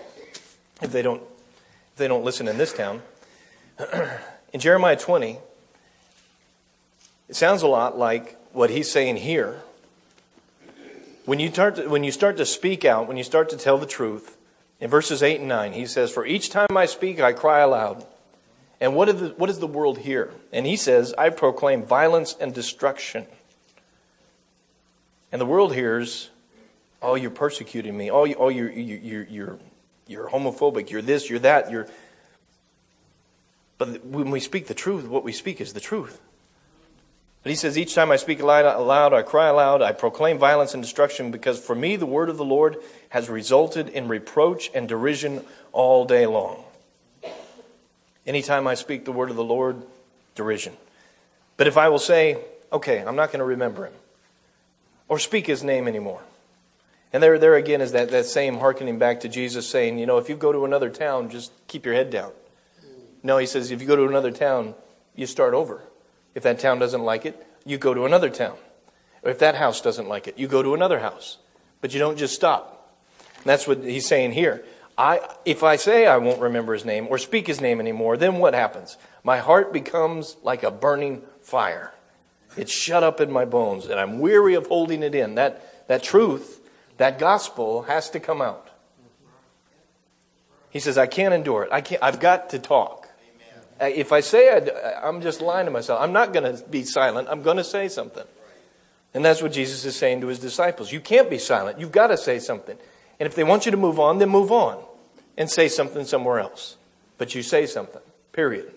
if 0.80 0.92
they 0.92 1.02
don't 1.02 1.22
if 1.92 1.96
they 1.96 2.08
don't 2.08 2.24
listen 2.24 2.48
in 2.48 2.56
this 2.56 2.72
town. 2.72 3.02
in 4.52 4.60
Jeremiah 4.60 4.96
20, 4.96 5.38
it 7.28 7.36
sounds 7.36 7.62
a 7.62 7.66
lot 7.66 7.98
like 7.98 8.38
what 8.52 8.70
he's 8.70 8.90
saying 8.90 9.16
here. 9.16 9.60
When 11.30 11.38
you, 11.38 11.48
start 11.48 11.76
to, 11.76 11.86
when 11.86 12.02
you 12.02 12.10
start 12.10 12.38
to 12.38 12.44
speak 12.44 12.84
out, 12.84 13.06
when 13.06 13.16
you 13.16 13.22
start 13.22 13.50
to 13.50 13.56
tell 13.56 13.78
the 13.78 13.86
truth, 13.86 14.36
in 14.80 14.90
verses 14.90 15.22
8 15.22 15.38
and 15.38 15.48
9, 15.48 15.74
he 15.74 15.86
says, 15.86 16.10
For 16.10 16.26
each 16.26 16.50
time 16.50 16.76
I 16.76 16.86
speak, 16.86 17.20
I 17.20 17.32
cry 17.32 17.60
aloud. 17.60 18.04
And 18.80 18.96
what, 18.96 19.16
the, 19.16 19.28
what 19.36 19.46
does 19.46 19.60
the 19.60 19.68
world 19.68 19.98
hear? 19.98 20.32
And 20.52 20.66
he 20.66 20.74
says, 20.74 21.14
I 21.16 21.30
proclaim 21.30 21.84
violence 21.84 22.34
and 22.40 22.52
destruction. 22.52 23.26
And 25.30 25.40
the 25.40 25.46
world 25.46 25.72
hears, 25.72 26.30
Oh, 27.00 27.14
you're 27.14 27.30
persecuting 27.30 27.96
me. 27.96 28.10
Oh, 28.10 28.24
you, 28.24 28.34
oh 28.36 28.48
you're, 28.48 28.72
you're, 28.72 29.22
you're, 29.22 29.58
you're 30.08 30.30
homophobic, 30.30 30.90
you're 30.90 31.00
this, 31.00 31.30
you're 31.30 31.38
that, 31.38 31.70
you're. 31.70 31.86
But 33.78 34.04
when 34.04 34.32
we 34.32 34.40
speak 34.40 34.66
the 34.66 34.74
truth, 34.74 35.06
what 35.06 35.22
we 35.22 35.30
speak 35.30 35.60
is 35.60 35.74
the 35.74 35.80
truth. 35.80 36.20
But 37.42 37.50
he 37.50 37.56
says, 37.56 37.78
Each 37.78 37.94
time 37.94 38.10
I 38.10 38.16
speak 38.16 38.40
aloud, 38.40 39.14
I 39.14 39.22
cry 39.22 39.48
aloud, 39.48 39.80
I 39.82 39.92
proclaim 39.92 40.38
violence 40.38 40.74
and 40.74 40.82
destruction, 40.82 41.30
because 41.30 41.58
for 41.58 41.74
me 41.74 41.96
the 41.96 42.06
word 42.06 42.28
of 42.28 42.36
the 42.36 42.44
Lord 42.44 42.76
has 43.10 43.30
resulted 43.30 43.88
in 43.88 44.08
reproach 44.08 44.70
and 44.74 44.88
derision 44.88 45.44
all 45.72 46.04
day 46.04 46.26
long. 46.26 46.62
Anytime 48.26 48.66
I 48.66 48.74
speak 48.74 49.04
the 49.04 49.12
word 49.12 49.30
of 49.30 49.36
the 49.36 49.44
Lord, 49.44 49.82
derision. 50.34 50.76
But 51.56 51.66
if 51.66 51.76
I 51.76 51.88
will 51.88 51.98
say, 51.98 52.38
okay, 52.72 52.98
I'm 52.98 53.16
not 53.16 53.28
going 53.28 53.40
to 53.40 53.44
remember 53.44 53.86
him, 53.86 53.94
or 55.08 55.18
speak 55.18 55.46
his 55.46 55.64
name 55.64 55.88
anymore, 55.88 56.20
and 57.12 57.22
there, 57.22 57.38
there 57.38 57.56
again 57.56 57.80
is 57.80 57.92
that, 57.92 58.10
that 58.10 58.26
same 58.26 58.58
hearkening 58.58 58.98
back 58.98 59.20
to 59.20 59.28
Jesus 59.28 59.66
saying, 59.68 59.98
you 59.98 60.06
know, 60.06 60.18
if 60.18 60.28
you 60.28 60.36
go 60.36 60.52
to 60.52 60.64
another 60.64 60.90
town, 60.90 61.30
just 61.30 61.50
keep 61.66 61.84
your 61.84 61.94
head 61.94 62.10
down. 62.10 62.32
No, 63.22 63.38
he 63.38 63.46
says, 63.46 63.70
if 63.70 63.80
you 63.80 63.86
go 63.86 63.96
to 63.96 64.06
another 64.06 64.30
town, 64.30 64.74
you 65.16 65.26
start 65.26 65.52
over. 65.52 65.82
If 66.34 66.42
that 66.44 66.58
town 66.58 66.78
doesn't 66.78 67.02
like 67.02 67.26
it, 67.26 67.46
you 67.64 67.78
go 67.78 67.94
to 67.94 68.04
another 68.04 68.30
town. 68.30 68.56
Or 69.22 69.30
if 69.30 69.38
that 69.40 69.54
house 69.54 69.80
doesn't 69.80 70.08
like 70.08 70.28
it, 70.28 70.38
you 70.38 70.48
go 70.48 70.62
to 70.62 70.74
another 70.74 71.00
house. 71.00 71.38
But 71.80 71.92
you 71.92 71.98
don't 71.98 72.16
just 72.16 72.34
stop. 72.34 72.96
And 73.36 73.44
that's 73.44 73.66
what 73.66 73.82
he's 73.84 74.06
saying 74.06 74.32
here. 74.32 74.64
I, 74.96 75.20
if 75.44 75.62
I 75.62 75.76
say 75.76 76.06
I 76.06 76.18
won't 76.18 76.40
remember 76.40 76.74
his 76.74 76.84
name 76.84 77.06
or 77.08 77.18
speak 77.18 77.46
his 77.46 77.60
name 77.60 77.80
anymore, 77.80 78.16
then 78.16 78.36
what 78.36 78.54
happens? 78.54 78.98
My 79.24 79.38
heart 79.38 79.72
becomes 79.72 80.36
like 80.42 80.62
a 80.62 80.70
burning 80.70 81.22
fire. 81.40 81.92
It's 82.56 82.72
shut 82.72 83.02
up 83.02 83.20
in 83.20 83.30
my 83.30 83.44
bones, 83.44 83.86
and 83.86 83.98
I'm 83.98 84.18
weary 84.18 84.54
of 84.54 84.66
holding 84.66 85.02
it 85.02 85.14
in. 85.14 85.36
That, 85.36 85.88
that 85.88 86.02
truth 86.02 86.60
that 87.00 87.18
gospel 87.18 87.84
has 87.84 88.10
to 88.10 88.20
come 88.20 88.42
out. 88.42 88.68
He 90.68 90.80
says, 90.80 90.98
I 90.98 91.06
can't 91.06 91.32
endure 91.32 91.62
it. 91.62 91.72
I 91.72 91.80
can't, 91.80 92.02
I've 92.02 92.20
got 92.20 92.50
to 92.50 92.58
talk. 92.58 92.99
If 93.80 94.12
I 94.12 94.20
say 94.20 94.50
I, 94.50 95.08
I'm 95.08 95.22
just 95.22 95.40
lying 95.40 95.66
to 95.66 95.70
myself, 95.70 96.00
I'm 96.00 96.12
not 96.12 96.32
going 96.32 96.56
to 96.56 96.62
be 96.68 96.84
silent. 96.84 97.28
I'm 97.30 97.42
going 97.42 97.56
to 97.56 97.64
say 97.64 97.88
something. 97.88 98.24
And 99.14 99.24
that's 99.24 99.42
what 99.42 99.52
Jesus 99.52 99.84
is 99.84 99.96
saying 99.96 100.20
to 100.20 100.28
his 100.28 100.38
disciples. 100.38 100.92
You 100.92 101.00
can't 101.00 101.28
be 101.28 101.38
silent. 101.38 101.80
You've 101.80 101.92
got 101.92 102.08
to 102.08 102.16
say 102.16 102.38
something. 102.38 102.76
And 103.18 103.26
if 103.26 103.34
they 103.34 103.44
want 103.44 103.64
you 103.64 103.70
to 103.72 103.76
move 103.76 103.98
on, 103.98 104.18
then 104.18 104.28
move 104.28 104.52
on 104.52 104.82
and 105.36 105.50
say 105.50 105.68
something 105.68 106.04
somewhere 106.04 106.38
else. 106.38 106.76
But 107.18 107.34
you 107.34 107.42
say 107.42 107.66
something, 107.66 108.02
period. 108.32 108.72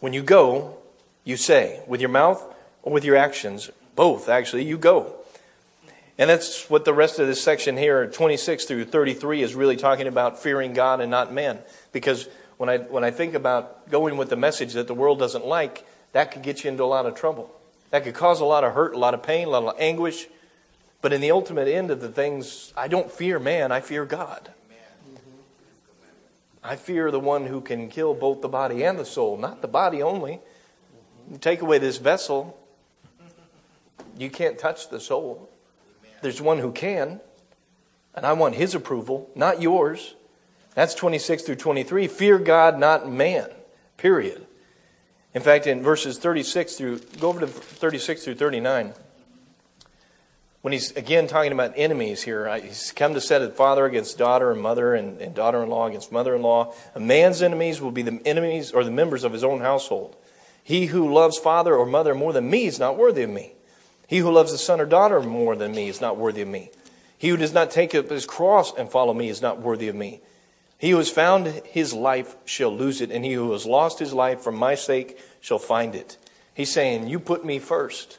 When 0.00 0.12
you 0.12 0.22
go, 0.22 0.78
you 1.24 1.36
say 1.36 1.80
with 1.86 2.00
your 2.00 2.10
mouth 2.10 2.42
or 2.82 2.92
with 2.92 3.04
your 3.04 3.16
actions, 3.16 3.70
both 3.94 4.28
actually, 4.28 4.64
you 4.64 4.78
go. 4.78 5.14
And 6.16 6.30
that's 6.30 6.70
what 6.70 6.84
the 6.84 6.94
rest 6.94 7.18
of 7.18 7.26
this 7.26 7.42
section 7.42 7.76
here, 7.76 8.06
26 8.06 8.66
through 8.66 8.84
33, 8.84 9.42
is 9.42 9.54
really 9.54 9.76
talking 9.76 10.06
about 10.06 10.40
fearing 10.40 10.72
God 10.72 11.00
and 11.00 11.10
not 11.10 11.32
men. 11.32 11.58
Because 11.92 12.28
when 12.56 12.68
I, 12.68 12.78
when 12.78 13.04
I 13.04 13.10
think 13.10 13.34
about 13.34 13.90
going 13.90 14.16
with 14.16 14.30
the 14.30 14.36
message 14.36 14.74
that 14.74 14.86
the 14.86 14.94
world 14.94 15.18
doesn't 15.18 15.46
like, 15.46 15.86
that 16.12 16.30
could 16.30 16.42
get 16.42 16.64
you 16.64 16.70
into 16.70 16.84
a 16.84 16.86
lot 16.86 17.06
of 17.06 17.14
trouble. 17.14 17.50
That 17.90 18.04
could 18.04 18.14
cause 18.14 18.40
a 18.40 18.44
lot 18.44 18.64
of 18.64 18.72
hurt, 18.74 18.94
a 18.94 18.98
lot 18.98 19.14
of 19.14 19.22
pain, 19.22 19.46
a 19.46 19.50
lot 19.50 19.74
of 19.74 19.80
anguish. 19.80 20.26
But 21.00 21.12
in 21.12 21.20
the 21.20 21.30
ultimate 21.30 21.68
end 21.68 21.90
of 21.90 22.00
the 22.00 22.08
things, 22.08 22.72
I 22.76 22.88
don't 22.88 23.10
fear 23.10 23.38
man, 23.38 23.72
I 23.72 23.80
fear 23.80 24.04
God. 24.04 24.50
I 26.62 26.76
fear 26.76 27.10
the 27.10 27.20
one 27.20 27.46
who 27.46 27.60
can 27.60 27.90
kill 27.90 28.14
both 28.14 28.40
the 28.40 28.48
body 28.48 28.84
and 28.84 28.98
the 28.98 29.04
soul, 29.04 29.36
not 29.36 29.60
the 29.60 29.68
body 29.68 30.02
only. 30.02 30.40
Take 31.40 31.60
away 31.60 31.78
this 31.78 31.98
vessel, 31.98 32.58
you 34.16 34.30
can't 34.30 34.58
touch 34.58 34.88
the 34.88 35.00
soul. 35.00 35.50
There's 36.22 36.40
one 36.40 36.58
who 36.58 36.72
can, 36.72 37.20
and 38.14 38.24
I 38.24 38.32
want 38.32 38.54
his 38.54 38.74
approval, 38.74 39.30
not 39.34 39.60
yours. 39.60 40.14
That's 40.74 40.94
26 40.94 41.44
through 41.44 41.56
23. 41.56 42.08
Fear 42.08 42.38
God, 42.40 42.78
not 42.78 43.10
man. 43.10 43.48
Period. 43.96 44.46
In 45.34 45.42
fact, 45.42 45.66
in 45.66 45.82
verses 45.82 46.18
36 46.18 46.76
through, 46.76 46.98
go 47.20 47.28
over 47.28 47.40
to 47.40 47.46
36 47.46 48.24
through 48.24 48.34
39. 48.34 48.92
When 50.62 50.72
he's 50.72 50.92
again 50.92 51.26
talking 51.26 51.52
about 51.52 51.74
enemies 51.76 52.22
here, 52.22 52.52
he's 52.56 52.92
come 52.92 53.12
to 53.14 53.20
set 53.20 53.42
a 53.42 53.50
father 53.50 53.84
against 53.84 54.16
daughter 54.16 54.50
and 54.50 54.62
mother 54.62 54.94
and, 54.94 55.20
and 55.20 55.34
daughter 55.34 55.62
in 55.62 55.68
law 55.68 55.86
against 55.86 56.10
mother 56.10 56.34
in 56.34 56.40
law. 56.40 56.72
A 56.94 57.00
man's 57.00 57.42
enemies 57.42 57.82
will 57.82 57.90
be 57.90 58.02
the 58.02 58.18
enemies 58.24 58.72
or 58.72 58.82
the 58.82 58.90
members 58.90 59.24
of 59.24 59.32
his 59.32 59.44
own 59.44 59.60
household. 59.60 60.16
He 60.62 60.86
who 60.86 61.12
loves 61.12 61.36
father 61.36 61.76
or 61.76 61.84
mother 61.84 62.14
more 62.14 62.32
than 62.32 62.48
me 62.48 62.64
is 62.64 62.78
not 62.78 62.96
worthy 62.96 63.24
of 63.24 63.30
me. 63.30 63.52
He 64.06 64.18
who 64.18 64.30
loves 64.30 64.52
a 64.52 64.58
son 64.58 64.80
or 64.80 64.86
daughter 64.86 65.20
more 65.20 65.54
than 65.54 65.74
me 65.74 65.88
is 65.88 66.00
not 66.00 66.16
worthy 66.16 66.40
of 66.40 66.48
me. 66.48 66.70
He 67.18 67.28
who 67.28 67.36
does 67.36 67.52
not 67.52 67.70
take 67.70 67.94
up 67.94 68.08
his 68.08 68.24
cross 68.24 68.72
and 68.74 68.90
follow 68.90 69.12
me 69.12 69.28
is 69.28 69.42
not 69.42 69.60
worthy 69.60 69.88
of 69.88 69.94
me. 69.94 70.22
He 70.84 70.90
who 70.90 70.98
has 70.98 71.08
found 71.08 71.46
his 71.46 71.94
life 71.94 72.36
shall 72.44 72.68
lose 72.68 73.00
it, 73.00 73.10
and 73.10 73.24
he 73.24 73.32
who 73.32 73.52
has 73.52 73.64
lost 73.64 73.98
his 73.98 74.12
life 74.12 74.42
for 74.42 74.52
my 74.52 74.74
sake 74.74 75.18
shall 75.40 75.58
find 75.58 75.94
it. 75.94 76.18
He's 76.52 76.70
saying, 76.70 77.08
You 77.08 77.18
put 77.18 77.42
me 77.42 77.58
first. 77.58 78.18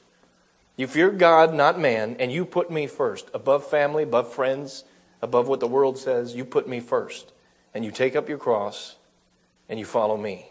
You 0.75 0.88
fear 0.88 1.12
God, 1.12 1.54
not 1.54 1.80
man, 1.80 2.15
and 2.17 2.32
you 2.32 2.43
put 2.43 2.71
me 2.71 2.88
first. 2.88 3.30
Above 3.36 3.67
family, 3.69 4.01
above 4.01 4.34
friends, 4.34 4.84
above 5.21 5.47
what 5.47 5.60
the 5.60 5.67
world 5.67 5.99
says, 5.99 6.34
you 6.34 6.43
put 6.43 6.67
me 6.67 6.80
first. 6.80 7.34
And 7.75 7.86
you 7.86 7.91
take 7.91 8.15
up 8.15 8.28
your 8.28 8.39
cross 8.39 8.95
and 9.69 9.78
you 9.78 9.86
follow 9.86 10.17
me. 10.17 10.47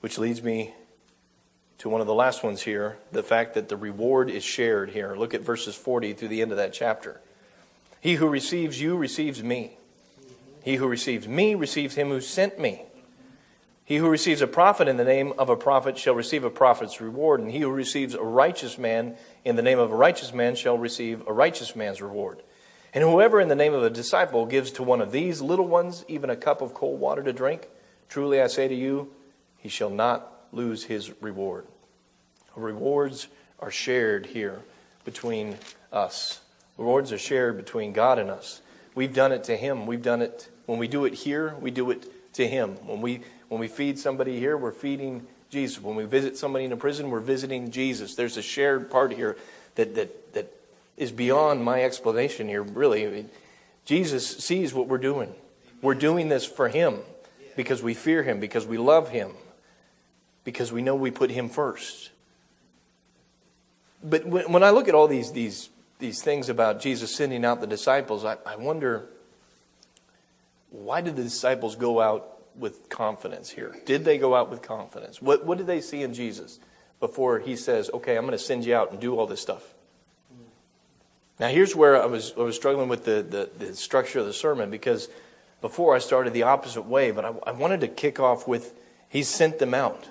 Which 0.00 0.18
leads 0.18 0.42
me 0.42 0.74
to 1.78 1.88
one 1.88 2.00
of 2.00 2.08
the 2.08 2.12
last 2.12 2.42
ones 2.42 2.62
here 2.62 2.98
the 3.12 3.22
fact 3.22 3.54
that 3.54 3.68
the 3.68 3.76
reward 3.76 4.30
is 4.30 4.42
shared 4.42 4.90
here. 4.90 5.14
Look 5.14 5.32
at 5.32 5.42
verses 5.42 5.76
40 5.76 6.14
through 6.14 6.26
the 6.26 6.42
end 6.42 6.50
of 6.50 6.56
that 6.56 6.72
chapter. 6.72 7.20
He 8.00 8.14
who 8.14 8.26
receives 8.26 8.80
you 8.80 8.96
receives 8.96 9.40
me. 9.40 9.78
He 10.64 10.76
who 10.76 10.88
receives 10.88 11.28
me 11.28 11.54
receives 11.54 11.94
him 11.94 12.08
who 12.08 12.22
sent 12.22 12.58
me. 12.58 12.86
He 13.84 13.96
who 13.96 14.08
receives 14.08 14.40
a 14.40 14.46
prophet 14.46 14.88
in 14.88 14.96
the 14.96 15.04
name 15.04 15.34
of 15.36 15.50
a 15.50 15.56
prophet 15.56 15.98
shall 15.98 16.14
receive 16.14 16.42
a 16.42 16.48
prophet's 16.48 17.02
reward, 17.02 17.40
and 17.40 17.50
he 17.50 17.60
who 17.60 17.70
receives 17.70 18.14
a 18.14 18.22
righteous 18.22 18.78
man 18.78 19.18
in 19.44 19.56
the 19.56 19.62
name 19.62 19.78
of 19.78 19.92
a 19.92 19.94
righteous 19.94 20.32
man 20.32 20.56
shall 20.56 20.78
receive 20.78 21.22
a 21.28 21.34
righteous 21.34 21.76
man's 21.76 22.00
reward. 22.00 22.42
And 22.94 23.04
whoever 23.04 23.42
in 23.42 23.48
the 23.48 23.54
name 23.54 23.74
of 23.74 23.82
a 23.82 23.90
disciple 23.90 24.46
gives 24.46 24.70
to 24.70 24.82
one 24.82 25.02
of 25.02 25.12
these 25.12 25.42
little 25.42 25.68
ones 25.68 26.02
even 26.08 26.30
a 26.30 26.36
cup 26.36 26.62
of 26.62 26.72
cold 26.72 26.98
water 26.98 27.22
to 27.22 27.32
drink, 27.34 27.68
truly 28.08 28.40
I 28.40 28.46
say 28.46 28.66
to 28.66 28.74
you, 28.74 29.12
he 29.58 29.68
shall 29.68 29.90
not 29.90 30.32
lose 30.50 30.84
his 30.84 31.12
reward. 31.20 31.66
Rewards 32.56 33.28
are 33.60 33.70
shared 33.70 34.24
here 34.24 34.62
between 35.04 35.58
us. 35.92 36.40
Rewards 36.78 37.12
are 37.12 37.18
shared 37.18 37.58
between 37.58 37.92
God 37.92 38.18
and 38.18 38.30
us. 38.30 38.62
We've 38.94 39.12
done 39.12 39.30
it 39.30 39.44
to 39.44 39.58
him. 39.58 39.86
We've 39.86 40.00
done 40.00 40.22
it 40.22 40.48
when 40.66 40.78
we 40.78 40.88
do 40.88 41.04
it 41.04 41.14
here, 41.14 41.54
we 41.60 41.70
do 41.70 41.90
it 41.90 42.34
to 42.34 42.46
him. 42.46 42.70
When 42.86 43.00
we 43.00 43.22
when 43.48 43.60
we 43.60 43.68
feed 43.68 43.98
somebody 43.98 44.38
here, 44.38 44.56
we're 44.56 44.72
feeding 44.72 45.26
Jesus. 45.50 45.80
When 45.80 45.94
we 45.94 46.04
visit 46.04 46.36
somebody 46.36 46.64
in 46.64 46.72
a 46.72 46.76
prison, 46.76 47.10
we're 47.10 47.20
visiting 47.20 47.70
Jesus. 47.70 48.16
There's 48.16 48.36
a 48.36 48.42
shared 48.42 48.90
part 48.90 49.12
here 49.12 49.36
that, 49.76 49.94
that, 49.94 50.34
that 50.34 50.52
is 50.96 51.12
beyond 51.12 51.62
my 51.62 51.84
explanation 51.84 52.48
here, 52.48 52.62
really. 52.62 53.26
Jesus 53.84 54.26
sees 54.38 54.74
what 54.74 54.88
we're 54.88 54.98
doing. 54.98 55.32
We're 55.82 55.94
doing 55.94 56.28
this 56.28 56.44
for 56.44 56.68
Him 56.68 56.98
because 57.56 57.82
we 57.82 57.94
fear 57.94 58.24
Him, 58.24 58.40
because 58.40 58.66
we 58.66 58.78
love 58.78 59.10
Him, 59.10 59.32
because 60.42 60.72
we 60.72 60.82
know 60.82 60.96
we 60.96 61.12
put 61.12 61.30
Him 61.30 61.48
first. 61.48 62.10
But 64.02 64.26
when, 64.26 64.50
when 64.50 64.62
I 64.64 64.70
look 64.70 64.88
at 64.88 64.94
all 64.94 65.06
these, 65.06 65.30
these, 65.30 65.68
these 66.00 66.22
things 66.22 66.48
about 66.48 66.80
Jesus 66.80 67.14
sending 67.14 67.44
out 67.44 67.60
the 67.60 67.66
disciples, 67.68 68.24
I, 68.24 68.38
I 68.44 68.56
wonder 68.56 69.06
why 70.74 71.00
did 71.00 71.14
the 71.14 71.22
disciples 71.22 71.76
go 71.76 72.00
out 72.00 72.38
with 72.56 72.88
confidence 72.88 73.50
here? 73.50 73.76
Did 73.86 74.04
they 74.04 74.18
go 74.18 74.34
out 74.34 74.50
with 74.50 74.60
confidence? 74.60 75.22
What, 75.22 75.46
what 75.46 75.56
did 75.58 75.66
they 75.66 75.80
see 75.80 76.02
in 76.02 76.14
Jesus 76.14 76.58
before 76.98 77.38
he 77.38 77.54
says, 77.54 77.90
okay, 77.94 78.16
I'm 78.16 78.24
going 78.26 78.36
to 78.36 78.42
send 78.42 78.64
you 78.64 78.74
out 78.74 78.90
and 78.90 79.00
do 79.00 79.16
all 79.16 79.26
this 79.26 79.40
stuff? 79.40 79.74
Now, 81.38 81.48
here's 81.48 81.74
where 81.74 82.00
I 82.00 82.06
was, 82.06 82.32
I 82.36 82.42
was 82.42 82.56
struggling 82.56 82.88
with 82.88 83.04
the, 83.04 83.22
the, 83.22 83.64
the 83.66 83.74
structure 83.76 84.20
of 84.20 84.26
the 84.26 84.32
sermon 84.32 84.70
because 84.70 85.08
before 85.60 85.94
I 85.94 85.98
started 85.98 86.32
the 86.32 86.44
opposite 86.44 86.82
way, 86.82 87.10
but 87.10 87.24
I, 87.24 87.32
I 87.46 87.52
wanted 87.52 87.80
to 87.80 87.88
kick 87.88 88.20
off 88.20 88.46
with 88.46 88.74
He 89.08 89.22
sent 89.22 89.58
them 89.58 89.74
out. 89.74 90.08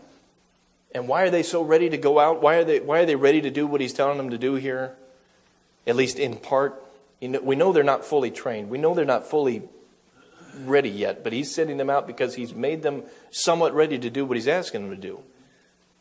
And 0.96 1.08
why 1.08 1.24
are 1.24 1.30
they 1.30 1.44
so 1.44 1.62
ready 1.62 1.90
to 1.90 1.98
go 1.98 2.20
out? 2.20 2.42
Why 2.42 2.56
are 2.56 2.64
they, 2.64 2.80
why 2.80 3.00
are 3.00 3.06
they 3.06 3.16
ready 3.16 3.42
to 3.42 3.50
do 3.50 3.68
what 3.68 3.82
He's 3.82 3.94
telling 3.94 4.18
them 4.18 4.30
to 4.30 4.38
do 4.38 4.56
here? 4.56 4.96
At 5.88 5.96
least 5.96 6.20
in 6.20 6.38
part. 6.38 6.82
You 7.20 7.30
know, 7.30 7.42
we 7.42 7.56
know 7.56 7.72
they're 7.74 7.84
not 7.84 8.06
fully 8.06 8.32
trained. 8.32 8.70
We 8.70 8.78
know 8.78 8.94
they're 8.94 9.06
not 9.06 9.28
fully 9.28 9.64
ready 10.66 10.90
yet, 10.90 11.24
but 11.24 11.34
he's 11.34 11.54
sending 11.54 11.78
them 11.78 11.90
out 11.90 12.08
because 12.08 12.36
he's 12.36 12.54
made 12.54 12.84
them 12.84 13.04
somewhat 13.32 13.74
ready 13.74 13.98
to 14.00 14.10
do 14.10 14.26
what 14.26 14.38
he's 14.38 14.48
asking 14.48 14.82
them 14.82 14.96
to 14.96 15.02
do. 15.02 15.20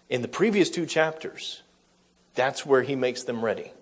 In 0.09 0.23
the 0.23 0.29
previous 0.29 0.71
two 0.71 0.87
chapters, 0.87 1.63
that's 2.35 2.67
where 2.67 2.83
he 2.83 2.95
makes 2.95 3.23
them 3.25 3.45
ready. 3.45 3.73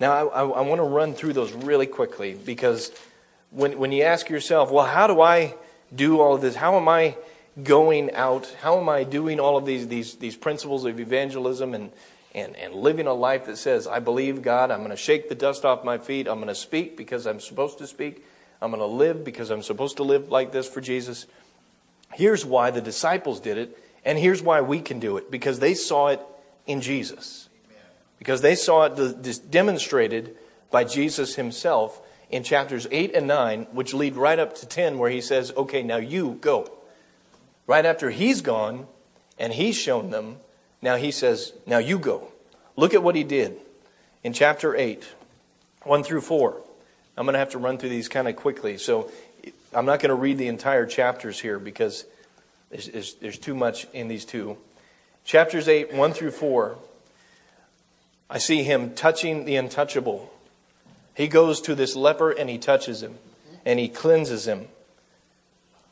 Now, 0.00 0.28
I, 0.28 0.46
I, 0.46 0.60
want 0.60 0.78
to 0.78 0.84
run 0.84 1.14
through 1.14 1.32
those 1.32 1.52
really 1.52 1.86
quickly 1.86 2.34
because 2.34 2.92
when, 3.50 3.78
when 3.78 3.90
you 3.90 4.04
ask 4.04 4.28
yourself, 4.28 4.70
well, 4.70 4.84
how 4.84 5.08
do 5.08 5.20
I 5.20 5.54
do 5.94 6.20
all 6.20 6.34
of 6.34 6.40
this? 6.40 6.54
How 6.54 6.76
am 6.76 6.88
I 6.88 7.16
going 7.62 8.14
out? 8.14 8.54
How 8.60 8.78
am 8.78 8.88
I 8.88 9.02
doing 9.02 9.40
all 9.40 9.56
of 9.56 9.66
these, 9.66 9.88
these, 9.88 10.14
these 10.16 10.36
principles 10.36 10.84
of 10.84 11.00
evangelism 11.00 11.74
and, 11.74 11.90
and, 12.32 12.54
and 12.56 12.74
living 12.74 13.08
a 13.08 13.12
life 13.12 13.46
that 13.46 13.58
says, 13.58 13.88
I 13.88 13.98
believe 13.98 14.42
God, 14.42 14.70
I'm 14.70 14.78
going 14.78 14.90
to 14.90 14.96
shake 14.96 15.28
the 15.28 15.34
dust 15.34 15.64
off 15.64 15.84
my 15.84 15.98
feet, 15.98 16.28
I'm 16.28 16.36
going 16.36 16.48
to 16.48 16.54
speak 16.54 16.96
because 16.96 17.26
I'm 17.26 17.40
supposed 17.40 17.78
to 17.78 17.86
speak, 17.86 18.24
I'm 18.60 18.70
going 18.70 18.80
to 18.80 18.86
live 18.86 19.24
because 19.24 19.50
I'm 19.50 19.62
supposed 19.62 19.98
to 19.98 20.02
live 20.02 20.30
like 20.30 20.52
this 20.52 20.68
for 20.68 20.80
Jesus. 20.80 21.26
Here's 22.14 22.44
why 22.44 22.70
the 22.70 22.80
disciples 22.80 23.40
did 23.40 23.58
it, 23.58 23.78
and 24.04 24.18
here's 24.18 24.42
why 24.42 24.60
we 24.60 24.80
can 24.80 24.98
do 24.98 25.16
it 25.16 25.30
because 25.30 25.60
they 25.60 25.74
saw 25.74 26.08
it 26.08 26.20
in 26.66 26.80
Jesus. 26.80 27.48
Because 28.18 28.40
they 28.40 28.56
saw 28.56 28.84
it 28.84 29.50
demonstrated 29.50 30.36
by 30.70 30.84
Jesus 30.84 31.36
himself 31.36 32.00
in 32.30 32.42
chapters 32.42 32.86
8 32.90 33.14
and 33.14 33.26
9, 33.26 33.68
which 33.72 33.94
lead 33.94 34.16
right 34.16 34.38
up 34.38 34.56
to 34.56 34.66
10, 34.66 34.98
where 34.98 35.10
he 35.10 35.20
says, 35.20 35.52
Okay, 35.56 35.82
now 35.82 35.96
you 35.96 36.38
go. 36.40 36.70
Right 37.66 37.86
after 37.86 38.10
he's 38.10 38.40
gone 38.40 38.86
and 39.38 39.52
he's 39.52 39.76
shown 39.76 40.10
them, 40.10 40.38
now 40.82 40.96
he 40.96 41.10
says, 41.10 41.52
Now 41.66 41.78
you 41.78 41.98
go. 41.98 42.32
Look 42.76 42.92
at 42.92 43.02
what 43.02 43.14
he 43.14 43.24
did 43.24 43.56
in 44.24 44.32
chapter 44.32 44.74
8, 44.74 45.06
1 45.84 46.02
through 46.02 46.20
4. 46.22 46.60
I'm 47.18 47.24
going 47.24 47.32
to 47.32 47.40
have 47.40 47.50
to 47.50 47.58
run 47.58 47.78
through 47.78 47.88
these 47.88 48.08
kind 48.08 48.28
of 48.28 48.36
quickly. 48.36 48.78
So 48.78 49.10
I'm 49.74 49.84
not 49.84 49.98
going 49.98 50.10
to 50.10 50.14
read 50.14 50.38
the 50.38 50.46
entire 50.46 50.86
chapters 50.86 51.40
here 51.40 51.58
because 51.58 52.04
there's, 52.70 52.86
there's, 52.90 53.14
there's 53.14 53.38
too 53.38 53.56
much 53.56 53.88
in 53.92 54.06
these 54.06 54.24
two. 54.24 54.56
Chapters 55.24 55.66
8, 55.66 55.92
1 55.92 56.12
through 56.12 56.30
4, 56.30 56.78
I 58.30 58.38
see 58.38 58.62
him 58.62 58.94
touching 58.94 59.46
the 59.46 59.56
untouchable. 59.56 60.32
He 61.16 61.26
goes 61.26 61.60
to 61.62 61.74
this 61.74 61.96
leper 61.96 62.30
and 62.30 62.48
he 62.48 62.56
touches 62.56 63.02
him 63.02 63.16
and 63.66 63.80
he 63.80 63.88
cleanses 63.88 64.46
him. 64.46 64.68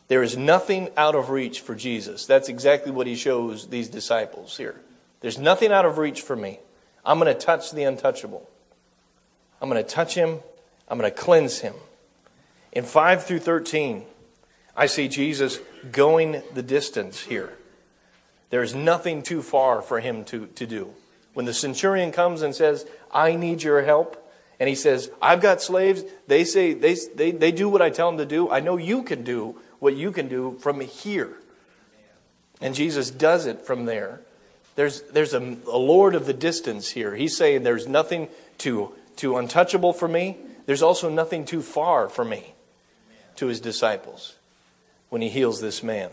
There 0.07 0.23
is 0.23 0.37
nothing 0.37 0.91
out 0.97 1.17
of 1.17 1.31
reach 1.31 1.61
for 1.61 1.75
Jesus. 1.75 2.25
That's 2.27 2.49
exactly 2.49 2.93
what 2.93 3.09
he 3.09 3.17
shows 3.17 3.67
these 3.67 3.89
disciples 3.89 4.57
here. 4.57 4.81
There's 5.23 5.39
nothing 5.39 5.73
out 5.73 5.87
of 5.87 5.99
reach 5.99 6.21
for 6.21 6.37
me. 6.37 6.61
I'm 7.05 7.19
going 7.19 7.35
to 7.35 7.39
touch 7.39 7.73
the 7.73 7.83
untouchable. 7.83 8.49
I'm 9.61 9.69
going 9.69 9.83
to 9.83 9.91
touch 9.91 10.15
him 10.15 10.39
I'm 10.89 10.99
going 10.99 11.11
to 11.11 11.17
cleanse 11.17 11.61
him. 11.61 11.75
In 12.73 12.85
5 12.85 13.25
through 13.25 13.41
13, 13.41 14.05
I 14.77 14.87
see 14.87 15.09
Jesus 15.09 15.59
going 15.91 16.43
the 16.55 16.63
distance 16.63 17.21
here. 17.21 17.53
There 18.51 18.63
is 18.63 18.75
nothing 18.75 19.23
too 19.23 19.43
far 19.43 19.83
for 19.83 20.01
him 20.01 20.25
to, 20.27 20.47
to 20.47 20.67
do. 20.67 20.91
When 21.35 21.47
the 21.47 21.55
centurion 21.55 22.13
comes 22.13 22.43
and 22.43 22.55
says, 22.55 22.87
I 23.13 23.35
need 23.37 23.63
your 23.63 23.83
help, 23.83 24.23
and 24.59 24.69
he 24.69 24.75
says, 24.75 25.11
I've 25.21 25.41
got 25.41 25.61
slaves, 25.61 26.05
they 26.27 26.45
say, 26.45 26.73
they, 26.73 26.97
they, 27.15 27.31
they 27.31 27.53
do 27.53 27.69
what 27.69 27.83
I 27.83 27.91
tell 27.91 28.11
them 28.11 28.19
to 28.19 28.27
do. 28.27 28.51
I 28.51 28.61
know 28.61 28.77
you 28.77 29.03
can 29.03 29.23
do 29.23 29.61
what 29.79 29.97
you 29.97 30.13
can 30.13 30.29
do 30.29 30.57
from 30.61 30.81
here. 30.81 31.33
And 32.61 32.75
Jesus 32.75 33.11
does 33.11 33.47
it 33.47 33.61
from 33.63 33.85
there. 33.85 34.21
There's, 34.77 35.03
there's 35.03 35.35
a, 35.35 35.57
a 35.67 35.79
Lord 35.79 36.15
of 36.15 36.27
the 36.27 36.33
distance 36.33 36.91
here. 36.91 37.15
He's 37.15 37.37
saying 37.37 37.63
there's 37.63 37.87
nothing 37.87 38.29
too, 38.57 38.93
too 39.17 39.37
untouchable 39.37 39.93
for 39.93 40.09
me. 40.09 40.39
There's 40.67 40.83
also 40.83 41.09
nothing 41.09 41.45
too 41.45 41.63
far 41.63 42.09
for 42.09 42.25
me 42.25 42.55
to 43.37 43.47
his 43.47 43.61
disciples 43.61 44.37
when 45.09 45.23
he 45.23 45.29
heals 45.29 45.61
this 45.61 45.83
man. 45.83 46.11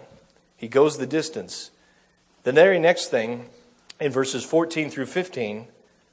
He 0.55 0.67
goes 0.67 0.97
the 0.97 1.07
distance. 1.07 1.71
The 2.43 2.51
very 2.51 2.79
next 2.79 3.07
thing, 3.07 3.49
in 3.99 4.11
verses 4.11 4.43
14 4.43 4.89
through 4.89 5.07
15, 5.07 5.67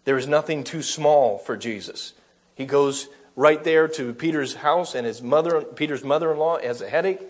there 0.04 0.16
is 0.16 0.26
nothing 0.26 0.64
too 0.64 0.82
small 0.82 1.38
for 1.38 1.56
Jesus. 1.56 2.14
He 2.54 2.64
goes 2.64 3.08
right 3.36 3.62
there 3.62 3.88
to 3.88 4.12
Peter's 4.14 4.54
house, 4.54 4.94
and 4.94 5.06
his 5.06 5.22
mother, 5.22 5.62
Peter's 5.62 6.04
mother-in-law 6.04 6.60
has 6.60 6.80
a 6.80 6.88
headache, 6.88 7.20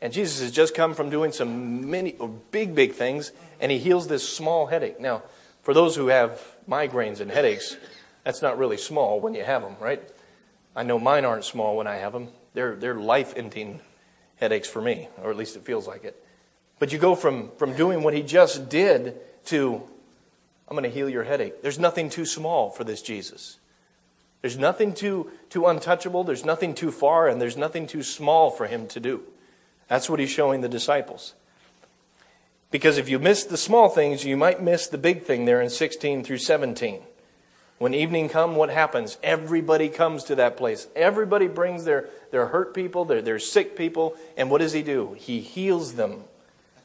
and 0.00 0.12
Jesus 0.12 0.40
has 0.40 0.52
just 0.52 0.74
come 0.74 0.94
from 0.94 1.10
doing 1.10 1.32
some 1.32 1.90
many 1.90 2.14
or 2.16 2.28
big, 2.28 2.74
big 2.74 2.92
things, 2.92 3.32
and 3.60 3.70
he 3.70 3.78
heals 3.78 4.08
this 4.08 4.28
small 4.28 4.66
headache. 4.66 5.00
Now, 5.00 5.22
for 5.62 5.74
those 5.74 5.96
who 5.96 6.08
have 6.08 6.40
migraines 6.68 7.20
and 7.20 7.30
headaches, 7.30 7.76
that's 8.24 8.42
not 8.42 8.58
really 8.58 8.76
small 8.76 9.20
when 9.20 9.34
you 9.34 9.44
have 9.44 9.62
them, 9.62 9.76
right? 9.80 10.02
I 10.76 10.82
know 10.82 10.98
mine 10.98 11.24
aren't 11.24 11.44
small 11.44 11.76
when 11.76 11.86
I 11.86 11.96
have 11.96 12.12
them. 12.12 12.28
They're, 12.52 12.76
they're 12.76 12.94
life 12.94 13.32
ending 13.34 13.80
headaches 14.36 14.68
for 14.68 14.82
me, 14.82 15.08
or 15.22 15.30
at 15.30 15.36
least 15.36 15.56
it 15.56 15.64
feels 15.64 15.88
like 15.88 16.04
it. 16.04 16.22
But 16.78 16.92
you 16.92 16.98
go 16.98 17.14
from, 17.14 17.50
from 17.56 17.74
doing 17.74 18.02
what 18.02 18.12
he 18.12 18.22
just 18.22 18.68
did 18.68 19.18
to, 19.46 19.82
I'm 20.68 20.76
going 20.76 20.84
to 20.84 20.90
heal 20.90 21.08
your 21.08 21.24
headache. 21.24 21.62
There's 21.62 21.78
nothing 21.78 22.10
too 22.10 22.26
small 22.26 22.68
for 22.68 22.84
this 22.84 23.00
Jesus. 23.00 23.56
There's 24.42 24.58
nothing 24.58 24.92
too, 24.92 25.30
too 25.48 25.66
untouchable, 25.66 26.22
there's 26.22 26.44
nothing 26.44 26.74
too 26.74 26.92
far, 26.92 27.26
and 27.26 27.40
there's 27.40 27.56
nothing 27.56 27.86
too 27.86 28.02
small 28.02 28.50
for 28.50 28.66
him 28.66 28.86
to 28.88 29.00
do. 29.00 29.22
That's 29.88 30.10
what 30.10 30.20
he's 30.20 30.30
showing 30.30 30.60
the 30.60 30.68
disciples. 30.68 31.34
Because 32.70 32.98
if 32.98 33.08
you 33.08 33.18
miss 33.18 33.44
the 33.44 33.56
small 33.56 33.88
things, 33.88 34.24
you 34.24 34.36
might 34.36 34.62
miss 34.62 34.86
the 34.88 34.98
big 34.98 35.22
thing 35.22 35.46
there 35.46 35.62
in 35.62 35.70
16 35.70 36.22
through 36.22 36.38
17. 36.38 37.00
When 37.78 37.92
evening 37.92 38.30
come, 38.30 38.56
what 38.56 38.70
happens? 38.70 39.18
Everybody 39.22 39.88
comes 39.90 40.24
to 40.24 40.36
that 40.36 40.56
place. 40.56 40.86
Everybody 40.96 41.46
brings 41.46 41.84
their, 41.84 42.08
their 42.30 42.46
hurt 42.46 42.72
people, 42.72 43.04
their, 43.04 43.20
their 43.20 43.38
sick 43.38 43.76
people, 43.76 44.16
and 44.36 44.50
what 44.50 44.58
does 44.58 44.72
he 44.72 44.82
do? 44.82 45.14
He 45.18 45.40
heals 45.40 45.94
them. 45.94 46.24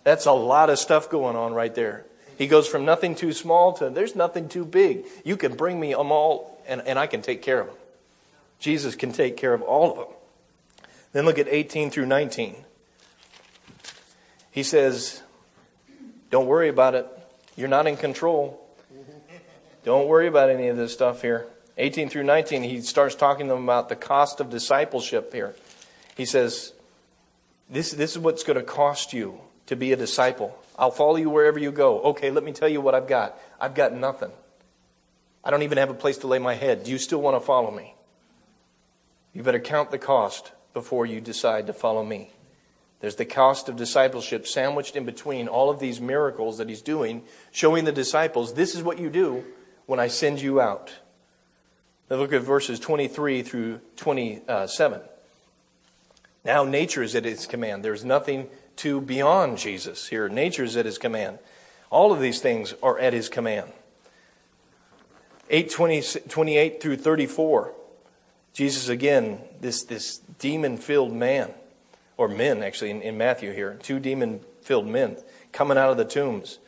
That's 0.04 0.26
a 0.26 0.34
lot 0.34 0.70
of 0.70 0.80
stuff 0.80 1.10
going 1.10 1.38
on 1.38 1.54
right 1.54 1.74
there. 1.74 2.06
He 2.38 2.48
goes 2.48 2.68
from 2.68 2.86
nothing 2.86 3.16
too 3.16 3.34
small 3.34 3.74
to 3.74 3.90
there's 3.90 4.16
nothing 4.16 4.50
too 4.50 4.66
big. 4.66 5.06
You 5.24 5.38
can 5.38 5.56
bring 5.56 5.80
me 5.80 5.94
them 5.94 6.12
all, 6.12 6.62
and, 6.68 6.82
and 6.86 7.00
I 7.00 7.08
can 7.08 7.22
take 7.22 7.42
care 7.42 7.62
of 7.62 7.68
them. 7.68 7.76
Jesus 8.60 8.96
can 8.96 9.12
take 9.12 9.38
care 9.38 9.54
of 9.54 9.62
all 9.62 9.92
of 9.92 9.98
them. 9.98 10.16
Then 11.14 11.26
look 11.26 11.40
at 11.40 11.48
18 11.48 11.90
through 11.90 12.06
19. 12.06 12.56
He 14.52 14.64
says, 14.64 15.22
Don't 16.30 16.48
worry 16.48 16.70
about 16.70 16.96
it. 16.96 17.08
You're 17.56 17.70
not 17.70 17.88
in 17.88 17.98
control. 17.98 18.61
Don't 19.84 20.08
worry 20.08 20.28
about 20.28 20.50
any 20.50 20.68
of 20.68 20.78
this 20.78 20.94
stuff 20.94 21.22
here. 21.22 21.48
18 21.78 22.10
through 22.10 22.24
19, 22.24 22.64
he 22.64 22.82
starts 22.82 23.16
talking 23.16 23.48
to 23.48 23.54
them 23.54 23.64
about 23.64 23.90
the 23.90 23.96
cost 23.96 24.40
of 24.40 24.50
discipleship 24.50 25.34
here. 25.34 25.56
He 26.16 26.26
says, 26.26 26.74
This, 27.70 27.92
this 27.92 28.12
is 28.12 28.20
what's 28.20 28.44
going 28.44 28.60
to 28.60 28.64
cost 28.64 29.14
you 29.14 29.40
to 29.68 29.76
be 29.76 29.92
a 29.92 29.96
disciple. 29.96 30.58
I'll 30.78 30.92
follow 30.92 31.16
you 31.16 31.30
wherever 31.30 31.58
you 31.58 31.72
go. 31.72 32.02
Okay, 32.02 32.30
let 32.30 32.44
me 32.44 32.52
tell 32.52 32.70
you 32.70 32.82
what 32.82 32.94
I've 32.94 33.08
got. 33.08 33.38
I've 33.60 33.74
got 33.74 33.94
nothing. 33.94 34.32
I 35.44 35.50
don't 35.50 35.64
even 35.64 35.78
have 35.80 35.90
a 35.90 35.96
place 35.96 36.20
to 36.20 36.28
lay 36.28 36.40
my 36.40 36.54
head. 36.54 36.84
Do 36.84 36.92
you 36.92 36.98
still 36.98 37.22
want 37.22 37.36
to 37.36 37.46
follow 37.46 37.72
me? 37.72 37.96
You 39.34 39.44
better 39.44 39.60
count 39.60 39.90
the 39.90 39.98
cost 39.98 40.52
before 40.74 41.06
you 41.06 41.22
decide 41.22 41.68
to 41.68 41.74
follow 41.74 42.04
me. 42.04 42.32
There's 43.00 43.16
the 43.16 43.26
cost 43.26 43.68
of 43.68 43.76
discipleship 43.76 44.46
sandwiched 44.46 44.96
in 44.96 45.06
between 45.06 45.48
all 45.48 45.72
of 45.72 45.80
these 45.80 46.00
miracles 46.00 46.60
that 46.60 46.70
he's 46.70 46.84
doing, 46.84 47.24
showing 47.52 47.86
the 47.86 47.92
disciples 47.92 48.54
this 48.54 48.76
is 48.76 48.84
what 48.84 49.00
you 49.00 49.10
do 49.10 49.44
when 49.92 50.00
I 50.00 50.08
send 50.08 50.40
you 50.40 50.62
out. 50.62 50.94
Now 52.10 52.16
look 52.16 52.32
at 52.32 52.44
verses 52.44 52.80
23 52.80 53.42
through 53.42 53.82
27. 53.98 55.02
Now 56.46 56.64
nature 56.64 57.04
is 57.04 57.14
at 57.14 57.26
his 57.26 57.46
command. 57.46 57.84
There's 57.84 58.06
nothing 58.06 58.48
to 58.78 59.02
beyond 59.02 59.58
Jesus 59.58 60.08
here. 60.08 60.30
Nature 60.30 60.64
is 60.64 60.78
at 60.78 60.86
his 60.86 60.98
command. 60.98 61.40
All 61.90 62.14
of 62.14 62.22
these 62.22 62.40
things 62.40 62.74
are 62.82 62.98
at 63.00 63.12
his 63.12 63.28
command. 63.28 63.70
8 65.50 65.70
28 65.70 66.82
through 66.82 66.96
34. 66.96 67.74
Jesus 68.54 68.88
again, 68.88 69.42
this, 69.60 69.84
this 69.84 70.20
demon 70.40 70.78
filled 70.78 71.12
man 71.12 71.54
or 72.16 72.30
men 72.30 72.64
actually 72.64 72.92
in, 72.92 73.02
in 73.02 73.18
Matthew 73.18 73.52
here, 73.52 73.78
two 73.84 74.00
demon 74.00 74.40
filled 74.62 74.88
men 74.88 75.18
coming 75.52 75.78
out 75.78 75.92
of 75.92 75.98
the 75.98 76.06
tombs. 76.06 76.60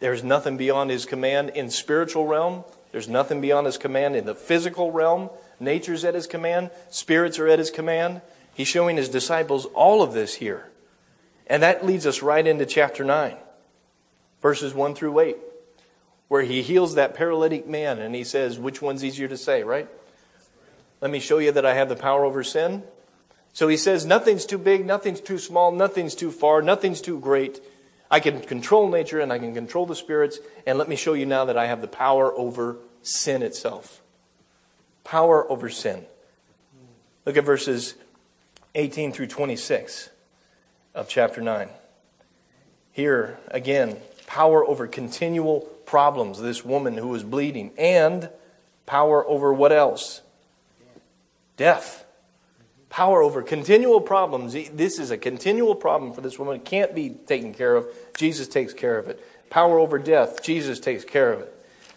There's 0.00 0.22
nothing 0.22 0.56
beyond 0.56 0.90
his 0.90 1.06
command 1.06 1.50
in 1.50 1.70
spiritual 1.70 2.26
realm. 2.26 2.64
There's 2.92 3.08
nothing 3.08 3.40
beyond 3.40 3.66
his 3.66 3.78
command 3.78 4.16
in 4.16 4.24
the 4.26 4.34
physical 4.34 4.92
realm. 4.92 5.30
Nature's 5.60 6.04
at 6.04 6.14
his 6.14 6.26
command. 6.26 6.70
Spirits 6.90 7.38
are 7.38 7.48
at 7.48 7.58
his 7.58 7.70
command. 7.70 8.22
He's 8.54 8.68
showing 8.68 8.96
his 8.96 9.08
disciples 9.08 9.66
all 9.66 10.02
of 10.02 10.12
this 10.12 10.34
here. 10.34 10.68
And 11.46 11.62
that 11.62 11.84
leads 11.84 12.06
us 12.06 12.22
right 12.22 12.46
into 12.46 12.66
chapter 12.66 13.04
9, 13.04 13.36
verses 14.42 14.74
1 14.74 14.94
through 14.94 15.18
8, 15.18 15.36
where 16.28 16.42
he 16.42 16.62
heals 16.62 16.94
that 16.94 17.14
paralytic 17.14 17.66
man 17.66 17.98
and 17.98 18.14
he 18.14 18.24
says, 18.24 18.58
which 18.58 18.82
one's 18.82 19.04
easier 19.04 19.28
to 19.28 19.36
say, 19.36 19.62
right? 19.62 19.88
Let 21.00 21.10
me 21.10 21.20
show 21.20 21.38
you 21.38 21.52
that 21.52 21.64
I 21.64 21.74
have 21.74 21.88
the 21.88 21.96
power 21.96 22.24
over 22.24 22.44
sin. 22.44 22.82
So 23.52 23.68
he 23.68 23.76
says, 23.76 24.04
nothing's 24.04 24.44
too 24.44 24.58
big, 24.58 24.84
nothing's 24.84 25.20
too 25.20 25.38
small, 25.38 25.72
nothing's 25.72 26.14
too 26.14 26.30
far, 26.30 26.60
nothing's 26.60 27.00
too 27.00 27.18
great. 27.18 27.60
I 28.10 28.20
can 28.20 28.40
control 28.40 28.88
nature 28.88 29.20
and 29.20 29.32
I 29.32 29.38
can 29.38 29.54
control 29.54 29.86
the 29.86 29.94
spirits. 29.94 30.38
And 30.66 30.78
let 30.78 30.88
me 30.88 30.96
show 30.96 31.12
you 31.12 31.26
now 31.26 31.44
that 31.44 31.58
I 31.58 31.66
have 31.66 31.80
the 31.80 31.88
power 31.88 32.32
over 32.32 32.76
sin 33.02 33.42
itself. 33.42 34.00
Power 35.04 35.50
over 35.50 35.68
sin. 35.68 36.04
Look 37.26 37.36
at 37.36 37.44
verses 37.44 37.94
18 38.74 39.12
through 39.12 39.26
26 39.26 40.10
of 40.94 41.08
chapter 41.08 41.40
9. 41.40 41.68
Here, 42.92 43.38
again, 43.48 43.96
power 44.26 44.64
over 44.64 44.86
continual 44.86 45.60
problems. 45.84 46.40
This 46.40 46.64
woman 46.64 46.96
who 46.96 47.08
was 47.08 47.22
bleeding. 47.22 47.72
And 47.78 48.30
power 48.86 49.26
over 49.26 49.52
what 49.52 49.72
else? 49.72 50.22
Death 51.56 52.04
power 52.90 53.22
over 53.22 53.42
continual 53.42 54.00
problems. 54.00 54.54
This 54.72 54.98
is 54.98 55.10
a 55.10 55.18
continual 55.18 55.74
problem 55.74 56.12
for 56.12 56.20
this 56.20 56.38
woman. 56.38 56.56
It 56.56 56.64
can't 56.64 56.94
be 56.94 57.10
taken 57.10 57.54
care 57.54 57.74
of. 57.74 57.86
Jesus 58.16 58.48
takes 58.48 58.72
care 58.72 58.98
of 58.98 59.08
it. 59.08 59.22
Power 59.50 59.78
over 59.78 59.98
death. 59.98 60.42
Jesus 60.42 60.80
takes 60.80 61.04
care 61.04 61.32
of 61.32 61.40
it. 61.40 61.54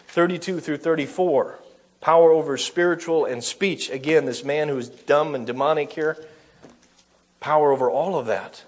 32 0.07 0.59
through 0.59 0.77
34. 0.77 1.59
Power 2.01 2.31
over 2.31 2.57
spiritual 2.57 3.25
and 3.25 3.43
speech. 3.43 3.89
Again, 3.89 4.25
this 4.25 4.43
man 4.43 4.67
who 4.67 4.77
is 4.77 4.89
dumb 4.89 5.35
and 5.35 5.45
demonic 5.45 5.93
here. 5.93 6.17
Power 7.39 7.71
over 7.71 7.89
all 7.89 8.17
of 8.17 8.25
that. 8.27 8.63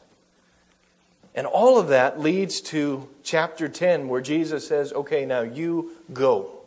And 1.35 1.47
all 1.47 1.79
of 1.79 1.87
that 1.87 2.19
leads 2.19 2.61
to 2.61 3.09
chapter 3.23 3.67
10, 3.67 4.07
where 4.07 4.21
Jesus 4.21 4.67
says, 4.67 4.93
Okay, 4.93 5.25
now 5.25 5.41
you 5.41 5.91
go. 6.13 6.62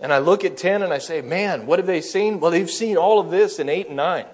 And 0.00 0.12
I 0.12 0.18
look 0.18 0.44
at 0.44 0.56
10 0.56 0.82
and 0.82 0.92
I 0.92 0.98
say, 0.98 1.20
man, 1.20 1.66
what 1.66 1.78
have 1.78 1.86
they 1.86 2.00
seen? 2.00 2.38
Well, 2.38 2.50
they've 2.50 2.70
seen 2.70 2.96
all 2.96 3.18
of 3.18 3.30
this 3.30 3.58
in 3.58 3.68
8 3.68 3.88
and 3.88 3.96
9. 3.96 4.26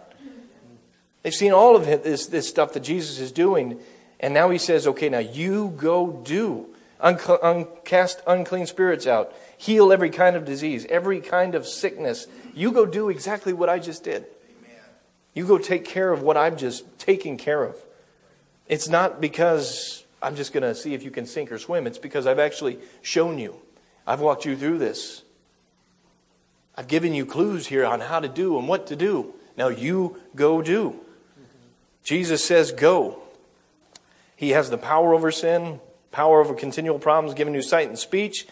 They've 1.23 1.35
seen 1.35 1.53
all 1.53 1.75
of 1.75 1.87
this, 1.87 2.27
this 2.27 2.49
stuff 2.49 2.75
that 2.75 2.81
Jesus 2.81 3.19
is 3.19 3.33
doing. 3.33 3.81
And 4.21 4.35
now 4.35 4.51
he 4.51 4.59
says, 4.59 4.87
okay, 4.87 5.09
now 5.09 5.21
you 5.21 5.73
go 5.77 6.23
do. 6.25 6.67
Un- 7.01 7.67
cast 7.85 8.21
unclean 8.27 8.67
spirits 8.67 9.07
out. 9.07 9.33
Heal 9.57 9.93
every 9.93 10.11
kind 10.11 10.37
of 10.37 10.45
disease, 10.45 10.87
every 10.91 11.21
kind 11.21 11.55
of 11.55 11.67
sickness. 11.67 12.27
You 12.55 12.73
go 12.73 12.85
do 12.85 13.09
exactly 13.09 13.53
what 13.53 13.69
I 13.69 13.79
just 13.79 14.05
did. 14.05 14.27
You 15.33 15.47
go 15.47 15.59
take 15.59 15.85
care 15.85 16.13
of 16.13 16.23
what 16.23 16.37
I'm 16.37 16.57
just 16.57 16.99
taking 16.99 17.37
care 17.37 17.65
of. 17.65 17.77
It's 18.69 18.89
not 18.89 19.21
because 19.21 20.05
I'm 20.23 20.37
just 20.37 20.53
going 20.53 20.63
to 20.63 20.75
see 20.75 20.95
if 20.95 21.03
you 21.03 21.11
can 21.11 21.27
sink 21.27 21.51
or 21.51 21.59
swim. 21.59 21.87
It's 21.87 21.99
because 21.99 22.27
I've 22.27 22.39
actually 22.39 22.79
shown 23.03 23.39
you. 23.39 23.57
I've 24.07 24.21
walked 24.21 24.45
you 24.45 24.57
through 24.57 24.79
this. 24.79 25.23
I've 26.77 26.89
given 26.89 27.15
you 27.15 27.25
clues 27.27 27.67
here 27.67 27.85
on 27.85 28.01
how 28.01 28.21
to 28.21 28.29
do 28.29 28.59
and 28.59 28.69
what 28.69 28.89
to 28.89 28.97
do. 28.97 29.35
Now 29.57 29.69
you 29.69 30.19
go 30.35 30.63
do. 30.63 30.97
Jesus 32.03 32.45
says, 32.45 32.73
go. 32.73 33.23
He 34.37 34.51
has 34.51 34.71
the 34.71 34.79
power 34.79 35.15
over 35.15 35.31
sin, 35.31 35.81
power 36.11 36.41
over 36.41 36.55
continual 36.55 36.99
problems, 36.99 37.35
giving 37.35 37.55
you 37.55 37.63
sight 37.63 37.89
and 37.89 37.99
speech. 37.99 38.47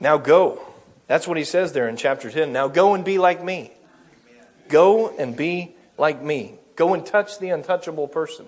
Now 0.00 0.16
go. 0.16 0.62
That's 1.06 1.28
what 1.28 1.36
he 1.36 1.44
says 1.44 1.72
there 1.72 1.88
in 1.88 1.96
chapter 1.96 2.30
10. 2.30 2.52
Now 2.52 2.68
go 2.68 2.94
and 2.94 3.04
be 3.04 3.18
like 3.18 3.44
me. 3.44 3.70
Go 4.68 5.14
and 5.16 5.36
be 5.36 5.74
like 5.98 6.22
me. 6.22 6.54
Go 6.76 6.94
and 6.94 7.04
touch 7.04 7.38
the 7.38 7.50
untouchable 7.50 8.08
person. 8.08 8.46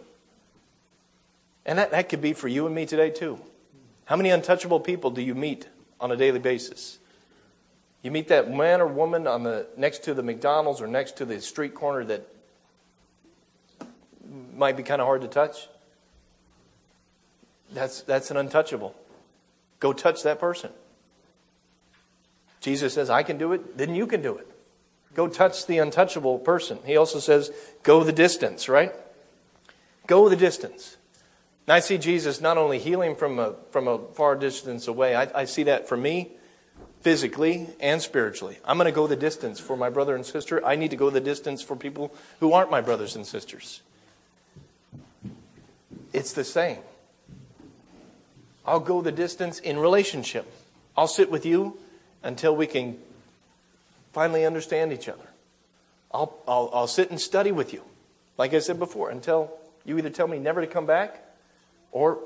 And 1.65 1.79
that, 1.79 1.91
that 1.91 2.09
could 2.09 2.23
be 2.23 2.33
for 2.33 2.49
you 2.49 2.67
and 2.67 2.75
me 2.75 2.87
today, 2.87 3.11
too. 3.11 3.39
How 4.05 4.17
many 4.17 4.31
untouchable 4.31 4.81
people 4.81 5.11
do 5.11 5.21
you 5.21 5.35
meet 5.35 5.69
on 6.01 6.11
a 6.11 6.17
daily 6.17 6.39
basis? 6.39 6.99
You 8.07 8.13
meet 8.13 8.29
that 8.29 8.49
man 8.49 8.81
or 8.81 8.87
woman 8.87 9.27
on 9.27 9.43
the 9.43 9.67
next 9.77 10.05
to 10.05 10.15
the 10.15 10.23
McDonald's 10.23 10.81
or 10.81 10.87
next 10.87 11.17
to 11.17 11.25
the 11.25 11.41
street 11.41 11.75
corner 11.75 12.05
that 12.05 12.25
might 14.55 14.77
be 14.77 14.85
kind 14.85 15.01
of 15.01 15.09
hard 15.09 15.23
to 15.23 15.27
touch. 15.27 15.67
That's 17.73 18.03
that's 18.03 18.31
an 18.31 18.37
untouchable. 18.37 18.95
Go 19.81 19.93
touch 19.93 20.23
that 20.23 20.39
person. 20.39 20.71
Jesus 22.61 22.95
says, 22.95 23.11
I 23.11 23.25
can 23.25 23.39
do 23.39 23.53
it, 23.53 23.77
then 23.77 23.93
you 23.93 24.07
can 24.07 24.23
do 24.23 24.37
it. 24.37 24.49
Go 25.15 25.27
touch 25.27 25.67
the 25.67 25.79
untouchable 25.79 26.39
person. 26.39 26.79
He 26.87 26.97
also 26.97 27.19
says, 27.19 27.51
go 27.83 28.05
the 28.05 28.13
distance, 28.13 28.69
right? 28.69 28.95
Go 30.07 30.29
the 30.29 30.37
distance. 30.37 30.97
And 31.67 31.75
I 31.75 31.81
see 31.81 31.99
Jesus 31.99 32.41
not 32.41 32.57
only 32.57 32.79
healing 32.79 33.17
from 33.17 33.41
a, 33.41 33.55
from 33.73 33.89
a 33.89 33.99
far 34.15 34.37
distance 34.37 34.87
away, 34.87 35.17
I, 35.17 35.41
I 35.41 35.45
see 35.45 35.65
that 35.65 35.89
for 35.89 35.97
me 35.97 36.36
physically 37.07 37.69
and 37.79 38.03
spiritually. 38.03 38.59
I'm 38.65 38.79
going 38.79 38.87
to 38.87 38.93
go 38.93 39.07
the 39.07 39.15
distance 39.15 39.61
for 39.61 39.77
my 39.77 39.91
brother 39.91 40.17
and 40.17 40.27
sister. 40.27 40.67
I 40.67 40.75
need 40.75 40.91
to 40.91 40.97
go 40.97 41.09
the 41.09 41.21
distance 41.21 41.63
for 41.63 41.77
people 41.77 42.13
who 42.41 42.53
aren't 42.53 42.69
my 42.69 42.81
brothers 42.81 43.15
and 43.15 43.25
sisters. 43.25 43.81
It's 46.13 46.33
the 46.33 46.43
same. 46.43 46.79
I'll 48.67 48.81
go 48.81 49.03
the 49.03 49.13
distance 49.13 49.61
in 49.61 49.79
relationship. 49.79 50.53
I'll 50.97 51.07
sit 51.07 51.31
with 51.31 51.47
you 51.47 51.79
until 52.25 52.57
we 52.57 52.67
can 52.67 52.99
finally 54.13 54.45
understand 54.45 54.93
each 54.93 55.09
other. 55.09 55.29
I'll, 56.11 56.37
I'll, 56.49 56.71
I'll 56.75 56.89
sit 56.89 57.11
and 57.11 57.21
study 57.21 57.53
with 57.53 57.73
you, 57.73 57.83
like 58.37 58.53
I 58.53 58.59
said 58.59 58.81
before, 58.81 59.11
until 59.11 59.53
you 59.85 59.97
either 59.97 60.11
tell 60.11 60.27
me 60.27 60.41
never 60.41 60.61
to 60.61 60.67
come 60.67 60.87
back 60.87 61.25
or 61.93 62.19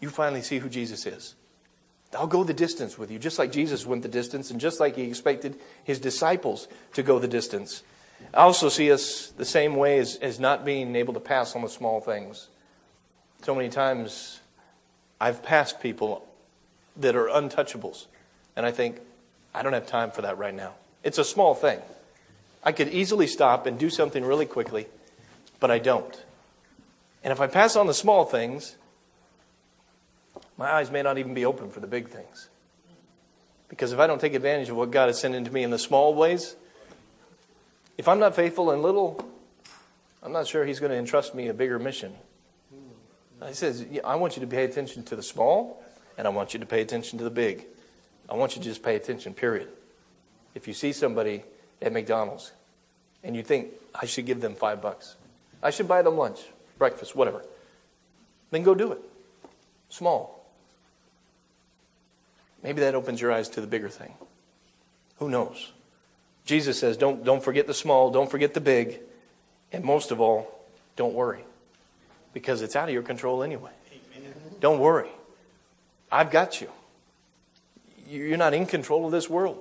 you 0.00 0.10
finally 0.10 0.42
see 0.42 0.58
who 0.58 0.68
Jesus 0.68 1.06
is. 1.06 1.34
I'll 2.14 2.26
go 2.26 2.44
the 2.44 2.54
distance 2.54 2.98
with 2.98 3.10
you, 3.10 3.18
just 3.18 3.38
like 3.38 3.52
Jesus 3.52 3.86
went 3.86 4.02
the 4.02 4.08
distance 4.08 4.50
and 4.50 4.60
just 4.60 4.80
like 4.80 4.96
he 4.96 5.02
expected 5.04 5.56
his 5.82 5.98
disciples 5.98 6.68
to 6.94 7.02
go 7.02 7.18
the 7.18 7.28
distance. 7.28 7.82
I 8.34 8.42
also 8.42 8.68
see 8.68 8.92
us 8.92 9.28
the 9.36 9.44
same 9.44 9.76
way 9.76 9.98
as, 9.98 10.16
as 10.16 10.38
not 10.38 10.64
being 10.64 10.94
able 10.94 11.14
to 11.14 11.20
pass 11.20 11.56
on 11.56 11.62
the 11.62 11.68
small 11.68 12.00
things. 12.00 12.48
So 13.42 13.54
many 13.54 13.68
times 13.68 14.40
I've 15.20 15.42
passed 15.42 15.80
people 15.80 16.26
that 16.96 17.16
are 17.16 17.26
untouchables 17.26 18.06
And 18.56 18.66
I 18.66 18.70
think, 18.70 19.00
I 19.54 19.62
don't 19.62 19.72
have 19.72 19.86
time 19.86 20.10
for 20.10 20.22
that 20.22 20.38
right 20.38 20.54
now. 20.54 20.74
It's 21.02 21.18
a 21.18 21.24
small 21.24 21.54
thing. 21.54 21.80
I 22.62 22.72
could 22.72 22.88
easily 22.88 23.26
stop 23.26 23.66
and 23.66 23.78
do 23.78 23.90
something 23.90 24.24
really 24.24 24.46
quickly, 24.46 24.86
but 25.58 25.70
I 25.70 25.78
don't. 25.78 26.22
And 27.24 27.32
if 27.32 27.40
I 27.40 27.46
pass 27.46 27.76
on 27.76 27.86
the 27.86 27.94
small 27.94 28.24
things, 28.24 28.76
my 30.56 30.70
eyes 30.70 30.90
may 30.90 31.02
not 31.02 31.18
even 31.18 31.34
be 31.34 31.44
open 31.44 31.70
for 31.70 31.80
the 31.80 31.86
big 31.86 32.08
things. 32.08 32.48
Because 33.68 33.92
if 33.92 33.98
I 33.98 34.06
don't 34.06 34.20
take 34.20 34.34
advantage 34.34 34.68
of 34.68 34.76
what 34.76 34.90
God 34.90 35.06
has 35.06 35.18
sent 35.18 35.34
into 35.34 35.50
me 35.50 35.62
in 35.62 35.70
the 35.70 35.78
small 35.78 36.14
ways, 36.14 36.56
if 37.96 38.06
I'm 38.06 38.18
not 38.18 38.36
faithful 38.36 38.70
in 38.72 38.82
little, 38.82 39.24
I'm 40.22 40.32
not 40.32 40.46
sure 40.46 40.64
He's 40.64 40.78
going 40.78 40.92
to 40.92 40.98
entrust 40.98 41.34
me 41.34 41.48
a 41.48 41.54
bigger 41.54 41.78
mission. 41.78 42.12
He 43.46 43.54
says, 43.54 43.84
I 44.04 44.16
want 44.16 44.36
you 44.36 44.40
to 44.42 44.46
pay 44.46 44.64
attention 44.64 45.02
to 45.04 45.16
the 45.16 45.22
small, 45.22 45.82
and 46.16 46.26
I 46.26 46.30
want 46.30 46.54
you 46.54 46.60
to 46.60 46.66
pay 46.66 46.80
attention 46.80 47.18
to 47.18 47.24
the 47.24 47.30
big. 47.30 47.66
I 48.28 48.36
want 48.36 48.54
you 48.54 48.62
to 48.62 48.68
just 48.68 48.82
pay 48.82 48.94
attention, 48.94 49.34
period. 49.34 49.68
If 50.54 50.68
you 50.68 50.74
see 50.74 50.92
somebody 50.92 51.42
at 51.80 51.92
McDonald's 51.92 52.52
and 53.24 53.34
you 53.34 53.42
think, 53.42 53.68
I 53.94 54.06
should 54.06 54.26
give 54.26 54.40
them 54.40 54.54
five 54.54 54.80
bucks, 54.80 55.16
I 55.62 55.70
should 55.70 55.88
buy 55.88 56.02
them 56.02 56.16
lunch, 56.16 56.40
breakfast, 56.78 57.16
whatever, 57.16 57.44
then 58.50 58.62
go 58.62 58.74
do 58.74 58.92
it. 58.92 59.00
Small. 59.88 60.41
Maybe 62.62 62.80
that 62.80 62.94
opens 62.94 63.20
your 63.20 63.32
eyes 63.32 63.48
to 63.50 63.60
the 63.60 63.66
bigger 63.66 63.88
thing. 63.88 64.14
Who 65.16 65.28
knows? 65.28 65.72
Jesus 66.44 66.78
says, 66.78 66.96
don't, 66.96 67.24
don't 67.24 67.42
forget 67.42 67.66
the 67.66 67.74
small, 67.74 68.10
don't 68.10 68.30
forget 68.30 68.54
the 68.54 68.60
big, 68.60 69.00
and 69.72 69.84
most 69.84 70.10
of 70.10 70.20
all, 70.20 70.48
don't 70.96 71.14
worry. 71.14 71.44
Because 72.32 72.62
it's 72.62 72.76
out 72.76 72.88
of 72.88 72.94
your 72.94 73.02
control 73.02 73.42
anyway. 73.42 73.70
Don't 74.60 74.78
worry. 74.78 75.10
I've 76.10 76.30
got 76.30 76.60
you. 76.60 76.68
You're 78.08 78.36
not 78.36 78.54
in 78.54 78.66
control 78.66 79.06
of 79.06 79.12
this 79.12 79.28
world. 79.28 79.58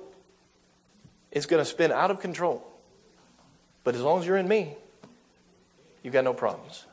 It's 1.31 1.45
going 1.45 1.63
to 1.63 1.69
spin 1.69 1.91
out 1.91 2.11
of 2.11 2.19
control. 2.19 2.65
But 3.83 3.95
as 3.95 4.01
long 4.01 4.19
as 4.19 4.27
you're 4.27 4.37
in 4.37 4.47
me, 4.47 4.75
you've 6.03 6.13
got 6.13 6.23
no 6.23 6.33
problems. 6.33 6.85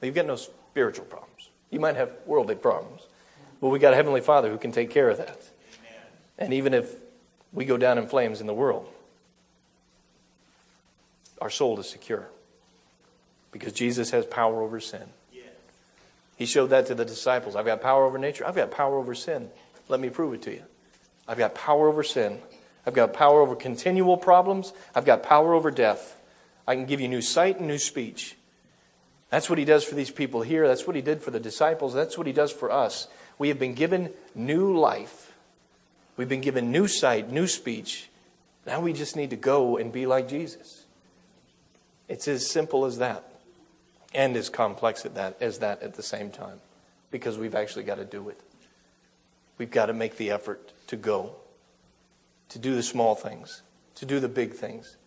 You've 0.00 0.14
got 0.14 0.26
no 0.26 0.36
spiritual 0.36 1.04
problems. 1.06 1.50
You 1.70 1.80
might 1.80 1.96
have 1.96 2.12
worldly 2.26 2.54
problems. 2.54 3.02
But 3.60 3.68
we 3.68 3.78
got 3.78 3.92
a 3.92 3.96
Heavenly 3.96 4.20
Father 4.20 4.50
who 4.50 4.58
can 4.58 4.72
take 4.72 4.90
care 4.90 5.08
of 5.08 5.18
that. 5.18 5.40
And 6.38 6.54
even 6.54 6.72
if 6.72 6.94
we 7.52 7.64
go 7.64 7.76
down 7.76 7.98
in 7.98 8.06
flames 8.06 8.40
in 8.40 8.46
the 8.46 8.54
world, 8.54 8.88
our 11.40 11.50
soul 11.50 11.78
is 11.78 11.88
secure. 11.88 12.26
Because 13.52 13.72
Jesus 13.72 14.10
has 14.10 14.24
power 14.24 14.62
over 14.62 14.80
sin. 14.80 15.08
He 16.36 16.46
showed 16.46 16.68
that 16.68 16.86
to 16.86 16.94
the 16.94 17.04
disciples. 17.04 17.54
I've 17.54 17.66
got 17.66 17.82
power 17.82 18.06
over 18.06 18.16
nature. 18.16 18.46
I've 18.46 18.54
got 18.54 18.70
power 18.70 18.96
over 18.96 19.14
sin. 19.14 19.50
Let 19.88 20.00
me 20.00 20.08
prove 20.08 20.32
it 20.32 20.42
to 20.42 20.52
you. 20.52 20.62
I've 21.28 21.36
got 21.36 21.54
power 21.54 21.88
over 21.88 22.02
sin. 22.02 22.38
I've 22.86 22.94
got 22.94 23.12
power 23.12 23.42
over 23.42 23.54
continual 23.54 24.16
problems. 24.16 24.72
I've 24.94 25.04
got 25.04 25.22
power 25.22 25.52
over 25.52 25.70
death. 25.70 26.18
I 26.66 26.76
can 26.76 26.86
give 26.86 26.98
you 26.98 27.08
new 27.08 27.20
sight 27.20 27.58
and 27.58 27.66
new 27.66 27.76
speech. 27.76 28.36
That's 29.28 29.50
what 29.50 29.58
he 29.58 29.66
does 29.66 29.84
for 29.84 29.94
these 29.94 30.10
people 30.10 30.40
here. 30.40 30.66
That's 30.66 30.86
what 30.86 30.96
he 30.96 31.02
did 31.02 31.22
for 31.22 31.30
the 31.30 31.40
disciples. 31.40 31.92
That's 31.92 32.16
what 32.16 32.26
he 32.26 32.32
does 32.32 32.50
for 32.50 32.70
us. 32.70 33.06
We 33.40 33.48
have 33.48 33.58
been 33.58 33.72
given 33.72 34.10
new 34.34 34.78
life. 34.78 35.32
We've 36.18 36.28
been 36.28 36.42
given 36.42 36.70
new 36.70 36.86
sight, 36.86 37.32
new 37.32 37.46
speech. 37.46 38.10
Now 38.66 38.80
we 38.80 38.92
just 38.92 39.16
need 39.16 39.30
to 39.30 39.36
go 39.36 39.78
and 39.78 39.90
be 39.90 40.04
like 40.04 40.28
Jesus. 40.28 40.84
It's 42.06 42.28
as 42.28 42.46
simple 42.46 42.84
as 42.84 42.98
that 42.98 43.24
and 44.14 44.36
as 44.36 44.50
complex 44.50 45.06
as 45.06 45.12
that, 45.12 45.38
as 45.40 45.60
that 45.60 45.80
at 45.80 45.94
the 45.94 46.02
same 46.02 46.30
time 46.30 46.60
because 47.10 47.38
we've 47.38 47.54
actually 47.54 47.84
got 47.84 47.94
to 47.94 48.04
do 48.04 48.28
it. 48.28 48.38
We've 49.56 49.70
got 49.70 49.86
to 49.86 49.94
make 49.94 50.18
the 50.18 50.32
effort 50.32 50.74
to 50.88 50.96
go, 50.96 51.34
to 52.50 52.58
do 52.58 52.74
the 52.74 52.82
small 52.82 53.14
things, 53.14 53.62
to 53.94 54.04
do 54.04 54.20
the 54.20 54.28
big 54.28 54.52
things. 54.52 54.98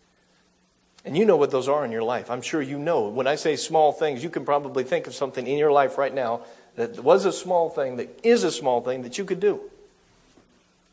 And 1.04 1.16
you 1.16 1.24
know 1.24 1.36
what 1.36 1.52
those 1.52 1.68
are 1.68 1.84
in 1.84 1.92
your 1.92 2.02
life. 2.02 2.32
I'm 2.32 2.42
sure 2.42 2.60
you 2.60 2.80
know. 2.80 3.06
When 3.06 3.28
I 3.28 3.36
say 3.36 3.54
small 3.54 3.92
things, 3.92 4.24
you 4.24 4.30
can 4.30 4.44
probably 4.44 4.82
think 4.82 5.06
of 5.06 5.14
something 5.14 5.46
in 5.46 5.56
your 5.56 5.70
life 5.70 5.98
right 5.98 6.12
now 6.12 6.40
that 6.76 7.02
was 7.02 7.24
a 7.24 7.32
small 7.32 7.70
thing, 7.70 7.96
that 7.96 8.20
is 8.22 8.44
a 8.44 8.50
small 8.50 8.80
thing 8.80 9.02
that 9.02 9.18
you 9.18 9.24
could 9.24 9.40
do. 9.40 9.60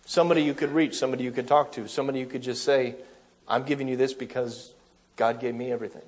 Somebody 0.05 0.43
you 0.43 0.53
could 0.53 0.71
reach, 0.71 0.95
somebody 0.95 1.23
you 1.23 1.31
could 1.31 1.47
talk 1.47 1.71
to, 1.73 1.87
somebody 1.87 2.19
you 2.19 2.25
could 2.25 2.41
just 2.41 2.63
say, 2.63 2.95
I'm 3.47 3.63
giving 3.63 3.87
you 3.87 3.95
this 3.95 4.13
because 4.13 4.73
God 5.15 5.39
gave 5.39 5.55
me 5.55 5.71
everything. 5.71 6.01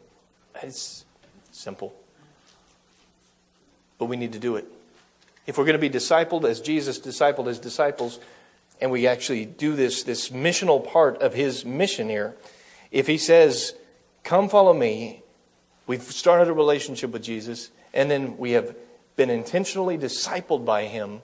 It's 0.62 1.06
simple. 1.52 1.94
But 3.98 4.06
we 4.06 4.18
need 4.18 4.34
to 4.34 4.40
do 4.40 4.56
it. 4.56 4.66
If 5.46 5.58
we're 5.58 5.66
going 5.66 5.80
to 5.80 5.90
be 5.90 5.90
discipled 5.90 6.46
as 6.46 6.62
Jesus 6.62 7.00
discipled 7.00 7.48
his 7.48 7.60
disciples, 7.60 8.20
and 8.80 8.92
we 8.92 9.08
actually 9.08 9.46
do 9.46 9.76
this, 9.76 10.04
this 10.04 10.30
missional 10.30 10.86
part 10.86 11.22
of 11.22 11.34
his 11.34 11.66
mission 11.66 12.10
here, 12.10 12.36
if 12.92 13.08
he 13.08 13.18
says, 13.18 13.74
Come 14.24 14.48
follow 14.48 14.74
me, 14.74 15.22
we've 15.86 16.02
started 16.02 16.48
a 16.48 16.54
relationship 16.54 17.12
with 17.12 17.24
Jesus, 17.24 17.72
and 17.94 18.10
then 18.10 18.38
we 18.38 18.52
have 18.52 18.76
been 19.16 19.30
intentionally 19.30 19.98
discipled 19.98 20.66
by 20.66 20.86
him, 20.86 21.22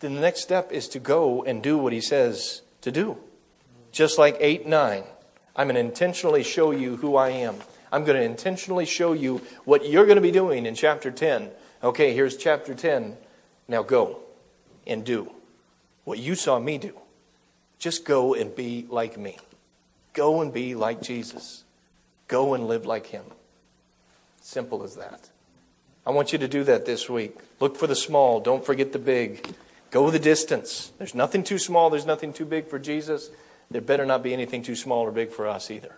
then 0.00 0.14
the 0.14 0.20
next 0.20 0.40
step 0.40 0.72
is 0.72 0.88
to 0.88 0.98
go 0.98 1.42
and 1.44 1.62
do 1.62 1.78
what 1.78 1.92
he 1.92 2.00
says 2.00 2.62
to 2.82 2.92
do. 2.92 3.16
Just 3.92 4.18
like 4.18 4.36
8 4.40 4.66
9. 4.66 5.04
I'm 5.56 5.68
going 5.68 5.74
to 5.74 5.80
intentionally 5.80 6.42
show 6.42 6.72
you 6.72 6.96
who 6.96 7.16
I 7.16 7.30
am. 7.30 7.56
I'm 7.92 8.04
going 8.04 8.18
to 8.18 8.24
intentionally 8.24 8.86
show 8.86 9.12
you 9.12 9.40
what 9.64 9.88
you're 9.88 10.04
going 10.04 10.16
to 10.16 10.22
be 10.22 10.32
doing 10.32 10.66
in 10.66 10.74
chapter 10.74 11.12
10. 11.12 11.50
Okay, 11.82 12.12
here's 12.12 12.36
chapter 12.36 12.74
10. 12.74 13.16
Now 13.68 13.82
go 13.82 14.20
and 14.86 15.04
do 15.04 15.30
what 16.04 16.18
you 16.18 16.34
saw 16.34 16.58
me 16.58 16.78
do. 16.78 16.98
Just 17.78 18.04
go 18.04 18.34
and 18.34 18.54
be 18.54 18.86
like 18.88 19.16
me. 19.16 19.38
Go 20.12 20.40
and 20.40 20.52
be 20.52 20.74
like 20.74 21.02
Jesus. 21.02 21.64
Go 22.28 22.54
and 22.54 22.66
live 22.66 22.86
like 22.86 23.06
him. 23.06 23.24
Simple 24.40 24.82
as 24.82 24.96
that. 24.96 25.30
I 26.06 26.10
want 26.10 26.32
you 26.32 26.38
to 26.38 26.48
do 26.48 26.64
that 26.64 26.84
this 26.84 27.08
week. 27.08 27.36
Look 27.60 27.76
for 27.76 27.86
the 27.86 27.96
small, 27.96 28.40
don't 28.40 28.64
forget 28.64 28.92
the 28.92 28.98
big. 28.98 29.54
Go 29.90 30.10
the 30.10 30.18
distance. 30.18 30.92
There's 30.98 31.14
nothing 31.14 31.44
too 31.44 31.58
small, 31.58 31.88
there's 31.90 32.06
nothing 32.06 32.32
too 32.32 32.44
big 32.44 32.68
for 32.68 32.78
Jesus. 32.78 33.30
There 33.70 33.80
better 33.80 34.04
not 34.04 34.22
be 34.22 34.32
anything 34.32 34.62
too 34.62 34.76
small 34.76 35.00
or 35.00 35.10
big 35.10 35.30
for 35.30 35.48
us 35.48 35.70
either. 35.70 35.96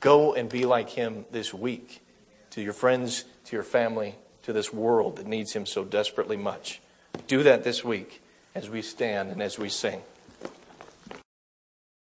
Go 0.00 0.34
and 0.34 0.48
be 0.48 0.66
like 0.66 0.90
him 0.90 1.24
this 1.30 1.54
week 1.54 2.02
to 2.50 2.60
your 2.60 2.72
friends, 2.72 3.24
to 3.46 3.56
your 3.56 3.62
family, 3.62 4.16
to 4.42 4.52
this 4.52 4.72
world 4.72 5.16
that 5.16 5.26
needs 5.26 5.52
him 5.52 5.64
so 5.64 5.84
desperately 5.84 6.36
much. 6.36 6.80
Do 7.26 7.42
that 7.44 7.64
this 7.64 7.84
week 7.84 8.22
as 8.54 8.68
we 8.68 8.82
stand 8.82 9.30
and 9.30 9.40
as 9.40 9.58
we 9.58 9.68
sing. 9.68 10.02